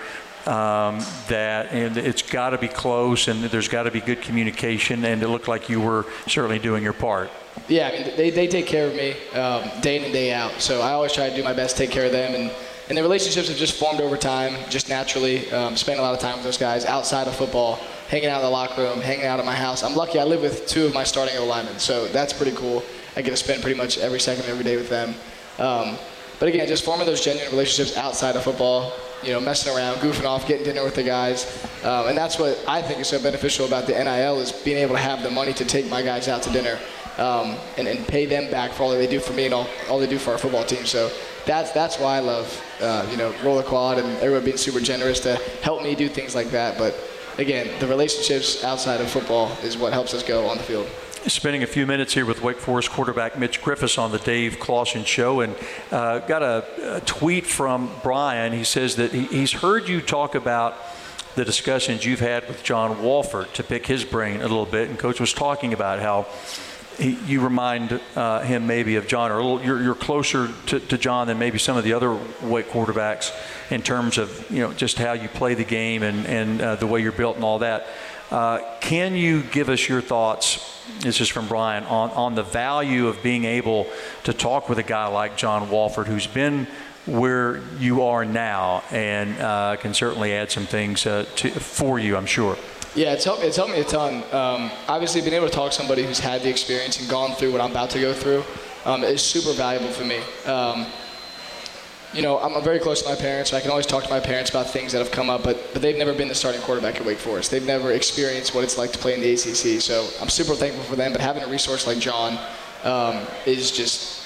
um, 0.47 1.01
that 1.29 1.73
and 1.73 1.97
it's 1.97 2.23
got 2.23 2.51
to 2.51 2.59
be 2.59 2.69
close 2.69 3.29
and 3.29 3.45
there's 3.45 3.69
got 3.69 3.85
to 3.85 3.91
be 3.91 4.01
good 4.01 4.21
communication 4.23 5.05
and 5.05 5.23
it 5.23 5.29
looked 5.29 5.49
like 5.49 5.69
you 5.69 5.81
were 5.81 6.07
certainly 6.27 6.59
doing 6.59 6.83
your 6.83 6.93
part. 6.93 7.31
Yeah 7.69 7.89
I 7.89 7.93
mean, 7.93 8.17
they, 8.17 8.31
they 8.31 8.47
take 8.49 8.67
care 8.67 8.89
of 8.89 8.95
me 8.95 9.13
um, 9.39 9.71
day 9.81 9.99
in 9.99 10.05
and 10.05 10.13
day 10.13 10.33
out. 10.33 10.61
So 10.61 10.81
i 10.81 10.93
always 10.93 11.13
try 11.13 11.29
to 11.29 11.37
do 11.37 11.45
my 11.45 11.53
best 11.53 11.77
to 11.77 11.85
take 11.85 11.91
care 11.91 12.07
of 12.07 12.13
them 12.13 12.35
and, 12.35 12.51
and 12.89 12.99
the 12.99 13.03
relationships 13.03 13.49
have 13.49 13.57
just 13.57 13.79
formed 13.79 14.01
over 14.01 14.17
time 14.17 14.55
just 14.69 14.89
naturally. 14.89 15.51
Um, 15.53 15.77
spend 15.77 16.01
a 16.01 16.03
lot 16.03 16.15
of 16.15 16.21
time 16.21 16.35
with 16.35 16.45
those 16.45 16.59
guys 16.59 16.85
outside 16.85 17.29
of 17.29 17.37
football 17.37 17.77
hanging 18.09 18.29
out 18.29 18.39
in 18.39 18.45
the 18.45 18.51
locker 18.51 18.83
room 18.83 19.01
hanging 19.01 19.27
out 19.27 19.39
at 19.39 19.47
my 19.47 19.55
house. 19.55 19.83
I'm 19.83 19.95
lucky 19.95 20.19
i 20.19 20.25
live 20.25 20.43
with 20.43 20.67
two 20.67 20.87
of 20.87 20.95
my 20.95 21.05
starting 21.05 21.37
o 21.37 21.47
linemen 21.47 21.79
so 21.79 22.09
that's 22.09 22.33
pretty 22.33 22.57
cool. 22.57 22.83
I 23.15 23.23
get 23.23 23.31
to 23.31 23.37
spend 23.37 23.63
pretty 23.63 23.79
much 23.79 23.99
every 23.99 24.19
second 24.19 24.47
every 24.47 24.65
day 24.65 24.77
with 24.77 24.89
them. 24.89 25.15
Um, 25.59 25.99
but 26.43 26.49
again 26.49 26.67
just 26.67 26.85
forming 26.85 27.07
those 27.07 27.21
genuine 27.21 27.49
relationships 27.53 27.97
outside 27.97 28.35
of 28.35 28.43
football 28.43 28.93
you 29.23 29.33
know, 29.33 29.41
messing 29.41 29.75
around, 29.75 29.97
goofing 29.99 30.25
off, 30.25 30.47
getting 30.49 30.65
dinner 30.65 30.83
with 30.83 30.95
the 30.95 31.03
guys. 31.03 31.65
Um, 31.85 32.09
and 32.09 32.19
that's 32.19 32.39
what 32.39 32.63
I 32.67 32.83
think 32.83 33.01
is 33.01 33.09
so 33.09 33.23
beneficial 33.23 33.67
about 33.67 33.87
the 33.87 33.93
NIL 33.93 34.41
is 34.41 34.53
being 34.53 34.79
able 34.79 34.95
to 34.95 35.01
have 35.01 35.23
the 35.23 35.31
money 35.31 35.53
to 35.55 35.65
take 35.65 35.89
my 35.89 36.03
guys 36.03 36.29
out 36.29 36.43
to 36.43 36.51
dinner 36.51 36.79
um, 37.19 37.57
and, 37.77 37.87
and 37.87 38.07
pay 38.09 38.27
them 38.27 38.51
back 38.51 38.73
for 38.73 38.83
all 38.83 38.91
that 38.91 38.97
they 38.97 39.07
do 39.07 39.21
for 39.21 39.33
me 39.33 39.45
and 39.45 39.55
all, 39.55 39.69
all 39.89 39.99
they 39.99 40.09
do 40.09 40.19
for 40.19 40.33
our 40.33 40.39
football 40.39 40.65
team. 40.65 40.85
So 40.87 41.11
that's, 41.47 41.71
that's 41.73 41.99
why 41.99 42.17
I 42.17 42.21
love, 42.21 42.61
uh, 42.81 43.07
you 43.11 43.17
know, 43.17 43.33
Roll 43.45 43.59
the 43.59 43.63
Quad 43.63 43.99
and 43.99 44.09
everyone 44.19 44.45
being 44.45 44.57
super 44.57 44.81
generous 44.81 45.21
to 45.21 45.37
help 45.63 45.83
me 45.83 45.95
do 45.95 46.09
things 46.09 46.35
like 46.35 46.51
that. 46.51 46.77
But 46.77 46.97
again, 47.39 47.69
the 47.79 47.87
relationships 47.87 48.65
outside 48.65 49.01
of 49.01 49.09
football 49.09 49.53
is 49.63 49.77
what 49.77 49.93
helps 49.93 50.15
us 50.15 50.23
go 50.23 50.49
on 50.49 50.57
the 50.57 50.65
field. 50.65 50.89
Spending 51.27 51.63
a 51.63 51.69
few 51.69 51.87
minutes 51.87 52.15
here 52.15 52.27
with 52.27 52.43
Wake 52.43 52.57
Forest 52.57 52.91
quarterback 52.91 53.39
Mitch 53.39 53.63
Griffis 53.63 53.97
on 53.97 54.11
the 54.11 54.19
Dave 54.19 54.59
Clawson 54.59 55.05
Show, 55.05 55.41
and 55.41 55.55
uh, 55.93 56.19
got 56.21 56.43
a, 56.43 56.97
a, 56.97 57.01
tweet 57.03 57.47
from 57.47 57.91
Brian. 58.03 58.53
He 58.53 58.65
says 58.65 58.97
that 58.97 59.13
he, 59.13 59.27
he's 59.27 59.53
heard 59.53 59.89
you 59.89 60.01
talk 60.01 60.35
about 60.35 60.77
the 61.37 61.45
discussions 61.45 62.05
you've 62.05 62.19
had 62.19 62.49
with 62.49 62.65
John 62.65 63.01
Wolford 63.05 63.55
to 63.55 63.63
pick 63.63 63.87
his 63.87 64.05
brain 64.05 64.39
a 64.39 64.43
little 64.43 64.67
bit, 64.67 64.91
and 64.91 64.99
Coach 64.99 65.21
was 65.21 65.33
talking 65.33 65.73
about 65.73 66.01
how 66.01 66.27
he, 66.99 67.13
you 67.25 67.41
remind 67.41 68.01
uh, 68.17 68.41
him 68.41 68.67
maybe 68.67 68.97
of 68.97 69.07
John, 69.07 69.31
or 69.31 69.37
little, 69.37 69.63
you're, 69.63 69.81
you're, 69.81 69.95
closer 69.95 70.49
to, 70.67 70.81
to, 70.81 70.99
John 70.99 71.29
than 71.29 71.39
maybe 71.39 71.59
some 71.59 71.77
of 71.77 71.85
the 71.85 71.93
other 71.93 72.19
Wake 72.43 72.69
quarterbacks 72.69 73.31
in 73.71 73.83
terms 73.83 74.19
of 74.19 74.51
you 74.51 74.61
know 74.61 74.73
just 74.73 74.99
how 74.99 75.13
you 75.13 75.29
play 75.29 75.55
the 75.55 75.65
game 75.65 76.03
and, 76.03 76.27
and 76.27 76.61
uh, 76.61 76.75
the 76.77 76.87
way 76.89 77.01
you're 77.01 77.13
built 77.13 77.37
and 77.37 77.45
all 77.45 77.61
that. 77.61 77.87
Uh, 78.33 78.59
can 78.81 79.15
you 79.15 79.43
give 79.45 79.69
us 79.69 79.89
your 79.89 80.01
thoughts? 80.01 80.72
This 81.01 81.21
is 81.21 81.29
from 81.29 81.49
Brian 81.49 81.85
on, 81.85 82.11
on 82.11 82.35
the 82.35 82.43
value 82.43 83.07
of 83.07 83.23
being 83.23 83.45
able 83.45 83.87
to 84.25 84.33
talk 84.33 84.69
with 84.69 84.79
a 84.79 84.83
guy 84.83 85.07
like 85.07 85.37
John 85.37 85.71
Wolford, 85.71 86.07
who's 86.07 86.27
been 86.27 86.67
where 87.07 87.61
you 87.79 88.03
are 88.03 88.25
now 88.25 88.83
and 88.91 89.39
uh, 89.41 89.77
can 89.77 89.93
certainly 89.95 90.33
add 90.33 90.51
some 90.51 90.67
things 90.67 91.05
uh, 91.07 91.25
to, 91.37 91.51
for 91.51 91.99
you, 91.99 92.17
I'm 92.17 92.27
sure. 92.27 92.57
Yeah, 92.95 93.13
it's 93.15 93.25
helped, 93.25 93.43
it's 93.43 93.57
helped 93.57 93.73
me 93.73 93.81
a 93.81 93.85
ton. 93.85 94.23
Um, 94.33 94.71
obviously, 94.87 95.23
being 95.23 95.33
able 95.33 95.49
to 95.49 95.53
talk 95.53 95.71
to 95.71 95.77
somebody 95.77 96.05
who's 96.05 96.19
had 96.19 96.43
the 96.43 96.51
experience 96.51 97.01
and 97.01 97.09
gone 97.09 97.35
through 97.37 97.53
what 97.53 97.61
I'm 97.61 97.71
about 97.71 97.91
to 97.91 98.01
go 98.01 98.13
through 98.13 98.45
um, 98.85 99.03
is 99.03 99.23
super 99.23 99.53
valuable 99.55 99.93
for 99.93 100.05
me. 100.05 100.19
Um, 100.47 100.87
you 102.13 102.23
know, 102.23 102.39
I'm 102.39 102.63
very 102.63 102.79
close 102.79 103.03
to 103.03 103.09
my 103.09 103.15
parents, 103.15 103.51
so 103.51 103.57
I 103.57 103.61
can 103.61 103.71
always 103.71 103.87
talk 103.87 104.05
to 104.05 104.11
my 104.11 104.21
parents 104.21 104.51
about 104.51 104.69
things 104.69 104.93
that 104.93 104.99
have 104.99 105.11
come 105.11 105.31
up, 105.31 105.43
but, 105.43 105.73
but 105.73 105.81
they've 105.81 105.97
never 105.97 106.13
been 106.13 106.29
the 106.29 106.35
starting 106.35 106.61
quarterback 106.61 106.97
at 106.97 107.07
Wake 107.07 107.19
Forest. 107.19 107.51
They've 107.51 107.67
never 107.67 107.93
experienced 107.93 108.55
what 108.55 108.65
it's 108.65 108.77
like 108.77 108.93
to 108.93 108.99
play 108.99 109.15
in 109.15 109.21
the 109.21 109.33
ACC, 109.33 109.81
so 109.81 110.09
I'm 110.21 110.29
super 110.29 110.55
thankful 110.55 110.85
for 110.85 110.97
them, 110.97 111.13
but 111.13 111.21
having 111.21 111.43
a 111.43 111.49
resource 111.49 111.87
like 111.87 111.99
John 111.99 112.39
um, 112.85 113.27
is 113.47 113.71
just 113.71 114.21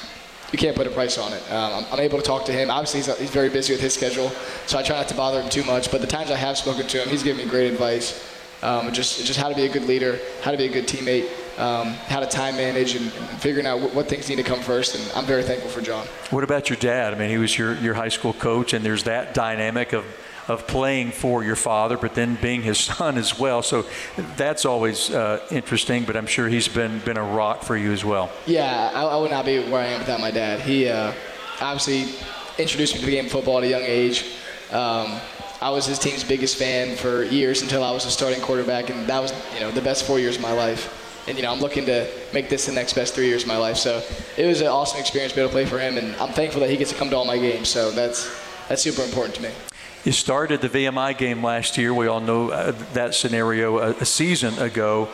you 0.53 0.59
can't 0.59 0.77
put 0.77 0.87
a 0.87 0.91
price 0.91 1.19
on 1.19 1.33
it. 1.33 1.43
Um, 1.51 1.85
I'm, 1.85 1.93
I'm, 1.93 2.01
able 2.01 2.19
to 2.19 2.25
talk 2.25 2.45
to 2.45 2.53
him. 2.53 2.71
Obviously, 2.71 3.01
he's, 3.01 3.19
he's 3.19 3.31
very 3.31 3.49
busy 3.49 3.73
with 3.73 3.81
his 3.81 3.95
schedule, 3.95 4.31
so 4.67 4.79
I 4.79 4.83
try 4.83 4.97
not 4.97 5.09
to 5.09 5.15
bother 5.15 5.43
him 5.43 5.51
too 5.51 5.65
much. 5.65 5.91
But 5.91 6.01
the 6.01 6.07
times 6.07 6.31
I 6.31 6.37
have 6.37 6.57
spoken 6.57 6.87
to 6.87 7.03
him, 7.03 7.09
he's 7.09 7.25
given 7.25 7.45
me 7.45 7.51
great 7.51 7.71
advice 7.71 8.25
um, 8.63 8.93
just 8.93 9.25
just 9.25 9.39
how 9.39 9.49
to 9.49 9.55
be 9.55 9.65
a 9.65 9.69
good 9.69 9.85
leader, 9.85 10.19
how 10.43 10.51
to 10.51 10.57
be 10.57 10.65
a 10.65 10.73
good 10.73 10.87
teammate, 10.87 11.29
um, 11.59 11.89
how 12.09 12.21
to 12.21 12.27
time 12.27 12.57
manage, 12.57 12.95
and, 12.95 13.07
and 13.07 13.41
figuring 13.41 13.67
out 13.67 13.81
what, 13.81 13.95
what, 13.95 14.09
things 14.09 14.29
need 14.29 14.37
to 14.37 14.43
come 14.43 14.61
first. 14.61 14.95
And 14.95 15.17
I'm 15.17 15.25
very 15.25 15.43
thankful 15.43 15.71
for 15.71 15.81
John. 15.81 16.07
What 16.31 16.45
about 16.45 16.69
your 16.69 16.77
dad? 16.77 17.15
I 17.15 17.19
mean, 17.19 17.31
he 17.31 17.39
was 17.39 17.57
your, 17.57 17.75
your 17.77 17.95
high 17.95 18.09
school 18.09 18.33
coach, 18.33 18.73
and 18.73 18.85
there's 18.85 19.05
that 19.05 19.35
dynamic 19.35 19.93
of 19.93 20.05
of 20.49 20.65
playing 20.67 21.11
for 21.11 21.43
your 21.43 21.57
father, 21.57 21.97
but 21.97 22.15
then 22.15 22.37
being 22.37 22.63
his 22.63 22.79
son 22.85 23.19
as 23.19 23.39
well. 23.39 23.63
So 23.63 23.85
that's 24.37 24.65
always 24.65 25.11
uh, 25.11 25.45
interesting. 25.51 26.05
But 26.05 26.17
I'm 26.17 26.27
sure 26.27 26.49
he's 26.49 26.69
been 26.69 26.99
been 27.01 27.17
a 27.17 27.25
rock 27.25 27.63
for 27.63 27.77
you 27.77 27.93
as 27.93 28.05
well. 28.05 28.31
Yeah, 28.47 28.91
I, 28.95 29.03
I 29.03 29.17
would 29.17 29.31
not 29.31 29.45
be 29.45 29.59
where 29.59 29.83
I 29.83 29.87
am 29.87 30.01
without 30.01 30.21
my 30.21 30.31
dad. 30.31 30.61
He 30.61 30.89
uh, 30.89 31.13
obviously 31.61 32.15
introduced 32.59 32.95
me 32.95 33.01
to 33.01 33.07
the 33.07 33.13
game 33.13 33.27
of 33.27 33.33
football 33.33 33.59
at 33.59 33.65
a 33.65 33.69
young 33.69 33.83
age. 33.83 34.25
Um, 34.71 35.21
I 35.61 35.71
was 35.71 35.87
his 35.87 35.99
team's 35.99 36.23
biggest 36.23 36.57
fan 36.57 36.97
for 36.97 37.25
years 37.25 37.63
until 37.63 37.83
I 37.83 37.91
was 37.91 38.05
a 38.05 38.11
starting 38.11 38.41
quarterback, 38.41 38.91
and 38.91 39.07
that 39.07 39.21
was 39.21 39.33
you 39.55 39.61
know 39.61 39.71
the 39.71 39.81
best 39.81 40.05
four 40.05 40.19
years 40.19 40.37
of 40.37 40.43
my 40.43 40.53
life. 40.53 41.03
And 41.29 41.37
you 41.37 41.43
know 41.43 41.53
I'm 41.53 41.61
looking 41.61 41.87
to 41.87 42.09
make 42.33 42.49
this 42.49 42.67
the 42.67 42.73
next 42.73 42.93
best 42.93 43.15
three 43.15 43.27
years 43.27 43.43
of 43.43 43.49
my 43.49 43.57
life. 43.57 43.77
So 43.77 44.03
it 44.37 44.47
was 44.47 44.61
an 44.61 44.69
awesome 44.69 45.01
experience 45.01 45.33
to 45.33 45.37
be 45.37 45.43
able 45.43 45.51
to 45.51 45.55
play 45.55 45.67
for 45.67 45.79
him, 45.79 45.99
and 45.99 46.15
I'm 46.17 46.33
thankful 46.33 46.61
that 46.61 46.71
he 46.71 46.77
gets 46.77 46.93
to 46.93 46.97
come 46.97 47.11
to 47.11 47.17
all 47.17 47.25
my 47.25 47.39
games. 47.39 47.69
So 47.69 47.91
that's 47.91 48.31
that's 48.69 48.83
super 48.83 49.03
important 49.03 49.35
to 49.37 49.43
me. 49.43 49.51
You 50.05 50.13
started 50.13 50.61
the 50.61 50.69
VMI 50.69 51.19
game 51.19 51.43
last 51.43 51.77
year. 51.77 51.93
We 51.93 52.07
all 52.07 52.21
know 52.21 52.51
uh, 52.51 52.71
that 52.93 53.15
scenario 53.15 53.79
a, 53.79 53.91
a 53.91 54.05
season 54.05 54.57
ago. 54.61 55.09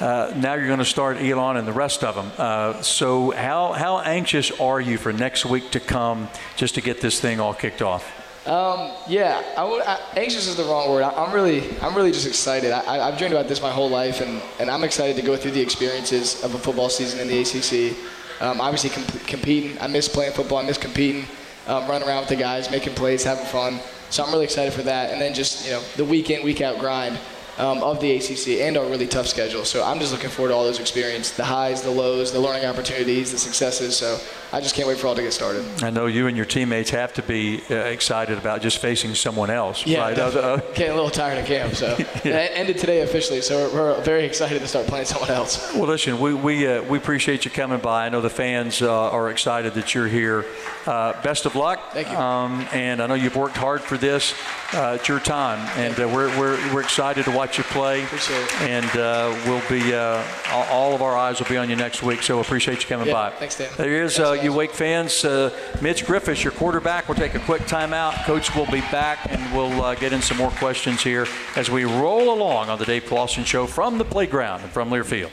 Uh, 0.00 0.32
now 0.36 0.54
you're 0.54 0.66
going 0.66 0.80
to 0.80 0.84
start 0.84 1.18
Elon 1.18 1.56
and 1.56 1.68
the 1.68 1.72
rest 1.72 2.02
of 2.02 2.16
them. 2.16 2.32
Uh, 2.36 2.82
so 2.82 3.30
how 3.30 3.72
how 3.72 4.00
anxious 4.00 4.50
are 4.60 4.80
you 4.80 4.98
for 4.98 5.12
next 5.12 5.46
week 5.46 5.70
to 5.70 5.78
come, 5.78 6.28
just 6.56 6.74
to 6.74 6.80
get 6.80 7.00
this 7.00 7.20
thing 7.20 7.38
all 7.38 7.54
kicked 7.54 7.80
off? 7.80 8.13
Um, 8.46 8.90
yeah, 9.08 9.42
I 9.56 9.62
I, 9.62 10.20
anxious 10.20 10.46
is 10.46 10.56
the 10.56 10.64
wrong 10.64 10.90
word. 10.90 11.02
I, 11.02 11.24
am 11.24 11.32
really, 11.32 11.62
I'm 11.80 11.94
really 11.94 12.12
just 12.12 12.26
excited. 12.26 12.72
I, 12.72 13.10
have 13.10 13.16
dreamed 13.16 13.32
about 13.32 13.48
this 13.48 13.62
my 13.62 13.70
whole 13.70 13.88
life, 13.88 14.20
and, 14.20 14.42
and 14.60 14.70
I'm 14.70 14.84
excited 14.84 15.16
to 15.16 15.22
go 15.22 15.34
through 15.34 15.52
the 15.52 15.62
experiences 15.62 16.44
of 16.44 16.54
a 16.54 16.58
football 16.58 16.90
season 16.90 17.20
in 17.20 17.28
the 17.28 17.40
ACC. 17.40 17.96
Um, 18.42 18.60
obviously, 18.60 18.90
comp- 18.90 19.26
competing. 19.26 19.80
I 19.80 19.86
miss 19.86 20.08
playing 20.08 20.32
football. 20.34 20.58
I 20.58 20.62
miss 20.62 20.76
competing, 20.76 21.24
um, 21.66 21.88
running 21.88 22.06
around 22.06 22.20
with 22.20 22.28
the 22.28 22.36
guys, 22.36 22.70
making 22.70 22.94
plays, 22.94 23.24
having 23.24 23.46
fun. 23.46 23.80
So 24.10 24.22
I'm 24.22 24.30
really 24.30 24.44
excited 24.44 24.74
for 24.74 24.82
that. 24.82 25.10
And 25.10 25.20
then 25.20 25.32
just 25.32 25.64
you 25.64 25.72
know 25.72 25.82
the 25.96 26.04
week 26.04 26.28
in, 26.28 26.44
week 26.44 26.60
out 26.60 26.78
grind 26.78 27.18
um, 27.58 27.82
of 27.82 28.00
the 28.00 28.16
ACC 28.16 28.60
and 28.60 28.76
our 28.76 28.86
really 28.86 29.06
tough 29.06 29.26
schedule. 29.26 29.64
So 29.64 29.84
I'm 29.84 29.98
just 30.00 30.12
looking 30.12 30.30
forward 30.30 30.50
to 30.50 30.54
all 30.54 30.64
those 30.64 30.80
experiences, 30.80 31.36
the 31.36 31.44
highs, 31.44 31.82
the 31.82 31.90
lows, 31.90 32.32
the 32.32 32.40
learning 32.40 32.64
opportunities, 32.64 33.32
the 33.32 33.38
successes. 33.38 33.96
So 33.96 34.18
I 34.52 34.60
just 34.60 34.74
can't 34.74 34.86
wait 34.86 34.98
for 34.98 35.08
all 35.08 35.14
to 35.14 35.22
get 35.22 35.32
started. 35.32 35.64
I 35.82 35.90
know 35.90 36.06
you 36.06 36.28
and 36.28 36.36
your 36.36 36.46
teammates 36.46 36.90
have 36.90 37.12
to 37.14 37.22
be 37.22 37.60
uh, 37.70 37.74
excited 37.74 38.38
about 38.38 38.62
just 38.62 38.78
facing 38.78 39.14
someone 39.14 39.50
else. 39.50 39.86
Yeah, 39.86 40.00
right? 40.00 40.18
uh, 40.18 40.58
getting 40.74 40.92
a 40.92 40.94
little 40.94 41.10
tired 41.10 41.38
of 41.38 41.46
camp. 41.46 41.74
So 41.74 41.96
yeah. 42.24 42.38
it 42.38 42.52
ended 42.54 42.78
today 42.78 43.00
officially. 43.00 43.40
So 43.40 43.68
we're, 43.72 43.94
very 44.04 44.24
excited 44.24 44.58
to 44.58 44.68
start 44.68 44.86
playing 44.86 45.06
someone 45.06 45.30
else. 45.30 45.72
Well, 45.72 45.86
listen, 45.86 46.20
we 46.20 46.34
we, 46.34 46.66
uh, 46.66 46.82
we 46.82 46.98
appreciate 46.98 47.44
you 47.44 47.50
coming 47.50 47.78
by. 47.78 48.06
I 48.06 48.08
know 48.10 48.20
the 48.20 48.28
fans 48.28 48.82
uh, 48.82 49.10
are 49.10 49.30
excited 49.30 49.74
that 49.74 49.94
you're 49.94 50.08
here. 50.08 50.44
Uh, 50.86 51.20
best 51.22 51.46
of 51.46 51.54
luck. 51.56 51.92
Thank 51.92 52.10
you. 52.10 52.16
Um, 52.16 52.66
and 52.72 53.00
I 53.00 53.06
know 53.06 53.14
you've 53.14 53.36
worked 53.36 53.56
hard 53.56 53.80
for 53.80 53.96
this. 53.96 54.34
Uh, 54.72 54.98
it's 54.98 55.08
your 55.08 55.20
time, 55.20 55.58
and 55.78 55.96
we're, 55.96 56.28
we're 56.38 56.74
we're 56.74 56.82
excited 56.82 57.24
to 57.24 57.30
watch 57.30 57.43
you 57.58 57.64
play. 57.64 58.02
Appreciate 58.04 58.42
it. 58.42 58.62
And 58.62 59.44
we'll 59.46 59.68
be 59.68 59.94
all 59.94 60.94
of 60.94 61.02
our 61.02 61.16
eyes 61.16 61.38
will 61.40 61.48
be 61.48 61.56
on 61.56 61.68
you 61.68 61.76
next 61.76 62.02
week. 62.02 62.22
So 62.22 62.40
appreciate 62.40 62.82
you 62.82 62.88
coming 62.88 63.06
yeah, 63.06 63.12
by. 63.12 63.30
Thanks, 63.30 63.58
Dan. 63.58 63.70
There 63.76 64.02
is 64.02 64.18
you 64.42 64.52
Wake 64.52 64.72
fans. 64.72 65.24
Uh, 65.24 65.50
Mitch 65.80 66.04
Griffis, 66.04 66.42
your 66.42 66.52
quarterback. 66.52 67.08
We'll 67.08 67.16
take 67.16 67.34
a 67.34 67.40
quick 67.40 67.62
timeout. 67.62 68.24
Coach 68.24 68.54
will 68.54 68.66
be 68.66 68.80
back, 68.92 69.18
and 69.30 69.54
we'll 69.54 69.82
uh, 69.82 69.94
get 69.94 70.12
in 70.12 70.22
some 70.22 70.36
more 70.36 70.50
questions 70.52 71.02
here 71.02 71.26
as 71.56 71.70
we 71.70 71.84
roll 71.84 72.32
along 72.32 72.68
on 72.68 72.78
the 72.78 72.84
Dave 72.84 73.06
Clawson 73.06 73.44
Show 73.44 73.66
from 73.66 73.98
the 73.98 74.04
playground 74.04 74.62
and 74.62 74.70
from 74.70 74.90
Learfield. 74.90 75.30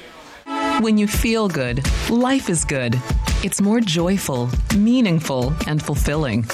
When 0.82 0.98
you 0.98 1.08
feel 1.08 1.48
good, 1.48 1.86
life 2.10 2.50
is 2.50 2.66
good. 2.66 2.96
It's 3.44 3.62
more 3.62 3.80
joyful, 3.80 4.50
meaningful, 4.76 5.54
and 5.68 5.82
fulfilling. 5.82 6.46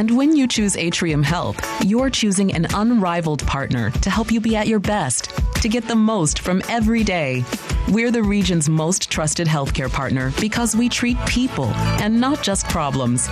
And 0.00 0.16
when 0.16 0.34
you 0.34 0.48
choose 0.48 0.78
Atrium 0.78 1.22
Health, 1.22 1.60
you're 1.84 2.08
choosing 2.08 2.54
an 2.54 2.66
unrivaled 2.74 3.46
partner 3.46 3.90
to 3.90 4.08
help 4.08 4.32
you 4.32 4.40
be 4.40 4.56
at 4.56 4.66
your 4.66 4.80
best, 4.80 5.30
to 5.60 5.68
get 5.68 5.86
the 5.86 5.94
most 5.94 6.38
from 6.38 6.62
every 6.70 7.04
day. 7.04 7.44
We're 7.86 8.10
the 8.10 8.22
region's 8.22 8.66
most 8.66 9.10
trusted 9.10 9.46
healthcare 9.46 9.92
partner 9.92 10.32
because 10.40 10.74
we 10.74 10.88
treat 10.88 11.18
people 11.26 11.66
and 12.00 12.18
not 12.18 12.42
just 12.42 12.66
problems. 12.70 13.26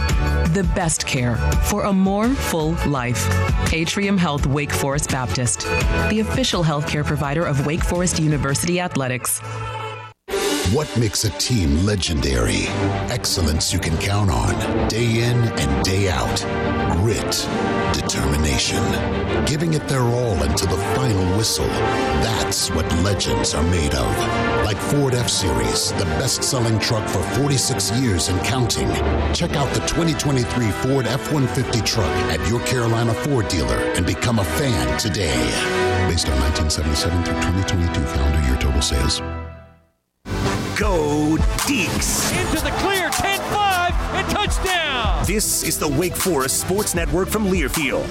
The 0.52 0.70
best 0.74 1.06
care 1.06 1.36
for 1.70 1.84
a 1.84 1.92
more 1.94 2.28
full 2.28 2.76
life. 2.86 3.26
Atrium 3.72 4.18
Health 4.18 4.46
Wake 4.46 4.70
Forest 4.70 5.08
Baptist, 5.08 5.60
the 6.10 6.20
official 6.20 6.62
healthcare 6.62 7.02
provider 7.02 7.46
of 7.46 7.64
Wake 7.64 7.82
Forest 7.82 8.20
University 8.20 8.78
Athletics. 8.78 9.40
What 10.72 10.94
makes 10.98 11.24
a 11.24 11.30
team 11.38 11.86
legendary? 11.86 12.66
Excellence 13.08 13.72
you 13.72 13.78
can 13.78 13.96
count 13.96 14.30
on, 14.30 14.52
day 14.88 15.24
in 15.24 15.38
and 15.38 15.84
day 15.84 16.10
out. 16.10 16.44
Grit, 16.98 17.48
determination, 17.94 18.84
giving 19.46 19.72
it 19.72 19.88
their 19.88 20.02
all 20.02 20.34
until 20.42 20.68
the 20.68 20.82
final 20.94 21.24
whistle. 21.38 21.66
That's 22.20 22.70
what 22.72 22.84
legends 22.96 23.54
are 23.54 23.62
made 23.62 23.94
of. 23.94 24.14
Like 24.66 24.76
Ford 24.76 25.14
F 25.14 25.30
Series, 25.30 25.92
the 25.92 26.04
best 26.20 26.44
selling 26.44 26.78
truck 26.78 27.08
for 27.08 27.22
46 27.38 27.92
years 27.92 28.28
and 28.28 28.38
counting. 28.44 28.88
Check 29.32 29.52
out 29.56 29.72
the 29.72 29.80
2023 29.86 30.70
Ford 30.82 31.06
F 31.06 31.32
150 31.32 31.80
truck 31.80 32.10
at 32.30 32.46
your 32.46 32.60
Carolina 32.66 33.14
Ford 33.14 33.48
dealer 33.48 33.78
and 33.96 34.04
become 34.04 34.38
a 34.38 34.44
fan 34.44 34.98
today. 34.98 35.38
Based 36.10 36.28
on 36.28 36.38
1977 36.42 37.24
through 37.24 37.40
2022 37.64 38.04
calendar 38.14 38.46
year 38.46 38.58
total 38.60 38.82
sales. 38.82 39.38
Go 40.79 41.37
Deacs. 41.66 42.31
Into 42.41 42.62
the 42.62 42.70
clear, 42.79 43.11
10 43.11 43.41
5, 43.41 43.93
and 44.14 44.29
touchdown! 44.29 45.24
This 45.26 45.64
is 45.64 45.76
the 45.76 45.89
Wake 45.89 46.14
Forest 46.14 46.61
Sports 46.61 46.95
Network 46.95 47.26
from 47.26 47.47
Learfield. 47.47 48.07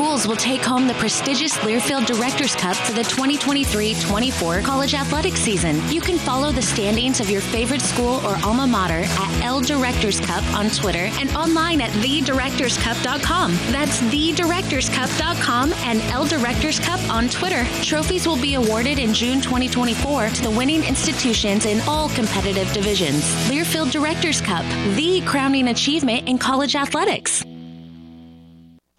Schools 0.00 0.26
will 0.26 0.34
take 0.34 0.62
home 0.62 0.86
the 0.88 0.94
prestigious 0.94 1.58
Learfield 1.58 2.06
Directors 2.06 2.56
Cup 2.56 2.74
for 2.74 2.92
the 2.92 3.02
2023-24 3.02 4.64
college 4.64 4.94
athletics 4.94 5.40
season? 5.40 5.76
You 5.90 6.00
can 6.00 6.16
follow 6.16 6.52
the 6.52 6.62
standings 6.62 7.20
of 7.20 7.28
your 7.28 7.42
favorite 7.42 7.82
school 7.82 8.24
or 8.26 8.36
alma 8.42 8.66
mater 8.66 9.02
at 9.04 9.44
L 9.44 9.60
Directors 9.60 10.18
Cup 10.18 10.42
on 10.54 10.70
Twitter 10.70 11.10
and 11.20 11.28
online 11.36 11.82
at 11.82 11.90
thedirectorscup.com. 11.90 13.52
That's 13.72 14.00
thedirectorscup.com 14.00 15.72
and 15.74 16.00
L 16.12 16.24
Directors 16.24 16.78
Cup 16.78 17.00
on 17.10 17.28
Twitter. 17.28 17.66
Trophies 17.82 18.26
will 18.26 18.40
be 18.40 18.54
awarded 18.54 18.98
in 18.98 19.12
June 19.12 19.42
2024 19.42 20.30
to 20.30 20.42
the 20.42 20.50
winning 20.50 20.82
institutions 20.82 21.66
in 21.66 21.86
all 21.86 22.08
competitive 22.10 22.72
divisions. 22.72 23.22
Learfield 23.50 23.90
Directors 23.90 24.40
Cup, 24.40 24.64
the 24.96 25.20
crowning 25.26 25.68
achievement 25.68 26.26
in 26.26 26.38
college 26.38 26.74
athletics. 26.74 27.44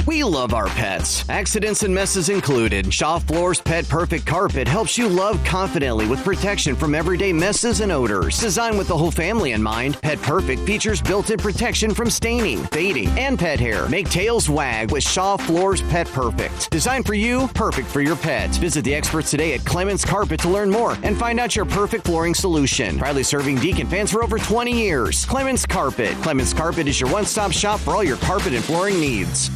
We 0.07 0.23
love 0.23 0.55
our 0.55 0.67
pets, 0.67 1.29
accidents 1.29 1.83
and 1.83 1.93
messes 1.93 2.29
included. 2.29 2.91
Shaw 2.91 3.19
Floors 3.19 3.61
Pet 3.61 3.87
Perfect 3.87 4.25
Carpet 4.25 4.67
helps 4.67 4.97
you 4.97 5.07
love 5.07 5.41
confidently 5.45 6.07
with 6.07 6.23
protection 6.23 6.75
from 6.75 6.95
everyday 6.95 7.31
messes 7.31 7.81
and 7.81 7.91
odors. 7.91 8.39
Designed 8.39 8.79
with 8.79 8.87
the 8.87 8.97
whole 8.97 9.11
family 9.11 9.51
in 9.51 9.61
mind, 9.61 10.01
Pet 10.01 10.19
Perfect 10.23 10.61
features 10.61 11.03
built 11.03 11.29
in 11.29 11.37
protection 11.37 11.93
from 11.93 12.09
staining, 12.09 12.63
fading, 12.65 13.09
and 13.09 13.37
pet 13.37 13.59
hair. 13.59 13.87
Make 13.89 14.09
tails 14.09 14.49
wag 14.49 14.91
with 14.91 15.03
Shaw 15.03 15.37
Floors 15.37 15.83
Pet 15.83 16.07
Perfect. 16.07 16.71
Designed 16.71 17.05
for 17.05 17.13
you, 17.13 17.47
perfect 17.49 17.87
for 17.87 18.01
your 18.01 18.15
pets. 18.15 18.57
Visit 18.57 18.83
the 18.83 18.95
experts 18.95 19.29
today 19.29 19.53
at 19.53 19.63
Clements 19.65 20.03
Carpet 20.03 20.39
to 20.39 20.49
learn 20.49 20.71
more 20.71 20.97
and 21.03 21.17
find 21.17 21.39
out 21.39 21.55
your 21.55 21.65
perfect 21.65 22.05
flooring 22.05 22.33
solution. 22.33 22.97
Proudly 22.97 23.23
serving 23.23 23.57
Deacon 23.57 23.87
fans 23.87 24.11
for 24.11 24.23
over 24.23 24.39
20 24.39 24.71
years. 24.71 25.25
Clements 25.25 25.65
Carpet. 25.67 26.13
Clements 26.23 26.53
Carpet 26.53 26.87
is 26.87 26.99
your 26.99 27.11
one 27.11 27.25
stop 27.25 27.51
shop 27.51 27.79
for 27.79 27.93
all 27.93 28.03
your 28.03 28.17
carpet 28.17 28.53
and 28.53 28.63
flooring 28.63 28.99
needs. 28.99 29.51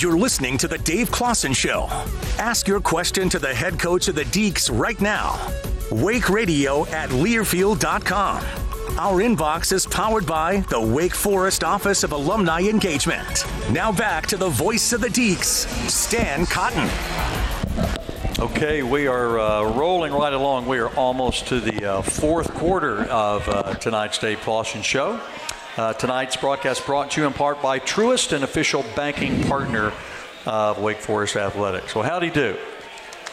You're 0.00 0.16
listening 0.16 0.56
to 0.58 0.66
The 0.66 0.78
Dave 0.78 1.10
Clawson 1.10 1.52
Show. 1.52 1.86
Ask 2.38 2.66
your 2.66 2.80
question 2.80 3.28
to 3.28 3.38
the 3.38 3.52
head 3.52 3.78
coach 3.78 4.08
of 4.08 4.14
the 4.14 4.24
Deacs 4.24 4.70
right 4.72 4.98
now. 4.98 5.38
Wake 5.90 6.30
Radio 6.30 6.86
at 6.86 7.10
Learfield.com. 7.10 8.42
Our 8.98 9.20
inbox 9.20 9.72
is 9.72 9.84
powered 9.86 10.24
by 10.24 10.60
the 10.70 10.80
Wake 10.80 11.14
Forest 11.14 11.64
Office 11.64 12.02
of 12.02 12.12
Alumni 12.12 12.62
Engagement. 12.62 13.44
Now 13.70 13.92
back 13.92 14.26
to 14.28 14.38
the 14.38 14.48
voice 14.48 14.94
of 14.94 15.02
the 15.02 15.08
Deacs, 15.08 15.66
Stan 15.90 16.46
Cotten. 16.46 16.88
Okay, 18.38 18.82
we 18.82 19.06
are 19.06 19.38
uh, 19.38 19.64
rolling 19.76 20.14
right 20.14 20.32
along. 20.32 20.66
We 20.66 20.78
are 20.78 20.88
almost 20.96 21.46
to 21.48 21.60
the 21.60 21.84
uh, 21.84 22.00
fourth 22.00 22.54
quarter 22.54 23.02
of 23.04 23.46
uh, 23.50 23.74
tonight's 23.74 24.16
Dave 24.16 24.40
Clawson 24.40 24.80
Show. 24.80 25.20
Uh, 25.80 25.94
tonight's 25.94 26.36
broadcast 26.36 26.84
brought 26.84 27.12
to 27.12 27.22
you 27.22 27.26
in 27.26 27.32
part 27.32 27.62
by 27.62 27.78
Truist, 27.78 28.36
an 28.36 28.42
official 28.42 28.84
banking 28.94 29.42
partner 29.44 29.94
of 30.44 30.78
Wake 30.78 30.98
Forest 30.98 31.36
Athletics. 31.36 31.94
Well, 31.94 32.04
how'd 32.04 32.22
he 32.22 32.28
do? 32.28 32.58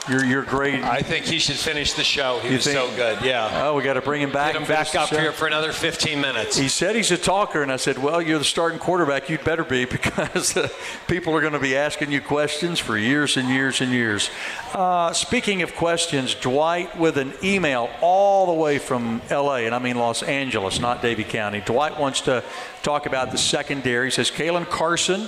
You're, 0.10 0.24
you're 0.26 0.44
great. 0.44 0.84
I 0.84 1.02
think 1.02 1.26
he 1.26 1.38
should 1.38 1.58
finish 1.58 1.94
the 1.94 2.04
show. 2.04 2.40
He 2.40 2.48
You 2.50 2.56
was 2.56 2.64
think- 2.64 2.78
so 2.78 2.96
good. 2.96 3.22
Yeah. 3.24 3.66
Oh, 3.66 3.76
we 3.76 3.84
got 3.84 3.94
to 3.96 4.02
bring 4.02 4.22
him 4.22 4.32
back. 4.32 4.54
Get 4.54 4.62
him 4.62 4.68
back 4.68 4.96
up 4.96 5.10
here 5.10 5.32
for 5.34 5.48
another 5.48 5.74
15 5.74 6.22
minutes. 6.22 6.56
He 6.58 6.70
said 6.70 6.96
he's 6.96 7.12
a 7.12 7.18
talker, 7.18 7.62
and 7.62 7.72
I 7.72 7.76
said, 7.76 7.98
"Well, 7.98 8.22
you're 8.22 8.40
the 8.40 8.46
starting 8.46 8.80
quarterback. 8.80 9.30
You'd 9.30 9.44
better 9.44 9.66
be 9.66 9.84
because 9.98 10.56
uh, 10.56 10.70
people 11.08 11.36
are 11.36 11.42
going 11.42 11.54
to 11.54 11.60
be 11.60 11.76
asking 11.76 12.12
you 12.12 12.22
questions 12.22 12.80
for 12.80 12.98
years 12.98 13.36
and 13.36 13.50
years 13.50 13.82
and 13.82 13.92
years." 13.92 14.30
Uh, 14.74 15.12
speaking 15.12 15.62
of 15.62 15.76
questions, 15.76 16.36
Dwight 16.36 16.98
with 16.98 17.18
an 17.18 17.34
email 17.44 17.90
all 18.02 18.46
the 18.46 18.54
way 18.54 18.80
from 18.80 19.22
L.A. 19.30 19.66
and 19.66 19.76
I 19.76 19.80
mean 19.80 19.98
Los 19.98 20.24
Angeles, 20.24 20.80
not 20.80 21.02
Davie 21.02 21.24
County. 21.26 21.62
Dwight 21.66 22.00
wants 22.00 22.22
to 22.22 22.44
talk 22.82 23.06
about 23.08 23.32
the 23.32 23.38
secondary. 23.38 24.08
He 24.08 24.12
says 24.12 24.32
Caelen 24.32 24.66
Carson 24.70 25.28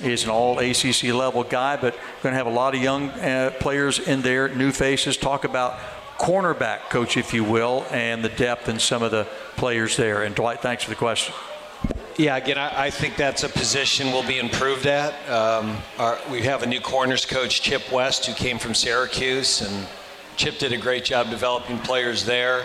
is 0.00 0.24
an 0.24 0.30
all 0.30 0.58
ACC 0.58 1.04
level 1.04 1.44
guy, 1.44 1.76
but 1.76 1.94
going 2.22 2.32
to 2.32 2.36
have 2.36 2.46
a 2.46 2.50
lot 2.50 2.74
of 2.74 2.82
young 2.82 3.10
uh, 3.10 3.52
players 3.60 3.98
in 3.98 4.22
there, 4.22 4.48
new 4.48 4.72
faces. 4.72 5.16
Talk 5.16 5.44
about 5.44 5.78
cornerback 6.18 6.90
coach, 6.90 7.16
if 7.16 7.32
you 7.32 7.44
will, 7.44 7.86
and 7.90 8.24
the 8.24 8.28
depth 8.28 8.68
and 8.68 8.80
some 8.80 9.02
of 9.02 9.10
the 9.10 9.26
players 9.56 9.96
there. 9.96 10.22
And 10.22 10.34
Dwight, 10.34 10.60
thanks 10.60 10.84
for 10.84 10.90
the 10.90 10.96
question. 10.96 11.34
Yeah, 12.16 12.36
again, 12.36 12.58
I, 12.58 12.84
I 12.84 12.90
think 12.90 13.16
that's 13.16 13.42
a 13.42 13.48
position 13.48 14.08
we'll 14.08 14.26
be 14.26 14.38
improved 14.38 14.86
at. 14.86 15.12
Um, 15.28 15.76
our, 15.98 16.18
we 16.30 16.42
have 16.42 16.62
a 16.62 16.66
new 16.66 16.80
corners 16.80 17.26
coach, 17.26 17.60
Chip 17.60 17.90
West, 17.90 18.26
who 18.26 18.34
came 18.34 18.58
from 18.58 18.74
Syracuse, 18.74 19.62
and 19.62 19.86
Chip 20.36 20.58
did 20.58 20.72
a 20.72 20.76
great 20.76 21.04
job 21.04 21.30
developing 21.30 21.78
players 21.78 22.24
there. 22.24 22.64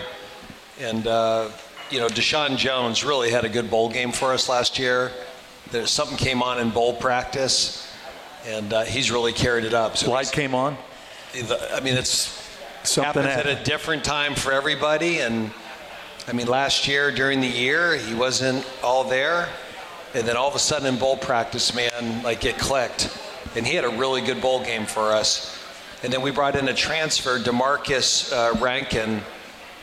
And, 0.80 1.06
uh, 1.06 1.50
you 1.90 1.98
know, 1.98 2.06
Deshaun 2.06 2.56
Jones 2.56 3.04
really 3.04 3.30
had 3.30 3.44
a 3.44 3.48
good 3.48 3.70
bowl 3.70 3.90
game 3.90 4.12
for 4.12 4.32
us 4.32 4.48
last 4.48 4.78
year. 4.78 5.10
There's 5.70 5.90
something 5.90 6.16
came 6.16 6.42
on 6.42 6.58
in 6.58 6.70
bowl 6.70 6.94
practice, 6.94 7.86
and 8.46 8.72
uh, 8.72 8.82
he's 8.82 9.10
really 9.10 9.32
carried 9.32 9.64
it 9.64 9.74
up. 9.74 9.96
So 9.96 10.10
Light 10.10 10.30
came 10.32 10.54
on. 10.54 10.76
I 11.34 11.80
mean, 11.80 11.94
it's 11.94 12.40
Something 12.82 13.24
happens 13.24 13.46
at 13.46 13.60
a 13.60 13.62
different 13.62 14.04
time 14.04 14.34
for 14.34 14.52
everybody. 14.52 15.18
And 15.20 15.50
I 16.26 16.32
mean, 16.32 16.46
last 16.46 16.88
year 16.88 17.12
during 17.12 17.40
the 17.40 17.46
year, 17.46 17.96
he 17.96 18.14
wasn't 18.14 18.66
all 18.82 19.04
there, 19.04 19.48
and 20.14 20.26
then 20.26 20.36
all 20.36 20.48
of 20.48 20.54
a 20.54 20.58
sudden 20.58 20.86
in 20.86 20.98
bowl 20.98 21.16
practice, 21.16 21.74
man, 21.74 22.22
like 22.22 22.44
it 22.44 22.58
clicked, 22.58 23.16
and 23.54 23.66
he 23.66 23.74
had 23.74 23.84
a 23.84 23.90
really 23.90 24.22
good 24.22 24.40
bowl 24.40 24.64
game 24.64 24.86
for 24.86 25.12
us. 25.12 25.56
And 26.02 26.12
then 26.12 26.22
we 26.22 26.30
brought 26.30 26.56
in 26.56 26.68
a 26.68 26.74
transfer, 26.74 27.38
Demarcus 27.38 28.32
uh, 28.32 28.58
Rankin 28.58 29.20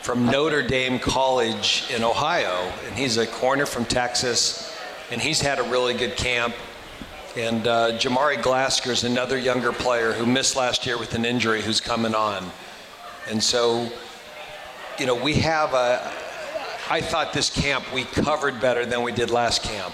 from 0.02 0.26
Notre 0.26 0.64
Dame 0.64 0.98
College 0.98 1.86
in 1.96 2.04
Ohio, 2.04 2.72
and 2.88 2.96
he's 2.96 3.18
a 3.18 3.28
corner 3.28 3.66
from 3.68 3.86
Texas, 3.86 4.67
and 5.12 5.22
he's 5.22 5.42
had 5.42 5.60
a 5.60 5.64
really 5.64 5.94
good 5.94 6.16
camp. 6.16 6.56
And 7.36 7.68
uh, 7.68 7.92
Jamari 7.94 8.36
Glasker 8.36 8.92
is 8.92 9.04
another 9.04 9.38
younger 9.38 9.72
player 9.72 10.12
who 10.12 10.26
missed 10.26 10.56
last 10.56 10.86
year 10.86 10.98
with 10.98 11.14
an 11.14 11.24
injury 11.24 11.62
who's 11.62 11.80
coming 11.80 12.16
on. 12.16 12.50
And 13.30 13.42
so, 13.42 13.90
you 14.98 15.06
know, 15.06 15.16
we 15.16 15.36
have 15.36 15.74
a, 15.74 16.12
I 16.90 17.02
thought 17.02 17.34
this 17.34 17.50
camp 17.50 17.86
we 17.94 18.06
covered 18.06 18.60
better 18.60 18.86
than 18.86 19.04
we 19.04 19.12
did 19.12 19.30
last 19.30 19.62
camp. 19.62 19.94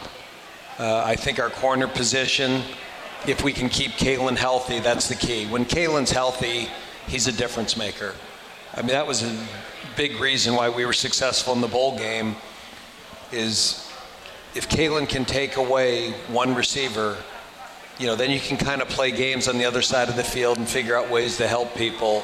Uh, 0.80 1.04
I 1.06 1.16
think 1.16 1.40
our 1.40 1.50
corner 1.50 1.88
position, 1.88 2.62
if 3.28 3.44
we 3.44 3.52
can 3.52 3.70
keep 3.70 3.92
Caelen 3.92 4.38
healthy, 4.38 4.80
that's 4.80 5.08
the 5.08 5.16
key. 5.16 5.46
When 5.46 5.66
Caelen's 5.66 6.12
healthy, 6.12 6.70
he's 7.08 7.28
a 7.28 7.32
difference 7.32 7.76
maker. 7.76 8.14
I 8.74 8.82
mean, 8.82 8.90
that 8.90 9.06
was 9.06 9.22
a 9.22 9.48
big 9.96 10.20
reason 10.20 10.56
why 10.56 10.70
we 10.70 10.86
were 10.86 10.94
successful 10.94 11.54
in 11.54 11.62
the 11.62 11.68
bowl 11.68 11.98
game 11.98 12.36
is 13.32 13.83
if 14.56 14.70
Caelen 14.70 15.10
can 15.10 15.26
take 15.26 15.58
away 15.58 16.12
one 16.28 16.54
receiver, 16.54 17.18
you 18.00 18.08
know, 18.08 18.16
then 18.16 18.30
you 18.30 18.40
can 18.40 18.58
kind 18.58 18.82
of 18.82 18.90
play 18.90 19.12
games 19.12 19.48
on 19.48 19.58
the 19.58 19.66
other 19.66 19.82
side 19.82 20.10
of 20.10 20.16
the 20.16 20.24
field 20.24 20.58
and 20.58 20.68
figure 20.68 20.96
out 20.96 21.10
ways 21.10 21.38
to 21.38 21.48
help 21.48 21.76
people. 21.76 22.24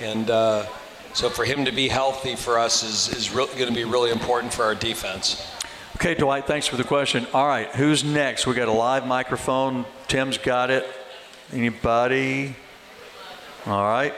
And 0.00 0.30
uh, 0.30 0.66
so 1.12 1.28
for 1.28 1.44
him 1.44 1.64
to 1.64 1.72
be 1.72 1.88
healthy 1.88 2.36
for 2.36 2.58
us 2.58 2.82
is, 2.82 3.16
is 3.16 3.30
re- 3.30 3.46
going 3.46 3.68
to 3.68 3.72
be 3.72 3.84
really 3.84 4.10
important 4.10 4.52
for 4.52 4.64
our 4.64 4.74
defense. 4.74 5.52
Okay, 5.96 6.14
Dwight, 6.14 6.46
thanks 6.46 6.66
for 6.66 6.76
the 6.76 6.84
question. 6.84 7.26
All 7.34 7.46
right, 7.46 7.68
who's 7.74 8.02
next? 8.02 8.46
We 8.46 8.54
got 8.54 8.68
a 8.68 8.72
live 8.72 9.06
microphone. 9.06 9.84
Tim's 10.08 10.38
got 10.38 10.70
it. 10.70 10.86
Anybody? 11.52 12.54
All 13.66 13.82
right. 13.84 14.14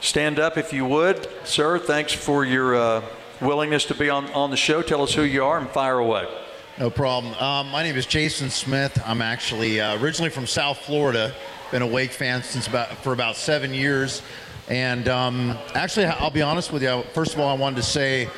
Stand 0.00 0.38
up 0.38 0.58
if 0.58 0.72
you 0.72 0.84
would, 0.84 1.28
sir. 1.44 1.78
Thanks 1.78 2.12
for 2.12 2.44
your 2.44 2.74
uh, 2.74 3.02
willingness 3.40 3.86
to 3.86 3.94
be 3.94 4.10
on, 4.10 4.26
on 4.32 4.50
the 4.50 4.56
show. 4.56 4.82
Tell 4.82 5.02
us 5.02 5.14
who 5.14 5.22
you 5.22 5.44
are 5.44 5.58
and 5.58 5.68
fire 5.70 5.98
away. 5.98 6.28
No 6.76 6.90
problem. 6.90 7.34
Um, 7.34 7.70
my 7.70 7.84
name 7.84 7.94
is 7.94 8.04
Jason 8.04 8.50
Smith. 8.50 9.00
I'm 9.06 9.22
actually 9.22 9.80
uh, 9.80 9.96
originally 10.00 10.30
from 10.30 10.44
South 10.44 10.78
Florida. 10.78 11.32
Been 11.70 11.82
a 11.82 11.86
Wake 11.86 12.10
fan 12.10 12.42
since 12.42 12.66
about 12.66 12.88
for 12.98 13.12
about 13.12 13.36
seven 13.36 13.72
years, 13.72 14.22
and 14.68 15.08
um, 15.08 15.56
actually, 15.74 16.06
I'll 16.06 16.30
be 16.30 16.42
honest 16.42 16.72
with 16.72 16.82
you. 16.82 17.04
First 17.12 17.34
of 17.34 17.40
all, 17.40 17.48
I 17.48 17.54
wanted 17.54 17.76
to 17.76 17.82
say. 17.82 18.28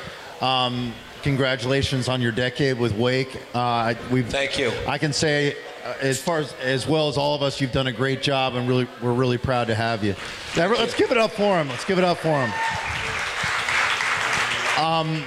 Um, 0.41 0.93
Congratulations 1.23 2.07
on 2.07 2.21
your 2.21 2.31
decade 2.31 2.79
with 2.79 2.95
Wake. 2.95 3.41
Uh, 3.53 3.95
we've, 4.11 4.27
Thank 4.27 4.57
you. 4.57 4.71
I 4.87 4.99
can 4.99 5.11
say, 5.11 5.57
uh, 5.83 5.95
as 5.99 6.21
far 6.21 6.37
as 6.37 6.53
as 6.61 6.87
well 6.87 7.09
as 7.09 7.17
all 7.17 7.33
of 7.35 7.41
us, 7.41 7.59
you've 7.59 7.71
done 7.71 7.87
a 7.87 7.91
great 7.91 8.21
job, 8.21 8.53
and 8.55 8.67
really, 8.67 8.87
we're 9.01 9.13
really 9.13 9.39
proud 9.39 9.67
to 9.67 9.75
have 9.75 10.03
you. 10.03 10.15
Now, 10.55 10.69
let's 10.69 10.93
give 10.93 11.11
it 11.11 11.17
up 11.17 11.31
for 11.31 11.57
him. 11.59 11.69
Let's 11.69 11.83
give 11.85 11.97
it 11.97 12.03
up 12.03 12.19
for 12.19 12.39
him. 12.39 12.53
Um, 14.81 15.23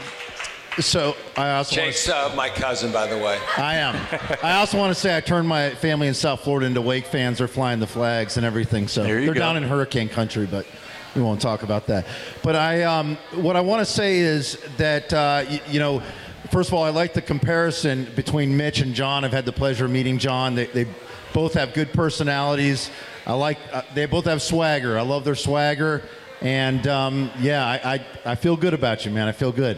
so 0.80 1.16
I 1.36 1.52
also 1.52 1.80
wanna- 1.80 1.92
uh, 2.32 2.34
my 2.36 2.48
cousin, 2.48 2.92
by 2.92 3.06
the 3.06 3.16
way. 3.18 3.38
I 3.56 3.76
am. 3.76 3.96
I 4.42 4.56
also 4.56 4.78
want 4.78 4.94
to 4.94 5.00
say 5.00 5.16
I 5.16 5.20
turned 5.20 5.46
my 5.48 5.70
family 5.70 6.08
in 6.08 6.14
South 6.14 6.40
Florida 6.40 6.66
into 6.66 6.80
Wake 6.80 7.06
fans. 7.06 7.38
They're 7.38 7.48
flying 7.48 7.80
the 7.80 7.86
flags 7.86 8.36
and 8.36 8.44
everything. 8.46 8.88
So 8.88 9.02
There 9.02 9.18
you 9.20 9.26
they're 9.26 9.34
go. 9.34 9.40
down 9.40 9.56
in 9.56 9.62
hurricane 9.62 10.08
country, 10.08 10.46
but 10.46 10.66
we 11.14 11.22
won't 11.22 11.40
talk 11.40 11.62
about 11.62 11.86
that. 11.88 12.06
But 12.42 12.56
I, 12.56 12.82
um, 12.82 13.16
what 13.34 13.56
I 13.56 13.60
want 13.60 13.80
to 13.86 13.90
say 13.92 14.18
is 14.18 14.58
that 14.76 15.12
uh, 15.12 15.44
y- 15.48 15.60
you 15.68 15.80
know, 15.80 16.02
first 16.50 16.68
of 16.70 16.74
all, 16.74 16.84
I 16.84 16.90
like 16.90 17.14
the 17.14 17.22
comparison 17.22 18.06
between 18.16 18.56
Mitch 18.56 18.80
and 18.80 18.94
John. 18.94 19.24
I've 19.24 19.32
had 19.32 19.44
the 19.46 19.52
pleasure 19.52 19.84
of 19.86 19.90
meeting 19.90 20.18
John. 20.18 20.54
They, 20.54 20.66
they 20.66 20.86
both 21.32 21.54
have 21.54 21.74
good 21.74 21.92
personalities. 21.92 22.90
I 23.26 23.34
like. 23.34 23.58
Uh, 23.72 23.82
they 23.94 24.06
both 24.06 24.24
have 24.24 24.40
swagger. 24.42 24.98
I 24.98 25.02
love 25.02 25.24
their 25.24 25.34
swagger. 25.34 26.02
And 26.42 26.86
um, 26.86 27.30
yeah, 27.38 27.66
I, 27.66 27.94
I, 27.94 28.06
I 28.32 28.34
feel 28.34 28.56
good 28.56 28.72
about 28.72 29.04
you, 29.04 29.10
man. 29.10 29.28
I 29.28 29.32
feel 29.32 29.52
good. 29.52 29.76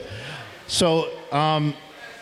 So, 0.66 1.10
um, 1.32 1.74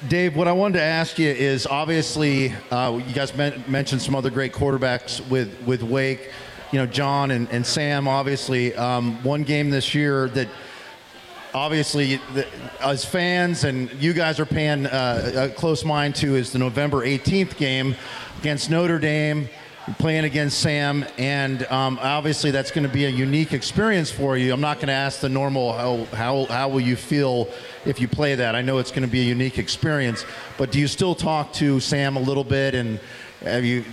Dave, 0.08 0.34
what 0.34 0.48
I 0.48 0.52
wanted 0.52 0.78
to 0.78 0.82
ask 0.82 1.18
you 1.18 1.28
is 1.28 1.66
obviously 1.66 2.54
uh, 2.70 3.00
you 3.06 3.14
guys 3.14 3.36
men- 3.36 3.62
mentioned 3.68 4.00
some 4.00 4.14
other 4.14 4.30
great 4.30 4.52
quarterbacks 4.52 5.26
with, 5.28 5.54
with 5.66 5.82
Wake, 5.82 6.30
you 6.72 6.78
know, 6.78 6.86
John 6.86 7.30
and, 7.30 7.48
and 7.50 7.64
Sam, 7.66 8.08
obviously. 8.08 8.74
Um, 8.74 9.22
one 9.22 9.42
game 9.42 9.68
this 9.70 9.94
year 9.94 10.28
that 10.30 10.48
obviously, 11.52 12.16
the, 12.34 12.46
as 12.80 13.04
fans, 13.04 13.64
and 13.64 13.92
you 13.94 14.12
guys 14.12 14.40
are 14.40 14.46
paying 14.46 14.86
uh, 14.86 15.32
a 15.34 15.48
close 15.50 15.84
mind 15.84 16.14
to 16.16 16.34
is 16.34 16.52
the 16.52 16.58
November 16.58 17.04
18th 17.04 17.56
game 17.56 17.94
against 18.38 18.70
Notre 18.70 18.98
Dame. 18.98 19.48
Playing 19.98 20.24
against 20.24 20.60
Sam, 20.60 21.04
and 21.18 21.64
um, 21.64 21.98
obviously 22.00 22.50
that's 22.50 22.70
going 22.70 22.86
to 22.86 22.92
be 22.92 23.06
a 23.06 23.08
unique 23.08 23.52
experience 23.52 24.10
for 24.10 24.36
you. 24.36 24.52
I'm 24.52 24.60
not 24.60 24.76
going 24.76 24.88
to 24.88 24.92
ask 24.92 25.20
the 25.20 25.28
normal 25.28 25.72
how, 25.72 26.04
how 26.16 26.44
how 26.46 26.68
will 26.68 26.80
you 26.80 26.96
feel 26.96 27.48
if 27.84 28.00
you 28.00 28.06
play 28.06 28.34
that. 28.34 28.54
I 28.54 28.62
know 28.62 28.78
it's 28.78 28.90
going 28.90 29.02
to 29.02 29.08
be 29.08 29.20
a 29.20 29.24
unique 29.24 29.58
experience, 29.58 30.24
but 30.58 30.70
do 30.70 30.78
you 30.78 30.86
still 30.86 31.14
talk 31.14 31.52
to 31.54 31.80
Sam 31.80 32.16
a 32.16 32.20
little 32.20 32.44
bit 32.44 32.74
and 32.74 33.00
have 33.42 33.64
you? 33.64 33.84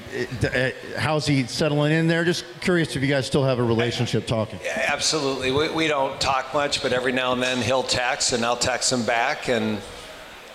Uh, 0.43 0.71
how's 0.97 1.25
he 1.25 1.45
settling 1.45 1.93
in 1.93 2.07
there? 2.07 2.25
Just 2.25 2.45
curious 2.59 2.95
if 2.95 3.01
you 3.01 3.07
guys 3.07 3.25
still 3.25 3.45
have 3.45 3.59
a 3.59 3.63
relationship 3.63 4.27
talking. 4.27 4.59
Yeah, 4.63 4.85
absolutely. 4.91 5.51
We, 5.51 5.69
we 5.69 5.87
don't 5.87 6.19
talk 6.19 6.53
much, 6.53 6.81
but 6.81 6.91
every 6.91 7.13
now 7.13 7.33
and 7.33 7.41
then 7.41 7.61
he'll 7.61 7.83
text, 7.83 8.33
and 8.33 8.45
I'll 8.45 8.57
text 8.57 8.91
him 8.91 9.05
back. 9.05 9.47
And 9.47 9.79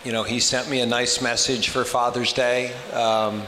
you 0.04 0.12
know, 0.12 0.24
he 0.24 0.40
sent 0.40 0.68
me 0.68 0.80
a 0.80 0.86
nice 0.86 1.22
message 1.22 1.70
for 1.70 1.84
Father's 1.84 2.32
Day. 2.32 2.72
Um, 2.92 3.44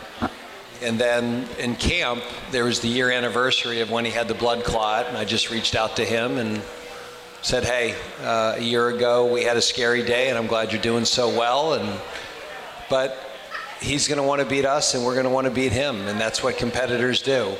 and 0.84 0.98
then 0.98 1.48
in 1.58 1.76
camp, 1.76 2.22
there 2.50 2.64
was 2.64 2.80
the 2.80 2.88
year 2.88 3.10
anniversary 3.10 3.80
of 3.80 3.90
when 3.90 4.04
he 4.04 4.10
had 4.10 4.28
the 4.28 4.34
blood 4.34 4.64
clot, 4.64 5.06
and 5.06 5.16
I 5.16 5.24
just 5.24 5.50
reached 5.50 5.74
out 5.74 5.96
to 5.96 6.04
him 6.04 6.36
and 6.36 6.62
said, 7.42 7.64
"Hey, 7.64 7.94
uh, 8.22 8.54
a 8.56 8.60
year 8.60 8.88
ago 8.88 9.32
we 9.32 9.44
had 9.44 9.56
a 9.56 9.62
scary 9.62 10.02
day, 10.02 10.28
and 10.28 10.38
I'm 10.38 10.46
glad 10.46 10.72
you're 10.72 10.82
doing 10.82 11.04
so 11.04 11.28
well." 11.28 11.72
And 11.74 12.00
but 12.90 13.18
he's 13.80 14.08
going 14.08 14.18
to 14.18 14.24
want 14.24 14.40
to 14.40 14.46
beat 14.46 14.64
us, 14.64 14.94
and 14.94 15.04
we're 15.04 15.14
going 15.14 15.24
to 15.24 15.30
want 15.30 15.46
to 15.46 15.52
beat 15.52 15.72
him, 15.72 16.06
and 16.06 16.20
that's 16.20 16.42
what 16.42 16.58
competitors 16.58 17.22
do. 17.22 17.56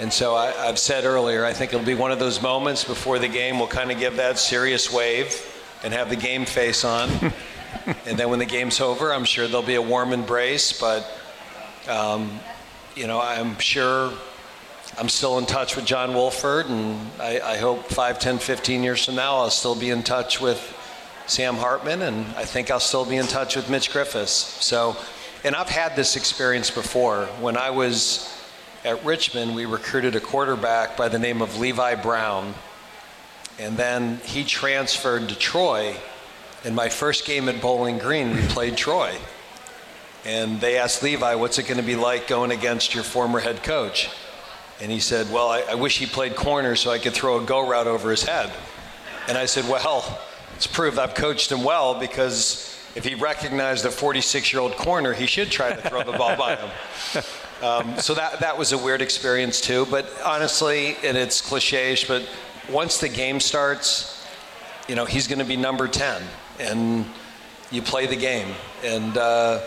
And 0.00 0.12
so 0.12 0.36
I, 0.36 0.52
have 0.66 0.78
said 0.78 1.04
earlier, 1.04 1.44
I 1.44 1.52
think 1.52 1.72
it'll 1.72 1.84
be 1.84 1.94
one 1.94 2.12
of 2.12 2.18
those 2.18 2.40
moments 2.40 2.84
before 2.84 3.18
the 3.18 3.28
game 3.28 3.58
we'll 3.58 3.66
kind 3.66 3.90
of 3.90 3.98
give 3.98 4.16
that 4.16 4.38
serious 4.38 4.92
wave 4.92 5.34
and 5.82 5.92
have 5.92 6.08
the 6.08 6.16
game 6.16 6.44
face 6.44 6.84
on. 6.84 7.10
and 8.06 8.16
then 8.16 8.30
when 8.30 8.38
the 8.38 8.46
game's 8.46 8.80
over, 8.80 9.12
I'm 9.12 9.24
sure 9.24 9.48
there'll 9.48 9.66
be 9.66 9.74
a 9.74 9.82
warm 9.82 10.12
embrace, 10.12 10.78
but 10.78 11.17
um, 11.88 12.38
you 12.94 13.06
know, 13.06 13.20
I'm 13.20 13.58
sure 13.58 14.12
I'm 14.98 15.08
still 15.08 15.38
in 15.38 15.46
touch 15.46 15.76
with 15.76 15.84
John 15.84 16.14
Wolford, 16.14 16.66
and 16.66 16.98
I, 17.20 17.40
I, 17.40 17.56
hope 17.58 17.84
5, 17.86 18.18
10, 18.18 18.38
15 18.38 18.82
years 18.82 19.04
from 19.04 19.14
now, 19.14 19.36
I'll 19.36 19.50
still 19.50 19.74
be 19.74 19.90
in 19.90 20.02
touch 20.02 20.40
with 20.40 20.74
Sam 21.26 21.56
Hartman, 21.56 22.02
and 22.02 22.26
I 22.36 22.44
think 22.44 22.70
I'll 22.70 22.80
still 22.80 23.04
be 23.04 23.16
in 23.16 23.26
touch 23.26 23.54
with 23.54 23.70
Mitch 23.70 23.90
Griffis. 23.90 24.28
So, 24.28 24.96
and 25.44 25.54
I've 25.54 25.68
had 25.68 25.94
this 25.94 26.16
experience 26.16 26.70
before. 26.70 27.26
When 27.40 27.56
I 27.56 27.70
was 27.70 28.34
at 28.84 29.04
Richmond, 29.04 29.54
we 29.54 29.66
recruited 29.66 30.16
a 30.16 30.20
quarterback 30.20 30.96
by 30.96 31.08
the 31.08 31.18
name 31.18 31.42
of 31.42 31.58
Levi 31.58 31.94
Brown, 31.96 32.54
and 33.58 33.76
then 33.76 34.18
he 34.24 34.44
transferred 34.44 35.28
to 35.28 35.38
Troy. 35.38 35.96
In 36.64 36.74
my 36.74 36.88
first 36.88 37.24
game 37.24 37.48
at 37.48 37.60
Bowling 37.60 37.98
Green, 37.98 38.34
we 38.34 38.42
played 38.42 38.76
Troy. 38.76 39.16
And 40.24 40.60
they 40.60 40.78
asked 40.78 41.02
Levi, 41.02 41.34
What's 41.34 41.58
it 41.58 41.64
going 41.64 41.80
to 41.80 41.86
be 41.86 41.96
like 41.96 42.26
going 42.26 42.50
against 42.50 42.94
your 42.94 43.04
former 43.04 43.40
head 43.40 43.62
coach? 43.62 44.10
And 44.80 44.90
he 44.90 45.00
said, 45.00 45.30
Well, 45.32 45.48
I, 45.48 45.62
I 45.70 45.74
wish 45.74 45.98
he 45.98 46.06
played 46.06 46.36
corner 46.36 46.76
so 46.76 46.90
I 46.90 46.98
could 46.98 47.12
throw 47.12 47.38
a 47.38 47.44
go 47.44 47.68
route 47.68 47.86
over 47.86 48.10
his 48.10 48.22
head. 48.22 48.52
And 49.28 49.36
I 49.38 49.46
said, 49.46 49.64
Well, 49.68 50.18
it's 50.56 50.66
proved 50.66 50.98
I've 50.98 51.14
coached 51.14 51.52
him 51.52 51.62
well 51.62 51.98
because 51.98 52.76
if 52.94 53.04
he 53.04 53.14
recognized 53.14 53.84
a 53.84 53.90
46 53.90 54.52
year 54.52 54.60
old 54.60 54.72
corner, 54.72 55.12
he 55.12 55.26
should 55.26 55.50
try 55.50 55.72
to 55.72 55.88
throw 55.88 56.02
the 56.02 56.12
ball 56.12 56.36
by 56.36 56.56
him. 56.56 56.70
Um, 57.60 57.98
so 57.98 58.14
that, 58.14 58.38
that 58.38 58.56
was 58.56 58.70
a 58.70 58.78
weird 58.78 59.02
experience 59.02 59.60
too. 59.60 59.84
But 59.90 60.08
honestly, 60.24 60.94
and 61.02 61.16
it's 61.16 61.40
cliche 61.40 61.96
but 62.06 62.22
once 62.70 62.98
the 62.98 63.08
game 63.08 63.40
starts, 63.40 64.24
you 64.86 64.94
know, 64.94 65.04
he's 65.04 65.26
going 65.26 65.40
to 65.40 65.44
be 65.44 65.56
number 65.56 65.88
10. 65.88 66.22
And 66.60 67.04
you 67.72 67.82
play 67.82 68.06
the 68.06 68.14
game. 68.14 68.54
And, 68.84 69.16
uh, 69.18 69.60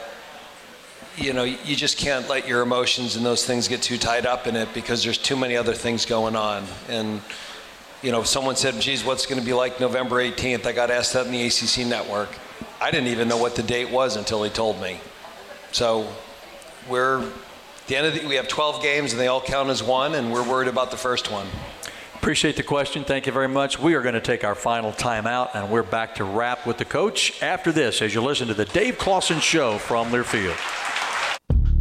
you 1.17 1.33
know, 1.33 1.43
you 1.43 1.75
just 1.75 1.97
can't 1.97 2.27
let 2.29 2.47
your 2.47 2.61
emotions 2.61 3.15
and 3.15 3.25
those 3.25 3.45
things 3.45 3.67
get 3.67 3.81
too 3.81 3.97
tied 3.97 4.25
up 4.25 4.47
in 4.47 4.55
it 4.55 4.73
because 4.73 5.03
there's 5.03 5.17
too 5.17 5.35
many 5.35 5.57
other 5.57 5.73
things 5.73 6.05
going 6.05 6.35
on. 6.35 6.63
And, 6.87 7.21
you 8.01 8.11
know, 8.11 8.23
someone 8.23 8.55
said, 8.55 8.79
geez, 8.79 9.03
what's 9.03 9.25
going 9.25 9.39
to 9.39 9.45
be 9.45 9.53
like 9.53 9.79
November 9.79 10.17
18th? 10.17 10.65
I 10.65 10.71
got 10.71 10.89
asked 10.89 11.13
that 11.13 11.25
in 11.25 11.31
the 11.31 11.45
ACC 11.45 11.85
network. 11.85 12.29
I 12.79 12.91
didn't 12.91 13.07
even 13.09 13.27
know 13.27 13.37
what 13.37 13.55
the 13.55 13.63
date 13.63 13.91
was 13.91 14.15
until 14.15 14.41
he 14.43 14.49
told 14.49 14.81
me. 14.81 14.99
So 15.71 16.07
we're, 16.89 17.29
the 17.87 17.95
end 17.95 18.07
of 18.07 18.13
the, 18.13 18.25
we 18.27 18.35
have 18.35 18.47
12 18.47 18.81
games 18.81 19.11
and 19.11 19.19
they 19.19 19.27
all 19.27 19.41
count 19.41 19.69
as 19.69 19.83
one, 19.83 20.15
and 20.15 20.31
we're 20.31 20.47
worried 20.47 20.69
about 20.69 20.91
the 20.91 20.97
first 20.97 21.31
one. 21.31 21.47
Appreciate 22.15 22.55
the 22.55 22.63
question. 22.63 23.03
Thank 23.03 23.25
you 23.25 23.31
very 23.31 23.47
much. 23.47 23.79
We 23.79 23.95
are 23.95 24.01
going 24.01 24.13
to 24.13 24.21
take 24.21 24.43
our 24.43 24.55
final 24.55 24.91
timeout, 24.91 25.55
and 25.55 25.69
we're 25.69 25.83
back 25.83 26.15
to 26.15 26.23
wrap 26.23 26.65
with 26.65 26.77
the 26.77 26.85
coach 26.85 27.41
after 27.41 27.71
this 27.71 28.01
as 28.01 28.13
you 28.13 28.21
listen 28.21 28.47
to 28.47 28.53
the 28.53 28.65
Dave 28.65 28.97
Clawson 28.97 29.39
Show 29.39 29.77
from 29.77 30.11
Learfield. 30.11 30.90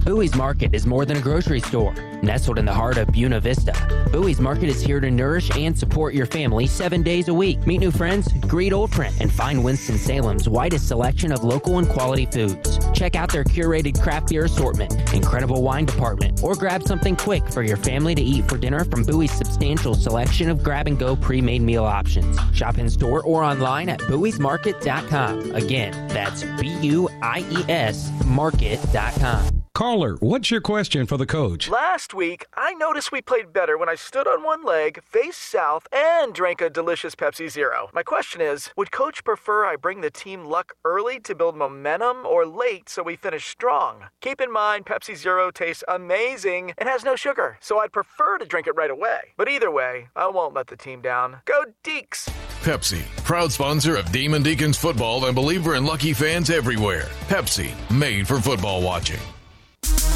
Buie's 0.04 0.34
Market 0.34 0.74
is 0.74 0.86
more 0.86 1.04
than 1.04 1.18
a 1.18 1.20
grocery 1.20 1.60
store. 1.60 1.92
Nestled 2.22 2.58
in 2.58 2.64
the 2.64 2.72
heart 2.72 2.96
of 2.96 3.08
Buena 3.08 3.38
Vista, 3.38 3.72
Buie's 4.10 4.40
Market 4.40 4.70
is 4.70 4.80
here 4.80 4.98
to 4.98 5.10
nourish 5.10 5.54
and 5.54 5.78
support 5.78 6.14
your 6.14 6.24
family 6.24 6.66
seven 6.66 7.02
days 7.02 7.28
a 7.28 7.34
week. 7.34 7.66
Meet 7.66 7.80
new 7.80 7.90
friends, 7.90 8.32
greet 8.48 8.72
old 8.72 8.94
friends, 8.94 9.20
and 9.20 9.30
find 9.30 9.62
Winston-Salem's 9.62 10.48
widest 10.48 10.88
selection 10.88 11.32
of 11.32 11.44
local 11.44 11.78
and 11.78 11.86
quality 11.86 12.24
foods. 12.24 12.78
Check 12.94 13.14
out 13.14 13.30
their 13.30 13.44
curated 13.44 14.00
craft 14.00 14.30
beer 14.30 14.46
assortment, 14.46 15.12
incredible 15.12 15.62
wine 15.62 15.84
department, 15.84 16.42
or 16.42 16.54
grab 16.54 16.82
something 16.82 17.14
quick 17.14 17.46
for 17.50 17.62
your 17.62 17.76
family 17.76 18.14
to 18.14 18.22
eat 18.22 18.48
for 18.48 18.56
dinner 18.56 18.84
from 18.86 19.04
Buie's 19.04 19.32
substantial 19.32 19.94
selection 19.94 20.48
of 20.48 20.62
grab-and-go 20.62 21.16
pre-made 21.16 21.60
meal 21.60 21.84
options. 21.84 22.38
Shop 22.54 22.78
in 22.78 22.88
store 22.88 23.22
or 23.22 23.42
online 23.42 23.90
at 23.90 24.00
buiesmarket.com. 24.00 25.54
Again, 25.54 26.08
that's 26.08 26.42
B-U-I-E-S 26.58 28.10
market.com. 28.24 29.59
Caller, 29.74 30.16
what's 30.16 30.50
your 30.50 30.60
question 30.60 31.06
for 31.06 31.16
the 31.16 31.26
coach? 31.26 31.70
Last 31.70 32.12
week, 32.12 32.44
I 32.54 32.74
noticed 32.74 33.12
we 33.12 33.22
played 33.22 33.52
better 33.52 33.78
when 33.78 33.88
I 33.88 33.94
stood 33.94 34.26
on 34.26 34.42
one 34.42 34.64
leg, 34.64 35.00
faced 35.02 35.40
south, 35.40 35.86
and 35.92 36.34
drank 36.34 36.60
a 36.60 36.68
delicious 36.68 37.14
Pepsi 37.14 37.48
Zero. 37.48 37.88
My 37.94 38.02
question 38.02 38.40
is 38.40 38.70
Would 38.76 38.90
coach 38.90 39.22
prefer 39.24 39.64
I 39.64 39.76
bring 39.76 40.00
the 40.00 40.10
team 40.10 40.44
luck 40.44 40.72
early 40.84 41.20
to 41.20 41.34
build 41.36 41.56
momentum 41.56 42.26
or 42.26 42.44
late 42.44 42.88
so 42.88 43.02
we 43.02 43.16
finish 43.16 43.46
strong? 43.46 44.06
Keep 44.20 44.40
in 44.40 44.52
mind, 44.52 44.86
Pepsi 44.86 45.14
Zero 45.14 45.50
tastes 45.50 45.84
amazing 45.86 46.72
and 46.76 46.88
has 46.88 47.04
no 47.04 47.14
sugar, 47.14 47.56
so 47.60 47.78
I'd 47.78 47.92
prefer 47.92 48.38
to 48.38 48.44
drink 48.44 48.66
it 48.66 48.76
right 48.76 48.90
away. 48.90 49.20
But 49.36 49.48
either 49.48 49.70
way, 49.70 50.08
I 50.16 50.26
won't 50.28 50.54
let 50.54 50.66
the 50.66 50.76
team 50.76 51.00
down. 51.00 51.38
Go 51.44 51.64
Deacs! 51.84 52.28
Pepsi, 52.62 53.02
proud 53.24 53.50
sponsor 53.50 53.96
of 53.96 54.12
Demon 54.12 54.42
Deacons 54.42 54.76
football 54.76 55.24
and 55.26 55.34
believer 55.34 55.76
in 55.76 55.86
lucky 55.86 56.12
fans 56.12 56.50
everywhere. 56.50 57.08
Pepsi, 57.28 57.70
made 57.90 58.26
for 58.26 58.38
football 58.40 58.82
watching. 58.82 59.20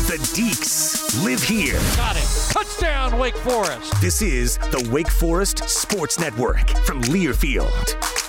The 0.07 0.19
Deacs 0.19 1.25
live 1.25 1.43
here. 1.43 1.81
Got 1.97 2.17
it. 2.17 2.51
Touchdown, 2.53 3.19
Wake 3.19 3.37
Forest. 3.39 3.99
This 4.03 4.21
is 4.21 4.59
the 4.59 4.87
Wake 4.93 5.09
Forest 5.09 5.67
Sports 5.67 6.19
Network 6.19 6.69
from 6.85 7.01
Learfield. 7.05 8.24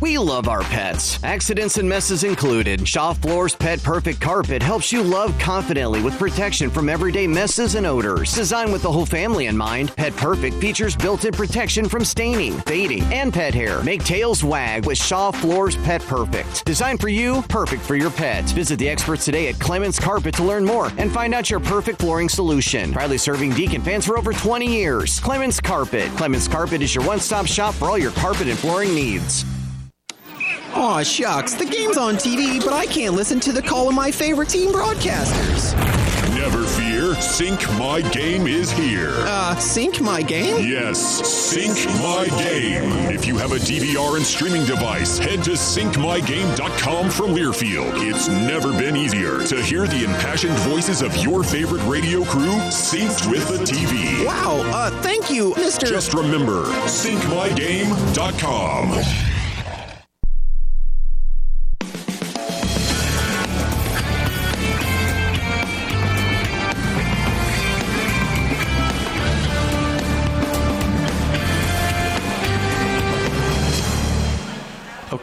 We 0.00 0.16
love 0.16 0.48
our 0.48 0.62
pets, 0.62 1.22
accidents 1.22 1.76
and 1.76 1.86
messes 1.86 2.24
included. 2.24 2.88
Shaw 2.88 3.12
Floors 3.12 3.54
Pet 3.54 3.82
Perfect 3.82 4.18
Carpet 4.18 4.62
helps 4.62 4.90
you 4.90 5.02
love 5.02 5.38
confidently 5.38 6.02
with 6.02 6.18
protection 6.18 6.70
from 6.70 6.88
everyday 6.88 7.26
messes 7.26 7.74
and 7.74 7.84
odors. 7.84 8.34
Designed 8.34 8.72
with 8.72 8.80
the 8.80 8.90
whole 8.90 9.04
family 9.04 9.44
in 9.44 9.54
mind, 9.58 9.94
Pet 9.96 10.16
Perfect 10.16 10.56
features 10.56 10.96
built 10.96 11.26
in 11.26 11.32
protection 11.32 11.86
from 11.86 12.02
staining, 12.02 12.54
fading, 12.60 13.02
and 13.12 13.30
pet 13.30 13.52
hair. 13.52 13.82
Make 13.82 14.02
tails 14.02 14.42
wag 14.42 14.86
with 14.86 14.96
Shaw 14.96 15.32
Floors 15.32 15.76
Pet 15.76 16.00
Perfect. 16.00 16.64
Designed 16.64 16.98
for 16.98 17.10
you, 17.10 17.42
perfect 17.50 17.82
for 17.82 17.94
your 17.94 18.10
pet. 18.10 18.48
Visit 18.52 18.78
the 18.78 18.88
experts 18.88 19.26
today 19.26 19.48
at 19.48 19.58
Clements 19.58 19.98
Carpet 19.98 20.34
to 20.36 20.42
learn 20.44 20.64
more 20.64 20.90
and 20.96 21.12
find 21.12 21.34
out 21.34 21.50
your 21.50 21.60
perfect 21.60 22.00
flooring 22.00 22.30
solution. 22.30 22.90
Proudly 22.94 23.18
serving 23.18 23.50
Deacon 23.50 23.82
fans 23.82 24.06
for 24.06 24.16
over 24.16 24.32
20 24.32 24.66
years. 24.66 25.20
Clements 25.20 25.60
Carpet. 25.60 26.08
Clements 26.16 26.48
Carpet 26.48 26.80
is 26.80 26.94
your 26.94 27.04
one 27.04 27.20
stop 27.20 27.44
shop 27.44 27.74
for 27.74 27.90
all 27.90 27.98
your 27.98 28.12
carpet 28.12 28.48
and 28.48 28.58
flooring 28.58 28.94
needs. 28.94 29.44
Aw, 30.72 31.02
shucks, 31.02 31.54
the 31.54 31.64
game's 31.64 31.96
on 31.96 32.14
TV, 32.14 32.60
but 32.64 32.72
I 32.72 32.86
can't 32.86 33.14
listen 33.14 33.40
to 33.40 33.50
the 33.52 33.60
call 33.62 33.88
of 33.88 33.94
my 33.94 34.10
favorite 34.12 34.48
team 34.48 34.70
broadcasters. 34.72 35.74
Never 36.36 36.64
fear, 36.64 37.14
Sync 37.20 37.60
My 37.76 38.00
Game 38.12 38.46
is 38.46 38.70
here. 38.70 39.10
Uh, 39.12 39.56
Sync 39.56 40.00
My 40.00 40.22
Game? 40.22 40.64
Yes, 40.66 40.98
Sync 41.28 41.76
My 42.00 42.26
Game. 42.38 42.84
If 43.12 43.26
you 43.26 43.36
have 43.36 43.50
a 43.52 43.56
DVR 43.56 44.16
and 44.16 44.24
streaming 44.24 44.64
device, 44.64 45.18
head 45.18 45.42
to 45.44 45.50
syncmygame.com 45.50 47.10
from 47.10 47.34
Learfield. 47.34 47.92
It's 48.08 48.28
never 48.28 48.70
been 48.72 48.96
easier 48.96 49.40
to 49.48 49.60
hear 49.60 49.86
the 49.88 50.04
impassioned 50.04 50.56
voices 50.60 51.02
of 51.02 51.14
your 51.16 51.42
favorite 51.42 51.84
radio 51.86 52.22
crew 52.24 52.52
synced 52.70 53.28
with 53.28 53.46
the 53.48 53.58
TV. 53.64 54.24
Wow, 54.24 54.62
uh, 54.72 54.90
thank 55.02 55.30
you, 55.30 55.50
Mr. 55.54 55.88
Just 55.88 56.14
remember, 56.14 56.62
syncmygame.com. 56.86 58.92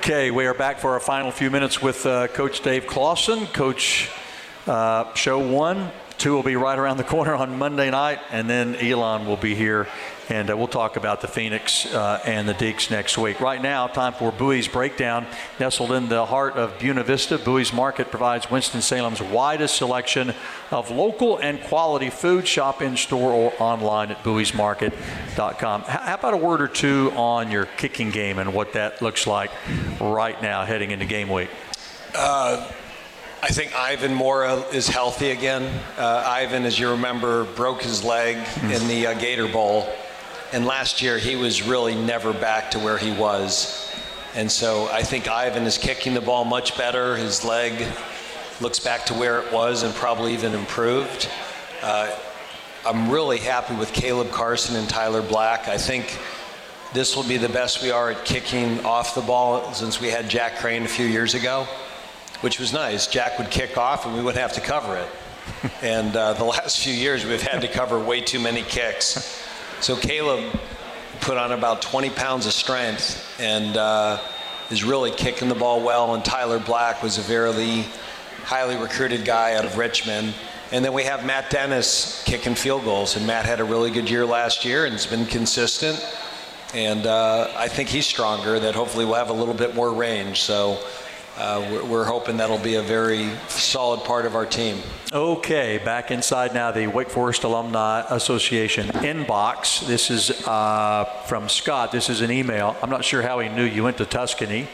Okay, 0.09 0.31
we 0.31 0.45
are 0.45 0.53
back 0.53 0.79
for 0.79 0.91
our 0.91 1.01
final 1.01 1.31
few 1.31 1.51
minutes 1.51 1.81
with 1.81 2.05
uh, 2.05 2.29
Coach 2.29 2.61
Dave 2.61 2.87
Clawson. 2.87 3.45
Coach, 3.47 4.09
uh, 4.65 5.13
show 5.15 5.37
one, 5.37 5.91
two 6.17 6.33
will 6.33 6.43
be 6.43 6.55
right 6.55 6.77
around 6.77 6.97
the 6.97 7.03
corner 7.03 7.35
on 7.35 7.57
Monday 7.57 7.91
night, 7.91 8.19
and 8.31 8.49
then 8.49 8.75
Elon 8.75 9.25
will 9.25 9.37
be 9.37 9.53
here, 9.55 9.87
and 10.29 10.49
uh, 10.49 10.57
we'll 10.57 10.67
talk 10.67 10.97
about 10.97 11.21
the 11.21 11.27
Phoenix 11.27 11.85
uh, 11.93 12.19
and 12.25 12.49
the 12.49 12.53
Deacs 12.53 12.89
next 12.89 13.17
week. 13.17 13.39
Right 13.39 13.61
now, 13.61 13.87
time 13.87 14.13
for 14.13 14.31
Buie's 14.31 14.67
Breakdown. 14.67 15.27
Nestled 15.59 15.91
in 15.91 16.09
the 16.09 16.25
heart 16.25 16.55
of 16.55 16.79
Buena 16.79 17.03
Vista, 17.03 17.37
Buie's 17.37 17.71
Market 17.71 18.09
provides 18.09 18.49
Winston-Salem's 18.49 19.21
widest 19.21 19.77
selection 19.77 20.33
of 20.71 20.89
local 20.89 21.37
and 21.37 21.61
quality 21.63 22.09
food. 22.09 22.47
Shop 22.47 22.81
in 22.81 22.97
store 22.97 23.31
or 23.31 23.53
online 23.59 24.11
at 24.11 24.23
buiesmarket.com. 24.23 25.81
H- 25.81 25.87
how 25.87 26.15
about 26.15 26.33
a 26.33 26.37
word 26.37 26.61
or 26.61 26.67
two 26.67 27.11
on 27.15 27.51
your 27.51 27.65
kicking 27.65 28.09
game 28.09 28.39
and 28.39 28.53
what 28.53 28.73
that 28.73 29.01
looks 29.01 29.27
like 29.27 29.51
right 30.01 30.41
now 30.41 30.65
heading 30.65 30.91
into 30.91 31.05
game 31.05 31.29
week? 31.29 31.49
Uh, 32.15 32.69
I 33.39 33.49
think 33.49 33.75
Ivan 33.75 34.15
Mora 34.15 34.55
is 34.73 34.87
healthy 34.87 35.29
again. 35.29 35.63
Uh, 35.95 36.23
Ivan, 36.25 36.65
as 36.65 36.79
you 36.79 36.89
remember, 36.89 37.43
broke 37.43 37.83
his 37.83 38.03
leg 38.03 38.35
in 38.63 38.87
the 38.87 39.07
uh, 39.07 39.13
Gator 39.13 39.47
Bowl. 39.47 39.87
And 40.53 40.65
last 40.65 41.03
year, 41.03 41.19
he 41.19 41.35
was 41.35 41.61
really 41.61 41.93
never 41.93 42.33
back 42.33 42.71
to 42.71 42.79
where 42.79 42.97
he 42.97 43.11
was. 43.11 43.93
And 44.33 44.51
so 44.51 44.87
I 44.91 45.03
think 45.03 45.27
Ivan 45.27 45.63
is 45.63 45.77
kicking 45.77 46.15
the 46.15 46.21
ball 46.21 46.45
much 46.45 46.75
better. 46.77 47.15
His 47.15 47.45
leg 47.45 47.87
looks 48.59 48.79
back 48.79 49.05
to 49.05 49.13
where 49.13 49.39
it 49.39 49.53
was 49.53 49.83
and 49.83 49.93
probably 49.93 50.33
even 50.33 50.53
improved. 50.53 51.29
Uh, 51.83 52.11
I'm 52.87 53.11
really 53.11 53.37
happy 53.37 53.75
with 53.75 53.93
Caleb 53.93 54.31
Carson 54.31 54.75
and 54.75 54.89
Tyler 54.89 55.21
Black. 55.21 55.67
I 55.67 55.77
think 55.77 56.17
this 56.93 57.15
will 57.15 57.27
be 57.27 57.37
the 57.37 57.49
best 57.49 57.83
we 57.83 57.91
are 57.91 58.11
at 58.11 58.25
kicking 58.25 58.83
off 58.83 59.13
the 59.13 59.21
ball 59.21 59.73
since 59.73 60.01
we 60.01 60.07
had 60.07 60.27
Jack 60.27 60.57
Crane 60.57 60.83
a 60.83 60.87
few 60.87 61.05
years 61.05 61.35
ago, 61.35 61.67
which 62.41 62.59
was 62.59 62.73
nice. 62.73 63.07
Jack 63.07 63.39
would 63.39 63.49
kick 63.49 63.77
off 63.77 64.05
and 64.05 64.15
we 64.15 64.21
wouldn't 64.21 64.41
have 64.41 64.53
to 64.53 64.61
cover 64.61 64.95
it. 64.95 65.09
and 65.81 66.15
uh, 66.15 66.33
the 66.33 66.43
last 66.43 66.79
few 66.79 66.93
years, 66.93 67.25
we've 67.25 67.41
had 67.41 67.61
to 67.61 67.67
cover 67.67 67.99
way 67.99 68.21
too 68.21 68.39
many 68.39 68.61
kicks. 68.63 69.43
So 69.79 69.95
Caleb 69.95 70.59
put 71.21 71.37
on 71.37 71.51
about 71.51 71.81
20 71.81 72.09
pounds 72.11 72.45
of 72.45 72.53
strength 72.53 73.39
and 73.39 73.75
uh, 73.77 74.19
is 74.69 74.83
really 74.83 75.11
kicking 75.11 75.49
the 75.49 75.55
ball 75.55 75.83
well. 75.83 76.13
And 76.13 76.23
Tyler 76.23 76.59
Black 76.59 77.01
was 77.01 77.17
a 77.17 77.21
very 77.21 77.85
highly 78.43 78.77
recruited 78.77 79.25
guy 79.25 79.55
out 79.55 79.65
of 79.65 79.77
Richmond. 79.77 80.33
And 80.71 80.83
then 80.83 80.93
we 80.93 81.03
have 81.03 81.25
Matt 81.25 81.49
Dennis 81.49 82.23
kicking 82.25 82.55
field 82.55 82.83
goals. 82.83 83.15
And 83.15 83.25
Matt 83.25 83.45
had 83.45 83.59
a 83.59 83.63
really 83.63 83.91
good 83.91 84.09
year 84.09 84.25
last 84.25 84.65
year 84.65 84.85
and 84.85 84.93
has 84.93 85.05
been 85.05 85.25
consistent. 85.25 86.05
And 86.73 87.05
uh, 87.05 87.51
I 87.55 87.69
think 87.69 87.87
he's 87.87 88.05
stronger, 88.05 88.59
that 88.59 88.75
hopefully 88.75 89.05
we'll 89.05 89.15
have 89.15 89.29
a 89.29 89.33
little 89.33 89.53
bit 89.53 89.73
more 89.73 89.93
range. 89.93 90.41
So 90.41 90.77
uh, 91.37 91.67
we're, 91.71 91.85
we're 91.85 92.05
hoping 92.05 92.37
that'll 92.37 92.57
be 92.57 92.75
a 92.75 92.81
very 92.81 93.29
solid 93.47 94.03
part 94.03 94.25
of 94.25 94.35
our 94.35 94.45
team. 94.45 94.81
Okay, 95.13 95.77
back 95.77 96.11
inside 96.11 96.53
now 96.53 96.71
the 96.71 96.87
Wake 96.87 97.09
Forest 97.09 97.43
Alumni 97.43 98.03
Association 98.09 98.87
inbox. 98.87 99.85
This 99.85 100.09
is 100.09 100.31
uh, 100.47 101.05
from 101.27 101.47
Scott. 101.47 101.91
This 101.91 102.09
is 102.09 102.21
an 102.21 102.31
email. 102.31 102.75
I'm 102.81 102.89
not 102.89 103.05
sure 103.05 103.21
how 103.21 103.39
he 103.39 103.49
knew 103.49 103.63
you 103.63 103.83
went 103.83 103.97
to 103.97 104.05
Tuscany, 104.05 104.67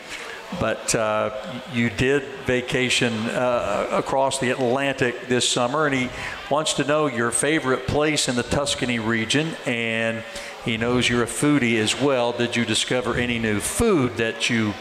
but 0.59 0.95
uh, 0.95 1.31
you 1.73 1.89
did 1.89 2.23
vacation 2.45 3.13
uh, 3.29 3.87
across 3.91 4.39
the 4.39 4.49
Atlantic 4.49 5.27
this 5.27 5.47
summer, 5.47 5.85
and 5.85 5.93
he 5.93 6.09
wants 6.49 6.73
to 6.73 6.83
know 6.83 7.07
your 7.07 7.31
favorite 7.31 7.87
place 7.87 8.29
in 8.29 8.35
the 8.35 8.43
Tuscany 8.43 8.99
region, 8.99 9.55
and 9.65 10.23
he 10.63 10.77
knows 10.77 11.09
you're 11.09 11.23
a 11.23 11.27
foodie 11.27 11.77
as 11.77 11.99
well. 11.99 12.31
Did 12.31 12.55
you 12.55 12.63
discover 12.63 13.15
any 13.15 13.37
new 13.37 13.59
food 13.59 14.17
that 14.17 14.49
you 14.49 14.73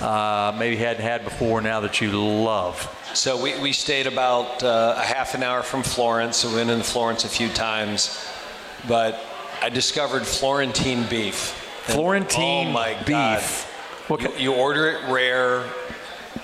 uh, 0.00 0.54
maybe 0.58 0.76
hadn't 0.76 1.02
had 1.02 1.24
before 1.24 1.60
now 1.60 1.80
that 1.80 2.00
you 2.00 2.10
love? 2.10 2.88
So 3.14 3.40
we, 3.40 3.58
we 3.60 3.72
stayed 3.72 4.06
about 4.06 4.62
uh, 4.62 4.96
a 4.96 5.04
half 5.04 5.34
an 5.34 5.42
hour 5.42 5.62
from 5.62 5.82
Florence. 5.82 6.38
So 6.38 6.48
we 6.48 6.56
went 6.56 6.70
into 6.70 6.84
Florence 6.84 7.24
a 7.24 7.28
few 7.28 7.48
times, 7.48 8.26
but 8.88 9.20
I 9.62 9.68
discovered 9.68 10.26
Florentine 10.26 11.08
beef. 11.08 11.60
And, 11.86 11.94
Florentine 11.96 12.68
oh 12.68 12.72
my 12.72 12.94
beef. 13.04 13.70
God. 14.08 14.20
You, 14.20 14.30
you 14.36 14.54
order 14.54 14.88
it 14.88 15.10
rare. 15.10 15.64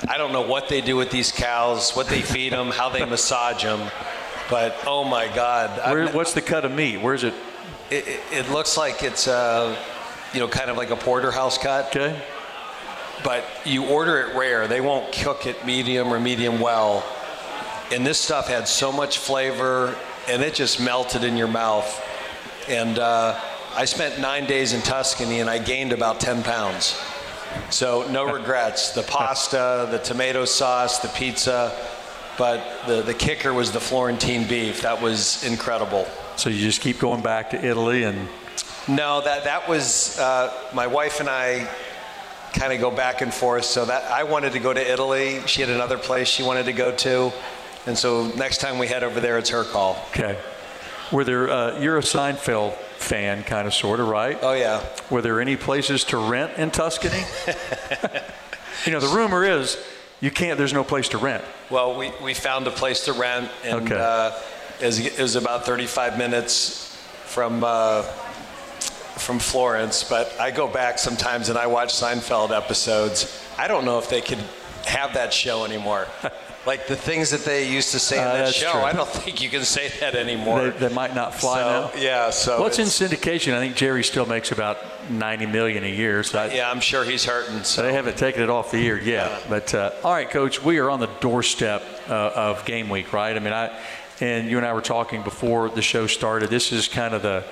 I 0.08 0.16
don't 0.18 0.32
know 0.32 0.46
what 0.46 0.68
they 0.68 0.80
do 0.80 0.96
with 0.96 1.10
these 1.10 1.32
cows, 1.32 1.92
what 1.92 2.08
they 2.08 2.22
feed 2.22 2.52
them, 2.52 2.68
how 2.68 2.88
they 2.88 3.04
massage 3.04 3.62
them, 3.62 3.90
but 4.50 4.76
oh 4.86 5.04
my 5.04 5.28
God! 5.28 5.92
Where, 5.92 6.08
what's 6.08 6.32
the 6.32 6.42
cut 6.42 6.64
of 6.64 6.72
meat? 6.72 6.98
Where's 6.98 7.22
it? 7.22 7.34
It, 7.90 8.08
it, 8.08 8.20
it 8.32 8.50
looks 8.50 8.76
like 8.76 9.02
it's 9.02 9.28
uh, 9.28 9.76
you 10.32 10.40
know 10.40 10.48
kind 10.48 10.70
of 10.70 10.76
like 10.76 10.90
a 10.90 10.96
porterhouse 10.96 11.58
cut. 11.58 11.86
Okay. 11.86 12.20
But 13.22 13.44
you 13.64 13.86
order 13.86 14.18
it 14.20 14.34
rare. 14.34 14.66
They 14.66 14.80
won't 14.80 15.12
cook 15.12 15.46
it 15.46 15.64
medium 15.66 16.12
or 16.12 16.20
medium 16.20 16.60
well. 16.60 17.04
And 17.92 18.06
this 18.06 18.18
stuff 18.18 18.48
had 18.48 18.68
so 18.68 18.92
much 18.92 19.18
flavor, 19.18 19.96
and 20.28 20.42
it 20.42 20.54
just 20.54 20.80
melted 20.80 21.24
in 21.24 21.36
your 21.36 21.48
mouth. 21.48 22.06
And 22.68 22.98
uh, 22.98 23.38
I 23.74 23.84
spent 23.84 24.20
nine 24.20 24.46
days 24.46 24.72
in 24.72 24.80
Tuscany, 24.82 25.40
and 25.40 25.50
I 25.50 25.58
gained 25.58 25.92
about 25.92 26.20
10 26.20 26.42
pounds. 26.42 27.00
So 27.70 28.06
no 28.10 28.24
regrets. 28.32 28.92
The 28.92 29.02
pasta, 29.02 29.88
the 29.90 29.98
tomato 29.98 30.44
sauce, 30.44 31.00
the 31.00 31.08
pizza, 31.08 31.76
but 32.38 32.64
the, 32.86 33.02
the 33.02 33.14
kicker 33.14 33.52
was 33.52 33.72
the 33.72 33.80
Florentine 33.80 34.46
beef. 34.46 34.82
That 34.82 35.02
was 35.02 35.44
incredible. 35.44 36.06
So 36.36 36.48
you 36.48 36.60
just 36.60 36.80
keep 36.80 36.98
going 36.98 37.22
back 37.22 37.50
to 37.50 37.64
Italy 37.64 38.04
and. 38.04 38.28
No, 38.88 39.20
that 39.20 39.44
that 39.44 39.68
was 39.68 40.18
uh, 40.18 40.52
my 40.72 40.86
wife 40.86 41.20
and 41.20 41.28
I 41.28 41.68
kind 42.52 42.72
of 42.72 42.80
go 42.80 42.90
back 42.90 43.20
and 43.22 43.32
forth. 43.32 43.64
So 43.64 43.84
that 43.84 44.10
I 44.10 44.24
wanted 44.24 44.52
to 44.52 44.58
go 44.58 44.72
to 44.72 44.80
Italy. 44.92 45.40
She 45.46 45.60
had 45.60 45.70
another 45.70 45.98
place 45.98 46.28
she 46.28 46.42
wanted 46.42 46.64
to 46.66 46.72
go 46.72 46.94
to, 46.96 47.32
and 47.86 47.96
so 47.96 48.26
next 48.36 48.58
time 48.58 48.78
we 48.78 48.86
head 48.86 49.02
over 49.02 49.20
there, 49.20 49.38
it's 49.38 49.50
her 49.50 49.64
call. 49.64 49.96
Okay. 50.10 50.38
Were 51.12 51.24
there? 51.24 51.50
Uh, 51.50 51.80
you're 51.80 51.98
a 51.98 52.02
Seinfeld 52.02 52.74
fan, 52.98 53.42
kind 53.42 53.66
of, 53.66 53.74
sort 53.74 53.98
of, 54.00 54.06
right? 54.08 54.38
Oh 54.42 54.52
yeah. 54.52 54.84
Were 55.10 55.22
there 55.22 55.40
any 55.40 55.56
places 55.56 56.04
to 56.04 56.16
rent 56.18 56.56
in 56.58 56.70
Tuscany? 56.70 57.22
you 58.86 58.92
know, 58.92 59.00
the 59.00 59.08
rumor 59.14 59.44
is 59.44 59.76
you 60.20 60.30
can't. 60.30 60.58
There's 60.58 60.72
no 60.72 60.84
place 60.84 61.08
to 61.08 61.18
rent. 61.18 61.42
Well, 61.70 61.96
we, 61.98 62.12
we 62.22 62.34
found 62.34 62.66
a 62.66 62.70
place 62.70 63.04
to 63.06 63.12
rent, 63.12 63.50
and 63.64 63.86
Okay. 63.86 63.96
uh, 63.98 64.32
it, 64.80 64.86
was, 64.86 64.98
it 64.98 65.18
was 65.20 65.36
about 65.36 65.64
35 65.66 66.18
minutes 66.18 66.96
from 67.24 67.62
uh, 67.64 68.02
from 69.18 69.38
Florence. 69.38 70.04
But 70.04 70.34
I 70.40 70.50
go 70.50 70.66
back 70.68 70.98
sometimes 70.98 71.48
and 71.48 71.58
I 71.58 71.66
watch 71.66 71.92
Seinfeld 71.94 72.50
episodes. 72.56 73.42
I 73.58 73.68
don't 73.68 73.84
know 73.84 73.98
if 73.98 74.08
they 74.08 74.20
could 74.20 74.38
have 74.86 75.14
that 75.14 75.32
show 75.32 75.64
anymore. 75.64 76.06
like 76.66 76.86
the 76.86 76.96
things 76.96 77.30
that 77.30 77.44
they 77.44 77.68
used 77.70 77.90
to 77.92 77.98
say 77.98 78.18
in 78.18 78.26
Uh, 78.26 78.32
that 78.34 78.54
show, 78.54 78.72
true. 78.72 78.80
I 78.80 78.92
don't 78.92 79.08
think 79.22 79.40
you 79.42 79.48
can 79.48 79.64
say 79.64 79.88
that 80.00 80.14
anymore. 80.14 80.70
They, 80.70 80.88
they 80.88 80.94
might 80.94 81.14
not 81.14 81.34
fly 81.34 81.60
So, 81.60 81.68
now. 81.94 82.00
Yeah. 82.00 82.30
So 82.30 82.58
Well, 82.58 82.66
in 82.66 82.72
syndication. 82.86 83.54
I 83.54 83.60
think 83.60 83.76
Jerry 83.76 84.04
still 84.04 84.26
makes 84.26 84.52
about 84.52 84.78
90 85.10 85.46
million 85.46 85.84
a 85.84 85.88
year. 85.88 86.22
So 86.22 86.38
I, 86.38 86.46
yeah, 86.52 86.70
I'm 86.70 86.80
sure 86.80 87.04
he's 87.04 87.24
hurting. 87.24 87.62
So 87.64 87.82
they 87.82 87.92
haven't 87.92 88.16
taken 88.16 88.42
it 88.42 88.50
off 88.50 88.70
the 88.70 88.86
air 88.86 89.00
yet. 89.00 89.44
But 89.48 89.74
uh, 89.74 89.92
all 90.04 90.12
right, 90.12 90.28
Coach, 90.28 90.62
we 90.62 90.78
are 90.78 90.90
on 90.90 91.00
the 91.00 91.08
doorstep 91.20 91.82
uh, 92.08 92.12
of 92.34 92.64
game 92.64 92.88
week, 92.88 93.12
right? 93.12 93.34
I 93.36 93.38
mean, 93.38 93.52
I 93.52 93.78
and 94.20 94.50
you 94.50 94.58
and 94.58 94.66
I 94.66 94.74
were 94.74 94.82
talking 94.82 95.22
before 95.22 95.70
the 95.70 95.80
show 95.80 96.06
started. 96.06 96.50
This 96.50 96.72
is 96.72 96.88
kind 96.88 97.14
of 97.14 97.22
the 97.22 97.42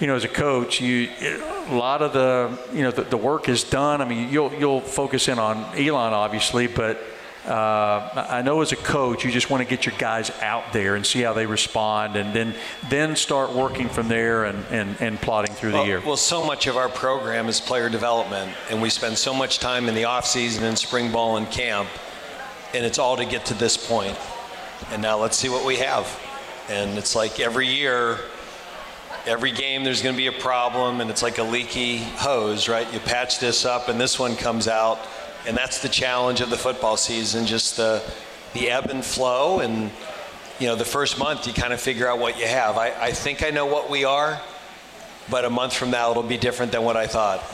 you 0.00 0.06
know, 0.06 0.14
as 0.14 0.24
a 0.24 0.28
coach, 0.28 0.80
you 0.80 1.08
a 1.20 1.74
lot 1.74 2.02
of 2.02 2.12
the 2.12 2.58
you 2.72 2.82
know 2.82 2.90
the, 2.90 3.02
the 3.02 3.16
work 3.16 3.48
is 3.48 3.64
done. 3.64 4.00
I 4.00 4.04
mean, 4.04 4.30
you'll 4.30 4.52
you'll 4.52 4.80
focus 4.80 5.28
in 5.28 5.38
on 5.38 5.56
Elon 5.76 6.12
obviously, 6.12 6.66
but 6.66 7.00
uh, 7.46 8.26
I 8.28 8.42
know 8.42 8.60
as 8.60 8.72
a 8.72 8.76
coach, 8.76 9.24
you 9.24 9.30
just 9.30 9.50
want 9.50 9.62
to 9.62 9.68
get 9.68 9.86
your 9.86 9.94
guys 9.98 10.30
out 10.42 10.72
there 10.72 10.96
and 10.96 11.06
see 11.06 11.22
how 11.22 11.32
they 11.32 11.46
respond, 11.46 12.16
and 12.16 12.34
then 12.34 12.54
then 12.90 13.16
start 13.16 13.52
working 13.52 13.88
from 13.88 14.08
there 14.08 14.44
and 14.44 14.64
and, 14.70 14.96
and 15.00 15.20
plotting 15.20 15.54
through 15.54 15.72
the 15.72 15.84
year. 15.84 16.02
Well, 16.04 16.16
so 16.16 16.44
much 16.44 16.66
of 16.66 16.76
our 16.76 16.88
program 16.88 17.48
is 17.48 17.60
player 17.60 17.88
development, 17.88 18.52
and 18.68 18.82
we 18.82 18.90
spend 18.90 19.16
so 19.16 19.32
much 19.32 19.60
time 19.60 19.88
in 19.88 19.94
the 19.94 20.04
off 20.04 20.26
season 20.26 20.64
and 20.64 20.76
spring 20.76 21.12
ball 21.12 21.36
and 21.36 21.50
camp, 21.50 21.88
and 22.74 22.84
it's 22.84 22.98
all 22.98 23.16
to 23.16 23.24
get 23.24 23.46
to 23.46 23.54
this 23.54 23.76
point. 23.76 24.18
And 24.90 25.00
now 25.00 25.18
let's 25.18 25.36
see 25.36 25.48
what 25.48 25.64
we 25.64 25.76
have. 25.76 26.20
And 26.68 26.98
it's 26.98 27.14
like 27.14 27.38
every 27.38 27.68
year, 27.68 28.18
every 29.26 29.50
game 29.52 29.84
there's 29.84 30.02
going 30.02 30.14
to 30.14 30.16
be 30.16 30.28
a 30.28 30.40
problem, 30.40 31.00
and 31.00 31.10
it's 31.10 31.22
like 31.22 31.38
a 31.38 31.42
leaky 31.42 31.98
hose, 31.98 32.68
right? 32.68 32.90
You 32.92 33.00
patch 33.00 33.40
this 33.40 33.64
up, 33.64 33.88
and 33.88 34.00
this 34.00 34.18
one 34.18 34.36
comes 34.36 34.68
out, 34.68 34.98
and 35.46 35.56
that's 35.56 35.82
the 35.82 35.88
challenge 35.88 36.40
of 36.40 36.50
the 36.50 36.56
football 36.56 36.96
season, 36.96 37.46
just 37.46 37.76
the 37.76 38.02
the 38.54 38.70
ebb 38.70 38.86
and 38.90 39.04
flow, 39.04 39.60
and 39.60 39.90
you 40.58 40.66
know, 40.66 40.76
the 40.76 40.84
first 40.84 41.18
month 41.18 41.46
you 41.46 41.52
kind 41.52 41.72
of 41.72 41.80
figure 41.80 42.08
out 42.08 42.18
what 42.18 42.38
you 42.38 42.46
have. 42.46 42.78
I, 42.78 42.88
I 42.98 43.12
think 43.12 43.42
I 43.42 43.50
know 43.50 43.66
what 43.66 43.90
we 43.90 44.04
are, 44.04 44.40
but 45.30 45.44
a 45.44 45.50
month 45.50 45.74
from 45.74 45.90
now 45.90 46.10
it'll 46.10 46.22
be 46.22 46.38
different 46.38 46.72
than 46.72 46.82
what 46.82 46.96
I 46.96 47.06
thought. 47.06 47.44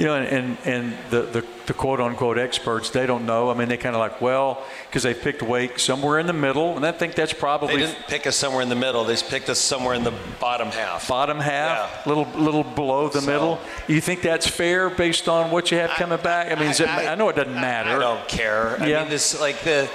You 0.00 0.06
know, 0.06 0.14
and, 0.14 0.26
and, 0.28 0.58
and 0.64 0.98
the, 1.10 1.20
the, 1.20 1.46
the 1.66 1.74
quote 1.74 2.00
unquote 2.00 2.38
experts, 2.38 2.88
they 2.88 3.04
don't 3.04 3.26
know. 3.26 3.50
I 3.50 3.54
mean, 3.54 3.68
they 3.68 3.76
kind 3.76 3.94
of 3.94 4.00
like, 4.00 4.22
well, 4.22 4.64
because 4.86 5.02
they 5.02 5.12
picked 5.12 5.42
Wake 5.42 5.78
somewhere 5.78 6.18
in 6.18 6.26
the 6.26 6.32
middle, 6.32 6.74
and 6.74 6.86
I 6.86 6.92
think 6.92 7.14
that's 7.14 7.34
probably. 7.34 7.76
They 7.76 7.82
didn't 7.82 8.06
pick 8.06 8.26
us 8.26 8.34
somewhere 8.34 8.62
in 8.62 8.70
the 8.70 8.74
middle. 8.76 9.04
They 9.04 9.16
picked 9.16 9.50
us 9.50 9.58
somewhere 9.58 9.92
in 9.92 10.02
the 10.02 10.14
bottom 10.40 10.68
half. 10.68 11.06
Bottom 11.06 11.38
half, 11.38 12.06
little 12.06 12.26
little 12.34 12.64
below 12.64 13.10
the 13.10 13.20
so, 13.20 13.30
middle. 13.30 13.60
You 13.88 14.00
think 14.00 14.22
that's 14.22 14.46
fair 14.46 14.88
based 14.88 15.28
on 15.28 15.50
what 15.50 15.70
you 15.70 15.76
have 15.76 15.90
coming 15.90 16.18
back? 16.22 16.50
I 16.50 16.54
mean, 16.54 16.68
I, 16.68 16.70
it, 16.70 16.80
I, 16.80 17.12
I, 17.12 17.14
know 17.14 17.28
it 17.28 17.36
doesn't 17.36 17.52
matter. 17.52 17.90
I 17.90 17.98
don't 17.98 18.26
care. 18.26 18.78
Yeah. 18.80 19.00
I 19.00 19.02
mean, 19.02 19.10
this 19.10 19.38
like 19.38 19.60
the. 19.64 19.86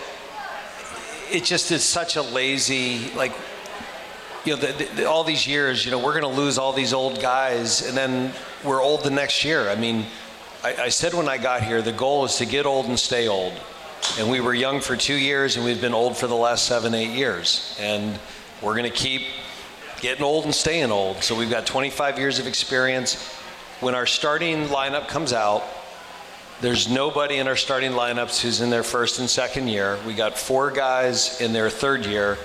It 1.31 1.43
just 1.43 1.71
is 1.71 1.83
such 1.83 2.15
a 2.15 2.21
lazy 2.21 3.09
like 3.15 3.33
you 4.45 4.55
know, 4.55 4.61
the, 4.61 4.85
the, 4.95 5.09
all 5.09 5.23
these 5.23 5.47
years, 5.47 5.85
you 5.85 5.91
know, 5.91 5.97
we're 5.97 6.19
going 6.19 6.33
to 6.33 6.41
lose 6.41 6.57
all 6.57 6.71
these 6.71 6.93
old 6.93 7.19
guys, 7.19 7.87
and 7.87 7.97
then 7.97 8.31
we're 8.63 8.81
old 8.81 9.03
the 9.03 9.09
next 9.09 9.43
year. 9.43 9.69
I 9.69 9.75
mean, 9.75 10.05
I, 10.63 10.83
I, 10.83 10.89
said 10.89 11.13
when 11.13 11.27
I 11.27 11.37
got 11.37 11.63
here, 11.63 11.81
the 11.81 11.91
goal 11.91 12.25
is 12.25 12.35
to 12.37 12.45
get 12.45 12.65
old 12.65 12.85
and 12.85 12.99
stay 12.99 13.27
old. 13.27 13.53
And 14.19 14.29
we 14.29 14.41
were 14.41 14.53
young 14.53 14.81
for 14.81 14.95
two 14.95 15.15
years, 15.15 15.55
and 15.55 15.65
we've 15.65 15.81
been 15.81 15.95
old 15.95 16.15
for 16.15 16.27
the 16.27 16.35
last 16.35 16.65
seven, 16.65 16.93
eight 16.93 17.15
years. 17.15 17.75
And 17.79 18.19
we're 18.61 18.75
going 18.75 18.89
to 18.89 18.95
keep 18.95 19.23
getting 19.99 20.23
old 20.23 20.45
and 20.45 20.53
staying 20.53 20.91
old. 20.91 21.23
So 21.23 21.35
we've 21.35 21.49
got 21.49 21.65
25 21.65 22.19
years 22.19 22.37
of 22.37 22.45
experience. 22.45 23.15
When 23.79 23.95
our 23.95 24.05
starting 24.05 24.67
lineup 24.67 25.07
comes 25.07 25.33
out, 25.33 25.63
there's 26.61 26.87
nobody 26.87 27.37
in 27.37 27.47
our 27.47 27.55
starting 27.55 27.91
lineups 27.91 28.41
who's 28.41 28.61
in 28.61 28.69
their 28.69 28.83
first 28.83 29.19
and 29.19 29.29
second 29.29 29.67
year. 29.67 29.97
We 30.05 30.13
got 30.13 30.37
four 30.37 30.71
guys 30.71 31.41
in 31.41 31.51
their 31.51 31.69
third 31.69 32.05
year 32.05 32.37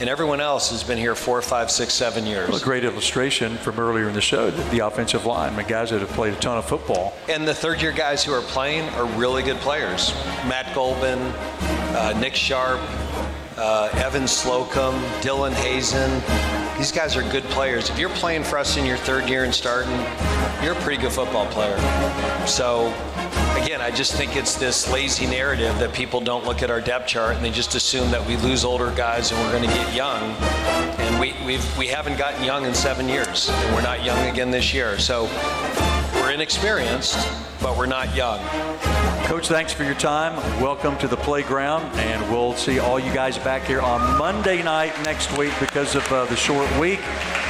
and 0.00 0.08
everyone 0.08 0.40
else 0.40 0.70
has 0.70 0.84
been 0.84 0.98
here 0.98 1.14
four, 1.14 1.42
five, 1.42 1.70
six, 1.70 1.92
seven 1.94 2.26
years. 2.26 2.48
Well, 2.48 2.58
a 2.58 2.64
great 2.64 2.84
illustration 2.84 3.56
from 3.58 3.78
earlier 3.78 4.08
in 4.08 4.14
the 4.14 4.20
show, 4.20 4.50
the 4.50 4.86
offensive 4.86 5.26
line, 5.26 5.56
the 5.56 5.64
guys 5.64 5.90
that 5.90 6.00
have 6.00 6.10
played 6.10 6.34
a 6.34 6.36
ton 6.36 6.58
of 6.58 6.64
football. 6.64 7.14
And 7.28 7.46
the 7.46 7.54
third 7.54 7.82
year 7.82 7.92
guys 7.92 8.24
who 8.24 8.32
are 8.32 8.42
playing 8.42 8.88
are 8.90 9.06
really 9.18 9.42
good 9.42 9.56
players. 9.58 10.12
Matt 10.46 10.66
Gulbin, 10.74 11.18
uh, 11.94 12.18
Nick 12.20 12.34
Sharp, 12.34 12.80
uh, 13.56 13.90
Evan 13.94 14.28
Slocum, 14.28 14.94
Dylan 15.20 15.52
Hazen. 15.52 16.22
These 16.78 16.92
guys 16.92 17.16
are 17.16 17.22
good 17.32 17.44
players. 17.44 17.90
If 17.90 17.98
you're 17.98 18.08
playing 18.10 18.44
for 18.44 18.56
us 18.58 18.76
in 18.76 18.86
your 18.86 18.96
third 18.98 19.28
year 19.28 19.42
and 19.42 19.52
starting, 19.52 19.90
you're 20.62 20.74
a 20.74 20.80
pretty 20.82 21.02
good 21.02 21.12
football 21.12 21.46
player. 21.46 21.76
So, 22.46 22.94
again, 23.62 23.80
I 23.80 23.90
just 23.90 24.14
think 24.14 24.36
it's 24.36 24.54
this 24.54 24.90
lazy 24.92 25.26
narrative 25.26 25.78
that 25.78 25.92
people 25.92 26.20
don't 26.20 26.44
look 26.44 26.62
at 26.62 26.70
our 26.70 26.80
depth 26.80 27.06
chart 27.08 27.36
and 27.36 27.44
they 27.44 27.50
just 27.50 27.74
assume 27.74 28.10
that 28.10 28.26
we 28.26 28.36
lose 28.36 28.64
older 28.64 28.90
guys 28.92 29.32
and 29.32 29.40
we're 29.40 29.52
going 29.52 29.68
to 29.68 29.74
get 29.74 29.94
young. 29.94 30.22
And 30.98 31.20
we, 31.20 31.34
we've, 31.44 31.78
we 31.78 31.86
haven't 31.86 32.18
gotten 32.18 32.44
young 32.44 32.64
in 32.64 32.74
seven 32.74 33.08
years, 33.08 33.48
and 33.50 33.74
we're 33.74 33.82
not 33.82 34.04
young 34.04 34.28
again 34.28 34.50
this 34.50 34.72
year. 34.72 34.98
So, 34.98 35.24
we're 36.14 36.32
inexperienced, 36.32 37.28
but 37.62 37.76
we're 37.76 37.86
not 37.86 38.14
young. 38.14 38.40
Coach, 39.24 39.48
thanks 39.48 39.72
for 39.72 39.84
your 39.84 39.94
time. 39.94 40.34
Welcome 40.60 40.96
to 40.98 41.08
the 41.08 41.16
playground, 41.16 41.84
and 41.98 42.30
we'll 42.30 42.54
see 42.54 42.78
all 42.78 42.98
you 42.98 43.12
guys 43.12 43.36
back 43.38 43.64
here 43.64 43.80
on 43.80 44.18
Monday 44.18 44.62
night 44.62 44.92
next 45.04 45.36
week 45.36 45.52
because 45.60 45.94
of 45.94 46.10
uh, 46.10 46.24
the 46.26 46.36
short 46.36 46.70
week. 46.78 47.00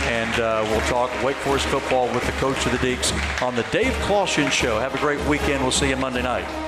And 0.07 0.41
uh, 0.41 0.67
we'll 0.69 0.81
talk 0.83 1.11
Wake 1.23 1.37
Forest 1.37 1.67
football 1.67 2.13
with 2.13 2.25
the 2.27 2.33
coach 2.33 2.67
of 2.67 2.73
the 2.73 2.79
Deacs 2.79 3.13
on 3.43 3.55
the 3.55 3.63
Dave 3.65 3.93
Clawson 4.03 4.51
Show. 4.51 4.79
Have 4.81 4.95
a 4.95 4.99
great 4.99 5.25
weekend. 5.27 5.63
We'll 5.63 5.71
see 5.71 5.89
you 5.89 5.97
Monday 5.97 6.23
night. 6.23 6.68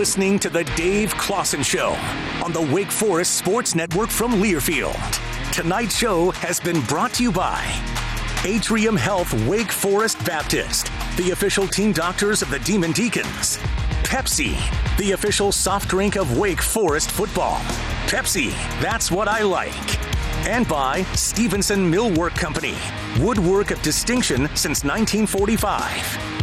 Listening 0.00 0.38
to 0.38 0.48
The 0.48 0.64
Dave 0.76 1.14
Clawson 1.18 1.62
Show 1.62 1.90
on 2.42 2.54
the 2.54 2.62
Wake 2.72 2.90
Forest 2.90 3.36
Sports 3.36 3.74
Network 3.74 4.08
from 4.08 4.32
Learfield. 4.40 4.96
Tonight's 5.52 5.94
show 5.94 6.30
has 6.30 6.58
been 6.58 6.80
brought 6.86 7.12
to 7.12 7.22
you 7.22 7.30
by 7.30 7.62
Atrium 8.42 8.96
Health 8.96 9.34
Wake 9.46 9.70
Forest 9.70 10.24
Baptist, 10.24 10.90
the 11.18 11.32
official 11.32 11.68
team 11.68 11.92
doctors 11.92 12.40
of 12.40 12.48
the 12.48 12.60
Demon 12.60 12.92
Deacons. 12.92 13.58
Pepsi, 14.02 14.56
the 14.96 15.12
official 15.12 15.52
soft 15.52 15.90
drink 15.90 16.16
of 16.16 16.38
Wake 16.38 16.62
Forest 16.62 17.10
football. 17.10 17.58
Pepsi, 18.06 18.52
that's 18.80 19.10
what 19.10 19.28
I 19.28 19.42
like. 19.42 19.98
And 20.48 20.66
by 20.66 21.02
Stephenson 21.12 21.92
Millwork 21.92 22.34
Company, 22.36 22.76
woodwork 23.18 23.70
of 23.70 23.82
distinction 23.82 24.48
since 24.56 24.82
1945. 24.82 26.39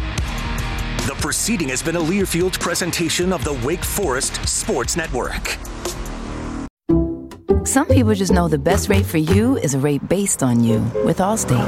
The 1.08 1.14
proceeding 1.14 1.70
has 1.70 1.82
been 1.82 1.96
a 1.96 2.00
Learfield 2.00 2.60
presentation 2.60 3.32
of 3.32 3.42
the 3.42 3.54
Wake 3.66 3.82
Forest 3.82 4.46
Sports 4.46 4.94
Network. 4.94 5.56
Some 7.66 7.86
people 7.86 8.14
just 8.14 8.30
know 8.30 8.46
the 8.46 8.58
best 8.58 8.90
rate 8.90 9.06
for 9.06 9.16
you 9.16 9.56
is 9.56 9.72
a 9.72 9.78
rate 9.78 10.06
based 10.06 10.42
on 10.42 10.62
you 10.62 10.80
with 11.06 11.16
Allstate. 11.16 11.64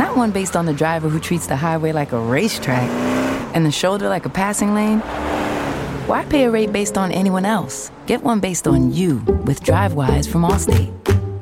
Not 0.00 0.16
one 0.16 0.32
based 0.32 0.56
on 0.56 0.66
the 0.66 0.72
driver 0.72 1.08
who 1.08 1.20
treats 1.20 1.46
the 1.46 1.54
highway 1.54 1.92
like 1.92 2.10
a 2.10 2.18
racetrack 2.18 2.90
and 3.54 3.64
the 3.64 3.70
shoulder 3.70 4.08
like 4.08 4.26
a 4.26 4.30
passing 4.30 4.74
lane. 4.74 4.98
Why 6.08 6.24
pay 6.24 6.46
a 6.46 6.50
rate 6.50 6.72
based 6.72 6.98
on 6.98 7.12
anyone 7.12 7.44
else? 7.44 7.92
Get 8.06 8.24
one 8.24 8.40
based 8.40 8.66
on 8.66 8.92
you 8.92 9.18
with 9.46 9.62
DriveWise 9.62 10.28
from 10.28 10.42
Allstate. 10.42 11.21